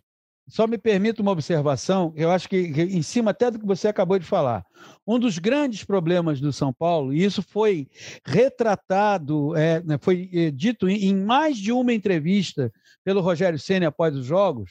Só 0.49 0.67
me 0.67 0.79
permita 0.79 1.21
uma 1.21 1.31
observação, 1.31 2.11
eu 2.17 2.31
acho 2.31 2.49
que, 2.49 2.57
em 2.57 3.03
cima 3.03 3.33
até 3.33 3.51
do 3.51 3.59
que 3.59 3.67
você 3.67 3.87
acabou 3.87 4.19
de 4.19 4.25
falar. 4.25 4.65
Um 5.07 5.19
dos 5.19 5.39
grandes 5.39 5.85
problemas 5.85 6.41
do 6.41 6.55
São 6.55 6.73
Paulo, 6.73 7.13
e 7.13 7.23
isso 7.23 7.43
foi 7.43 7.87
retratado, 8.25 9.55
é, 9.55 9.83
né, 9.83 9.99
foi 10.01 10.31
é, 10.33 10.51
dito 10.51 10.89
em, 10.89 11.05
em, 11.05 11.15
mais 11.15 11.59
de 11.59 11.71
uma 11.71 11.93
entrevista 11.93 12.73
pelo 13.05 13.21
Rogério 13.21 13.59
Senna 13.59 13.89
após 13.89 14.17
os 14.17 14.25
jogos, 14.25 14.71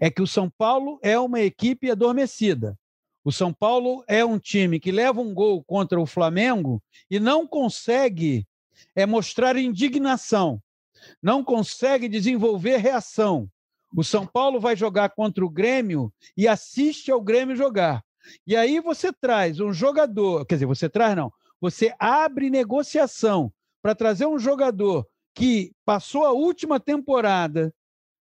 é 0.00 0.10
que 0.10 0.22
o 0.22 0.26
São 0.26 0.48
Paulo 0.48 0.98
é 1.02 1.18
uma 1.18 1.40
equipe 1.40 1.90
adormecida. 1.90 2.74
O 3.22 3.30
São 3.30 3.52
Paulo 3.52 4.02
é 4.08 4.24
um 4.24 4.38
time 4.38 4.80
que 4.80 4.90
leva 4.90 5.20
um 5.20 5.34
gol 5.34 5.62
contra 5.62 6.00
o 6.00 6.06
Flamengo 6.06 6.82
e 7.10 7.20
não 7.20 7.46
consegue 7.46 8.46
é, 8.96 9.04
mostrar 9.04 9.54
indignação, 9.58 10.62
não 11.22 11.44
consegue 11.44 12.08
desenvolver 12.08 12.78
reação 12.78 13.50
o 13.94 14.04
São 14.04 14.26
Paulo 14.26 14.60
vai 14.60 14.76
jogar 14.76 15.10
contra 15.10 15.44
o 15.44 15.50
Grêmio 15.50 16.12
e 16.36 16.46
assiste 16.46 17.10
ao 17.10 17.20
Grêmio 17.20 17.56
jogar. 17.56 18.04
E 18.46 18.56
aí 18.56 18.80
você 18.80 19.12
traz 19.12 19.60
um 19.60 19.72
jogador, 19.72 20.44
quer 20.46 20.56
dizer, 20.56 20.66
você 20.66 20.88
traz 20.88 21.16
não, 21.16 21.32
você 21.60 21.94
abre 21.98 22.50
negociação 22.50 23.52
para 23.82 23.94
trazer 23.94 24.26
um 24.26 24.38
jogador 24.38 25.06
que 25.34 25.72
passou 25.84 26.24
a 26.24 26.32
última 26.32 26.78
temporada 26.78 27.72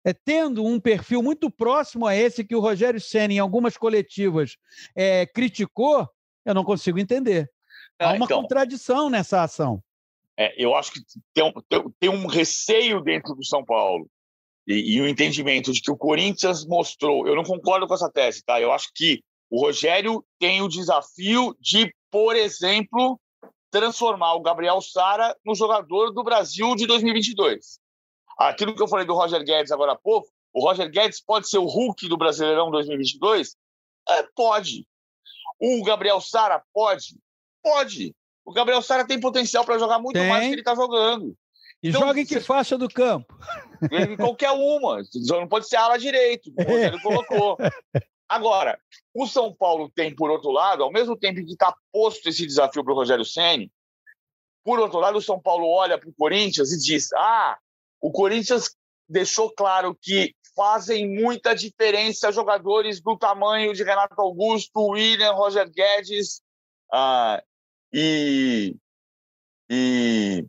é, 0.05 0.13
tendo 0.13 0.65
um 0.65 0.79
perfil 0.79 1.23
muito 1.23 1.49
próximo 1.49 2.05
a 2.05 2.15
esse 2.15 2.43
que 2.43 2.55
o 2.55 2.59
Rogério 2.59 2.99
Senna, 2.99 3.33
em 3.33 3.39
algumas 3.39 3.77
coletivas, 3.77 4.57
é, 4.95 5.25
criticou, 5.25 6.07
eu 6.45 6.53
não 6.53 6.63
consigo 6.63 6.99
entender. 6.99 7.49
Há 7.97 8.09
ah, 8.09 8.13
uma 8.13 8.25
então, 8.25 8.41
contradição 8.41 9.09
nessa 9.09 9.43
ação. 9.43 9.81
É, 10.37 10.53
eu 10.61 10.75
acho 10.75 10.91
que 10.91 10.99
tem 11.33 11.43
um, 11.43 11.53
tem 11.99 12.09
um 12.09 12.25
receio 12.25 13.01
dentro 13.01 13.33
do 13.35 13.45
São 13.45 13.63
Paulo 13.63 14.09
e, 14.67 14.95
e, 14.95 15.01
o 15.01 15.07
entendimento 15.07 15.71
de 15.71 15.81
que 15.81 15.91
o 15.91 15.97
Corinthians 15.97 16.65
mostrou. 16.65 17.27
Eu 17.27 17.35
não 17.35 17.43
concordo 17.43 17.87
com 17.87 17.93
essa 17.93 18.09
tese, 18.09 18.43
tá? 18.43 18.59
Eu 18.61 18.71
acho 18.71 18.89
que 18.93 19.21
o 19.49 19.59
Rogério 19.59 20.25
tem 20.39 20.61
o 20.61 20.67
desafio 20.67 21.55
de, 21.59 21.93
por 22.09 22.35
exemplo, 22.35 23.19
transformar 23.69 24.35
o 24.35 24.41
Gabriel 24.41 24.79
Sara 24.81 25.35
no 25.45 25.53
jogador 25.55 26.11
do 26.11 26.23
Brasil 26.23 26.75
de 26.75 26.87
2022. 26.87 27.79
Aquilo 28.37 28.75
que 28.75 28.81
eu 28.81 28.87
falei 28.87 29.05
do 29.05 29.13
Roger 29.13 29.43
Guedes 29.43 29.71
agora 29.71 29.93
há 29.93 29.97
pouco, 29.97 30.29
o 30.53 30.61
Roger 30.61 30.89
Guedes 30.89 31.21
pode 31.21 31.49
ser 31.49 31.57
o 31.57 31.65
Hulk 31.65 32.07
do 32.07 32.17
Brasileirão 32.17 32.71
2022? 32.71 33.55
É, 34.09 34.23
pode. 34.35 34.85
O 35.59 35.83
Gabriel 35.83 36.21
Sara 36.21 36.63
pode? 36.73 37.17
Pode. 37.61 38.15
O 38.45 38.51
Gabriel 38.51 38.81
Sara 38.81 39.05
tem 39.05 39.19
potencial 39.19 39.65
para 39.65 39.79
jogar 39.79 39.99
muito 39.99 40.19
tem. 40.19 40.27
mais 40.27 40.43
do 40.43 40.47
que 40.47 40.53
ele 40.55 40.61
está 40.61 40.75
jogando. 40.75 41.35
E 41.83 41.89
então, 41.89 41.99
joga 41.99 42.21
em 42.21 42.25
que 42.25 42.35
você... 42.35 42.39
faixa 42.39 42.77
do 42.77 42.87
campo? 42.87 43.37
Em 43.91 44.15
qualquer 44.15 44.51
uma. 44.51 45.03
Não 45.27 45.47
pode 45.47 45.67
ser 45.67 45.75
ala 45.75 45.97
direito, 45.97 46.53
o 46.57 46.63
Rogério 46.63 47.01
colocou. 47.01 47.57
Agora, 48.29 48.79
o 49.13 49.27
São 49.27 49.53
Paulo 49.53 49.91
tem, 49.93 50.15
por 50.15 50.31
outro 50.31 50.49
lado, 50.49 50.81
ao 50.81 50.91
mesmo 50.91 51.17
tempo 51.17 51.43
que 51.45 51.51
está 51.51 51.75
posto 51.91 52.29
esse 52.29 52.47
desafio 52.47 52.83
para 52.83 52.93
o 52.93 52.95
Rogério 52.95 53.25
Ceni, 53.25 53.69
por 54.63 54.79
outro 54.79 54.99
lado, 54.99 55.17
o 55.17 55.21
São 55.21 55.39
Paulo 55.39 55.67
olha 55.67 55.97
para 55.99 56.09
o 56.09 56.13
Corinthians 56.13 56.71
e 56.71 56.79
diz: 56.79 57.11
ah, 57.13 57.57
o 57.99 58.11
Corinthians 58.11 58.73
deixou 59.07 59.51
claro 59.51 59.93
que 60.01 60.33
fazem 60.55 61.07
muita 61.09 61.53
diferença 61.53 62.31
jogadores 62.31 63.01
do 63.01 63.17
tamanho 63.17 63.73
de 63.73 63.83
Renato 63.83 64.19
Augusto, 64.21 64.87
William, 64.91 65.33
Roger 65.33 65.69
Guedes 65.69 66.41
ah, 66.91 67.43
e, 67.91 68.75
e 69.69 70.45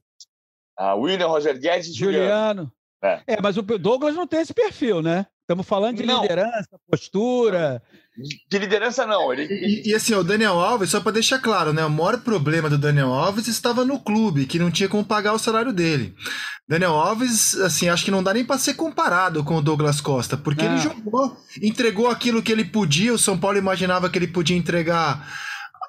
ah, 0.77 0.95
William, 0.95 1.27
Roger 1.27 1.59
Guedes 1.59 1.89
e 1.89 1.93
Juliano. 1.93 2.25
Juliano. 2.25 2.73
É. 3.03 3.35
é. 3.35 3.41
mas 3.43 3.57
o 3.57 3.63
Douglas 3.63 4.15
não 4.15 4.27
tem 4.27 4.41
esse 4.41 4.55
perfil, 4.55 5.03
né? 5.03 5.27
Estamos 5.43 5.67
falando 5.67 5.99
de 5.99 6.07
não. 6.07 6.23
liderança, 6.23 6.71
postura. 6.91 7.83
De 8.49 8.59
liderança, 8.59 9.05
não. 9.05 9.31
Ele... 9.31 9.47
E, 9.51 9.91
e, 9.91 9.95
assim, 9.95 10.15
o 10.15 10.25
Daniel 10.25 10.59
Alves, 10.59 10.89
só 10.89 11.01
para 11.01 11.13
deixar 11.13 11.39
claro, 11.39 11.75
né? 11.75 11.85
O 11.85 11.91
maior 11.91 12.19
problema 12.23 12.71
do 12.71 12.79
Daniel 12.79 13.13
Alves 13.13 13.47
estava 13.47 13.85
no 13.85 14.01
clube, 14.01 14.47
que 14.47 14.59
não 14.59 14.71
tinha 14.71 14.89
como 14.89 15.05
pagar 15.05 15.35
o 15.35 15.39
salário 15.39 15.71
dele. 15.71 16.15
Daniel 16.67 16.93
Alves, 16.93 17.55
assim, 17.57 17.91
acho 17.91 18.07
que 18.07 18.11
não 18.11 18.23
dá 18.23 18.33
nem 18.33 18.43
para 18.43 18.57
ser 18.57 18.73
comparado 18.73 19.45
com 19.45 19.57
o 19.57 19.63
Douglas 19.63 20.01
Costa, 20.01 20.35
porque 20.35 20.65
ele 20.65 20.79
jogou, 20.79 21.37
entregou 21.63 22.09
aquilo 22.09 22.43
que 22.43 22.51
ele 22.51 22.65
podia, 22.65 23.13
o 23.13 23.19
São 23.19 23.39
Paulo 23.39 23.59
imaginava 23.59 24.09
que 24.09 24.19
ele 24.19 24.29
podia 24.29 24.57
entregar 24.57 25.29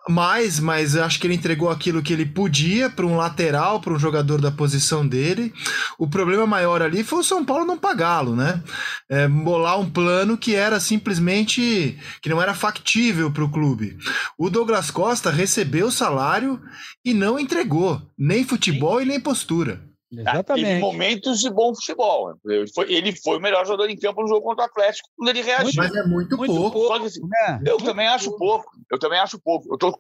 mais, 0.09 0.59
mas 0.59 0.95
acho 0.95 1.19
que 1.19 1.27
ele 1.27 1.33
entregou 1.33 1.69
aquilo 1.69 2.01
que 2.01 2.13
ele 2.13 2.25
podia 2.25 2.89
para 2.89 3.05
um 3.05 3.15
lateral, 3.15 3.79
para 3.79 3.93
um 3.93 3.99
jogador 3.99 4.39
da 4.39 4.51
posição 4.51 5.07
dele. 5.07 5.53
O 5.97 6.07
problema 6.07 6.45
maior 6.45 6.81
ali 6.81 7.03
foi 7.03 7.19
o 7.19 7.23
São 7.23 7.43
Paulo 7.43 7.65
não 7.65 7.77
pagá-lo, 7.77 8.35
né? 8.35 8.61
É, 9.09 9.27
bolar 9.27 9.79
um 9.79 9.89
plano 9.89 10.37
que 10.37 10.55
era 10.55 10.79
simplesmente 10.79 11.97
que 12.21 12.29
não 12.29 12.41
era 12.41 12.53
factível 12.53 13.31
para 13.31 13.43
o 13.43 13.51
clube. 13.51 13.97
O 14.37 14.49
Douglas 14.49 14.91
Costa 14.91 15.31
recebeu 15.31 15.87
o 15.87 15.91
salário 15.91 16.61
e 17.03 17.13
não 17.13 17.39
entregou 17.39 18.01
nem 18.17 18.43
futebol 18.43 19.01
e 19.01 19.05
nem 19.05 19.19
postura. 19.19 19.84
Exatamente. 20.11 20.65
Teve 20.65 20.79
momentos 20.79 21.39
de 21.39 21.49
bom 21.49 21.73
futebol. 21.73 22.37
Ele 22.45 22.71
foi, 22.73 22.93
ele 22.93 23.15
foi 23.15 23.37
o 23.37 23.41
melhor 23.41 23.65
jogador 23.65 23.89
em 23.89 23.97
campo 23.97 24.21
no 24.21 24.27
jogo 24.27 24.41
contra 24.41 24.63
o 24.63 24.67
Atlético, 24.67 25.09
quando 25.15 25.29
ele 25.29 25.41
reagiu. 25.41 25.73
Mas 25.75 25.95
é 25.95 26.03
muito, 26.03 26.37
muito 26.37 26.53
pouco. 26.53 26.79
pouco. 26.79 27.05
Assim, 27.05 27.21
é, 27.47 27.59
eu 27.65 27.77
também 27.77 28.07
pouco. 28.07 28.15
acho 28.15 28.37
pouco. 28.37 28.71
Eu 28.91 28.99
também 28.99 29.19
acho 29.19 29.39
pouco. 29.39 29.73
Eu 29.73 29.77
tô, 29.77 29.99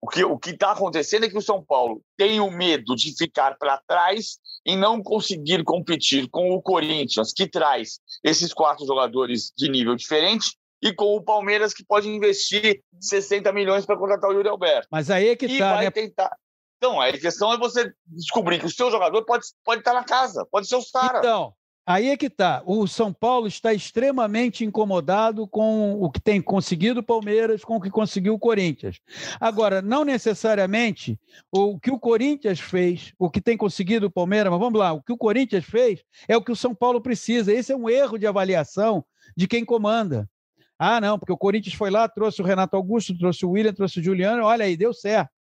o 0.00 0.08
que 0.08 0.24
o 0.24 0.38
está 0.46 0.72
acontecendo 0.72 1.24
é 1.24 1.28
que 1.28 1.38
o 1.38 1.42
São 1.42 1.64
Paulo 1.64 2.02
tem 2.16 2.40
o 2.40 2.50
medo 2.50 2.94
de 2.94 3.16
ficar 3.16 3.56
para 3.58 3.80
trás 3.86 4.38
e 4.66 4.76
não 4.76 5.02
conseguir 5.02 5.64
competir 5.64 6.28
com 6.28 6.50
o 6.50 6.60
Corinthians, 6.60 7.32
que 7.32 7.48
traz 7.48 8.00
esses 8.22 8.52
quatro 8.52 8.86
jogadores 8.86 9.52
de 9.56 9.70
nível 9.70 9.96
diferente, 9.96 10.56
e 10.82 10.92
com 10.92 11.16
o 11.16 11.22
Palmeiras, 11.22 11.74
que 11.74 11.84
pode 11.84 12.08
investir 12.08 12.82
60 13.00 13.52
milhões 13.52 13.84
para 13.84 13.96
contratar 13.96 14.30
o 14.30 14.32
Yuri 14.32 14.48
Alberto. 14.48 14.86
Mas 14.90 15.10
aí 15.10 15.28
é 15.28 15.36
que 15.36 15.46
está. 15.46 15.74
Vai 15.74 15.84
né? 15.86 15.90
tentar. 15.90 16.36
Então, 16.78 17.00
a 17.00 17.10
questão 17.12 17.52
é 17.52 17.58
você 17.58 17.92
descobrir 18.06 18.60
que 18.60 18.66
o 18.66 18.70
seu 18.70 18.90
jogador 18.90 19.24
pode, 19.24 19.46
pode 19.64 19.80
estar 19.80 19.92
na 19.92 20.04
casa, 20.04 20.46
pode 20.50 20.68
ser 20.68 20.76
o 20.76 20.80
Sara. 20.80 21.18
Então, 21.18 21.52
aí 21.84 22.08
é 22.08 22.16
que 22.16 22.26
está. 22.26 22.62
O 22.64 22.86
São 22.86 23.12
Paulo 23.12 23.48
está 23.48 23.74
extremamente 23.74 24.64
incomodado 24.64 25.48
com 25.48 26.00
o 26.00 26.08
que 26.08 26.20
tem 26.20 26.40
conseguido 26.40 27.00
o 27.00 27.02
Palmeiras, 27.02 27.64
com 27.64 27.76
o 27.76 27.80
que 27.80 27.90
conseguiu 27.90 28.34
o 28.34 28.38
Corinthians. 28.38 29.00
Agora, 29.40 29.82
não 29.82 30.04
necessariamente 30.04 31.18
o 31.50 31.80
que 31.80 31.90
o 31.90 31.98
Corinthians 31.98 32.60
fez, 32.60 33.12
o 33.18 33.28
que 33.28 33.40
tem 33.40 33.56
conseguido 33.56 34.06
o 34.06 34.10
Palmeiras, 34.10 34.52
mas 34.52 34.60
vamos 34.60 34.78
lá, 34.78 34.92
o 34.92 35.02
que 35.02 35.12
o 35.12 35.18
Corinthians 35.18 35.64
fez 35.64 36.04
é 36.28 36.36
o 36.36 36.42
que 36.42 36.52
o 36.52 36.56
São 36.56 36.76
Paulo 36.76 37.00
precisa. 37.00 37.52
Esse 37.52 37.72
é 37.72 37.76
um 37.76 37.90
erro 37.90 38.16
de 38.16 38.26
avaliação 38.26 39.04
de 39.36 39.48
quem 39.48 39.64
comanda. 39.64 40.30
Ah, 40.78 41.00
não, 41.00 41.18
porque 41.18 41.32
o 41.32 41.36
Corinthians 41.36 41.74
foi 41.74 41.90
lá, 41.90 42.08
trouxe 42.08 42.40
o 42.40 42.44
Renato 42.44 42.76
Augusto, 42.76 43.18
trouxe 43.18 43.44
o 43.44 43.50
William, 43.50 43.72
trouxe 43.72 43.98
o 43.98 44.02
Juliano, 44.02 44.44
olha 44.44 44.64
aí, 44.64 44.76
deu 44.76 44.94
certo. 44.94 45.37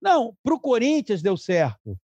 Não, 0.00 0.36
para 0.42 0.54
o 0.54 0.60
Corinthians 0.60 1.22
deu 1.22 1.36
certo. 1.36 1.98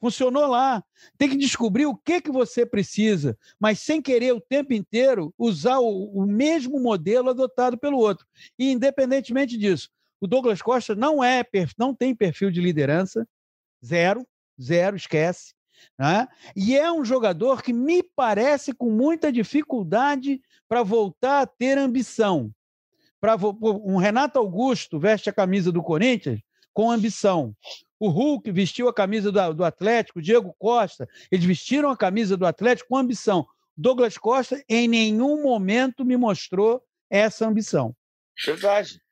Funcionou 0.00 0.46
lá. 0.46 0.82
Tem 1.16 1.28
que 1.28 1.36
descobrir 1.36 1.86
o 1.86 1.96
que, 1.96 2.20
que 2.20 2.30
você 2.30 2.64
precisa, 2.64 3.36
mas 3.58 3.80
sem 3.80 4.00
querer 4.00 4.32
o 4.32 4.40
tempo 4.40 4.72
inteiro 4.72 5.34
usar 5.36 5.78
o, 5.78 6.04
o 6.12 6.26
mesmo 6.26 6.78
modelo 6.80 7.30
adotado 7.30 7.76
pelo 7.76 7.98
outro. 7.98 8.26
E, 8.58 8.70
independentemente 8.70 9.56
disso, 9.56 9.90
o 10.20 10.26
Douglas 10.26 10.62
Costa 10.62 10.94
não 10.94 11.22
é 11.22 11.44
não 11.76 11.94
tem 11.94 12.14
perfil 12.14 12.50
de 12.50 12.60
liderança, 12.60 13.26
zero, 13.84 14.26
zero, 14.60 14.96
esquece. 14.96 15.54
Né? 15.98 16.26
E 16.56 16.76
é 16.76 16.90
um 16.90 17.04
jogador 17.04 17.62
que 17.62 17.72
me 17.72 18.02
parece 18.02 18.72
com 18.72 18.90
muita 18.90 19.32
dificuldade 19.32 20.40
para 20.68 20.82
voltar 20.82 21.42
a 21.42 21.46
ter 21.46 21.78
ambição. 21.78 22.52
Para 23.20 23.36
um 23.36 23.96
Renato 23.96 24.38
Augusto 24.38 24.98
veste 24.98 25.28
a 25.28 25.32
camisa 25.32 25.72
do 25.72 25.82
Corinthians, 25.82 26.40
com 26.78 26.92
ambição. 26.92 27.56
O 27.98 28.08
Hulk 28.08 28.52
vestiu 28.52 28.88
a 28.88 28.94
camisa 28.94 29.32
do, 29.32 29.52
do 29.52 29.64
Atlético, 29.64 30.20
o 30.20 30.22
Diego 30.22 30.54
Costa, 30.60 31.08
eles 31.28 31.44
vestiram 31.44 31.90
a 31.90 31.96
camisa 31.96 32.36
do 32.36 32.46
Atlético 32.46 32.90
com 32.90 32.96
ambição. 32.96 33.44
Douglas 33.76 34.16
Costa, 34.16 34.62
em 34.68 34.86
nenhum 34.86 35.42
momento, 35.42 36.04
me 36.04 36.16
mostrou 36.16 36.80
essa 37.10 37.48
ambição. 37.48 37.96
Verdade. 38.46 39.02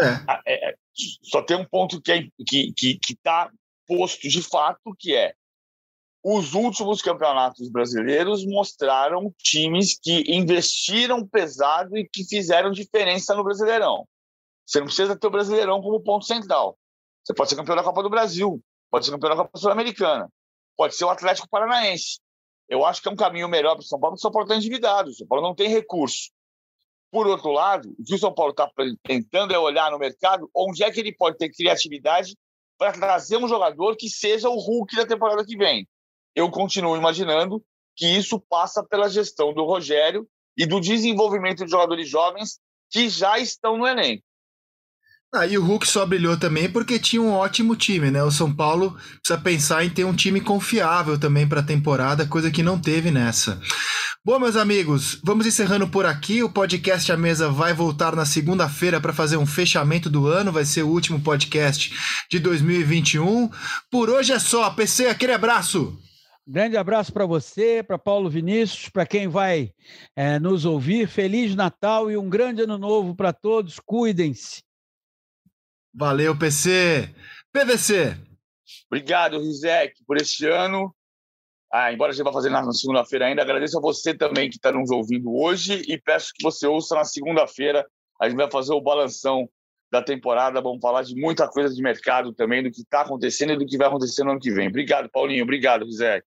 É. 0.00 0.06
É, 0.46 0.70
é, 0.70 0.76
só 1.22 1.42
tem 1.42 1.56
um 1.56 1.64
ponto 1.64 2.02
que 2.02 2.10
é, 2.10 2.22
que 2.44 2.72
que 2.72 3.12
está 3.12 3.52
posto 3.86 4.28
de 4.28 4.42
fato, 4.42 4.92
que 4.98 5.14
é 5.14 5.32
os 6.24 6.54
últimos 6.54 7.00
campeonatos 7.02 7.70
brasileiros 7.70 8.44
mostraram 8.44 9.32
times 9.38 9.96
que 9.96 10.24
investiram 10.26 11.24
pesado 11.24 11.96
e 11.96 12.04
que 12.04 12.24
fizeram 12.24 12.72
diferença 12.72 13.32
no 13.32 13.44
Brasileirão. 13.44 14.08
Você 14.66 14.80
não 14.80 14.86
precisa 14.86 15.16
ter 15.16 15.26
o 15.28 15.30
Brasileirão 15.30 15.80
como 15.80 16.02
ponto 16.02 16.24
central. 16.24 16.76
Você 17.24 17.34
pode 17.34 17.50
ser 17.50 17.56
campeão 17.56 17.76
da 17.76 17.82
Copa 17.82 18.02
do 18.02 18.10
Brasil, 18.10 18.62
pode 18.90 19.04
ser 19.04 19.12
campeão 19.12 19.30
da 19.30 19.36
Copa 19.36 19.58
Sul-Americana, 19.58 20.28
pode 20.76 20.94
ser 20.94 21.04
o 21.04 21.10
Atlético 21.10 21.48
Paranaense. 21.48 22.18
Eu 22.68 22.84
acho 22.84 23.02
que 23.02 23.08
é 23.08 23.12
um 23.12 23.16
caminho 23.16 23.48
melhor 23.48 23.74
para 23.74 23.82
o 23.82 23.86
São 23.86 24.00
Paulo, 24.00 24.14
porque 24.14 24.20
o 24.20 24.22
São 24.22 24.32
Paulo 24.32 24.46
está 24.46 24.56
endividado, 24.56 25.10
o 25.10 25.14
São 25.14 25.26
Paulo 25.26 25.46
não 25.46 25.54
tem 25.54 25.68
recurso. 25.68 26.30
Por 27.10 27.26
outro 27.26 27.50
lado, 27.50 27.94
o 27.98 28.04
que 28.04 28.14
o 28.14 28.18
São 28.18 28.32
Paulo 28.32 28.52
está 28.52 28.70
tentando 29.04 29.52
é 29.52 29.58
olhar 29.58 29.90
no 29.90 29.98
mercado 29.98 30.50
onde 30.54 30.82
é 30.82 30.90
que 30.90 30.98
ele 30.98 31.14
pode 31.14 31.36
ter 31.36 31.50
criatividade 31.50 32.34
para 32.78 32.92
trazer 32.92 33.36
um 33.36 33.46
jogador 33.46 33.96
que 33.96 34.08
seja 34.08 34.48
o 34.48 34.58
Hulk 34.58 34.96
da 34.96 35.06
temporada 35.06 35.44
que 35.44 35.56
vem. 35.56 35.86
Eu 36.34 36.50
continuo 36.50 36.96
imaginando 36.96 37.62
que 37.94 38.06
isso 38.06 38.40
passa 38.40 38.82
pela 38.82 39.10
gestão 39.10 39.52
do 39.52 39.64
Rogério 39.64 40.26
e 40.56 40.66
do 40.66 40.80
desenvolvimento 40.80 41.64
de 41.64 41.70
jogadores 41.70 42.08
jovens 42.08 42.58
que 42.90 43.08
já 43.08 43.38
estão 43.38 43.76
no 43.76 43.86
elenco. 43.86 44.24
Ah, 45.34 45.46
e 45.46 45.56
o 45.56 45.64
Hulk 45.64 45.88
só 45.88 46.04
brilhou 46.04 46.36
também 46.36 46.70
porque 46.70 46.98
tinha 46.98 47.22
um 47.22 47.32
ótimo 47.32 47.74
time, 47.74 48.10
né? 48.10 48.22
O 48.22 48.30
São 48.30 48.54
Paulo 48.54 48.94
precisa 49.22 49.40
pensar 49.40 49.82
em 49.82 49.88
ter 49.88 50.04
um 50.04 50.14
time 50.14 50.42
confiável 50.42 51.18
também 51.18 51.48
para 51.48 51.60
a 51.60 51.64
temporada, 51.64 52.26
coisa 52.26 52.50
que 52.50 52.62
não 52.62 52.78
teve 52.78 53.10
nessa. 53.10 53.58
Bom, 54.22 54.38
meus 54.38 54.56
amigos, 54.56 55.18
vamos 55.24 55.46
encerrando 55.46 55.88
por 55.88 56.04
aqui. 56.04 56.42
O 56.42 56.52
podcast 56.52 57.10
A 57.10 57.16
Mesa 57.16 57.48
vai 57.48 57.72
voltar 57.72 58.14
na 58.14 58.26
segunda-feira 58.26 59.00
para 59.00 59.14
fazer 59.14 59.38
um 59.38 59.46
fechamento 59.46 60.10
do 60.10 60.26
ano. 60.26 60.52
Vai 60.52 60.66
ser 60.66 60.82
o 60.82 60.88
último 60.88 61.18
podcast 61.18 61.90
de 62.30 62.38
2021. 62.38 63.50
Por 63.90 64.10
hoje 64.10 64.34
é 64.34 64.38
só. 64.38 64.68
PC, 64.68 65.06
aquele 65.06 65.32
abraço. 65.32 65.98
Grande 66.46 66.76
abraço 66.76 67.10
para 67.10 67.24
você, 67.24 67.82
para 67.82 67.96
Paulo 67.96 68.28
Vinícius, 68.28 68.90
para 68.90 69.06
quem 69.06 69.28
vai 69.28 69.70
é, 70.14 70.38
nos 70.38 70.66
ouvir. 70.66 71.08
Feliz 71.08 71.54
Natal 71.54 72.10
e 72.10 72.18
um 72.18 72.28
grande 72.28 72.62
ano 72.62 72.76
novo 72.76 73.16
para 73.16 73.32
todos. 73.32 73.80
Cuidem-se. 73.80 74.62
Valeu, 75.94 76.36
PC. 76.36 77.08
PVC. 77.52 78.16
Obrigado, 78.90 79.38
Rizek, 79.38 79.94
por 80.06 80.16
este 80.16 80.46
ano. 80.46 80.94
Ah, 81.72 81.92
embora 81.92 82.12
a 82.12 82.14
gente 82.14 82.24
vá 82.24 82.32
fazer 82.32 82.50
na 82.50 82.70
segunda-feira 82.72 83.26
ainda, 83.26 83.42
agradeço 83.42 83.78
a 83.78 83.80
você 83.80 84.14
também 84.14 84.50
que 84.50 84.56
está 84.56 84.70
nos 84.70 84.90
ouvindo 84.90 85.34
hoje 85.34 85.82
e 85.88 85.98
peço 85.98 86.32
que 86.34 86.42
você 86.42 86.66
ouça 86.66 86.94
na 86.94 87.04
segunda-feira. 87.04 87.86
A 88.20 88.28
gente 88.28 88.36
vai 88.36 88.50
fazer 88.50 88.72
o 88.72 88.80
balanção 88.80 89.48
da 89.90 90.02
temporada, 90.02 90.60
vamos 90.60 90.80
falar 90.80 91.02
de 91.02 91.14
muita 91.14 91.48
coisa 91.48 91.74
de 91.74 91.82
mercado 91.82 92.32
também, 92.32 92.62
do 92.62 92.70
que 92.70 92.80
está 92.80 93.02
acontecendo 93.02 93.52
e 93.52 93.58
do 93.58 93.66
que 93.66 93.76
vai 93.76 93.88
acontecer 93.88 94.24
no 94.24 94.32
ano 94.32 94.40
que 94.40 94.50
vem. 94.50 94.68
Obrigado, 94.68 95.08
Paulinho. 95.10 95.42
Obrigado, 95.42 95.84
Rizek. 95.84 96.26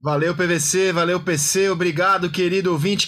Valeu, 0.00 0.36
PVC. 0.36 0.92
Valeu, 0.92 1.22
PC. 1.22 1.68
Obrigado, 1.68 2.30
querido 2.30 2.72
ouvinte. 2.72 3.06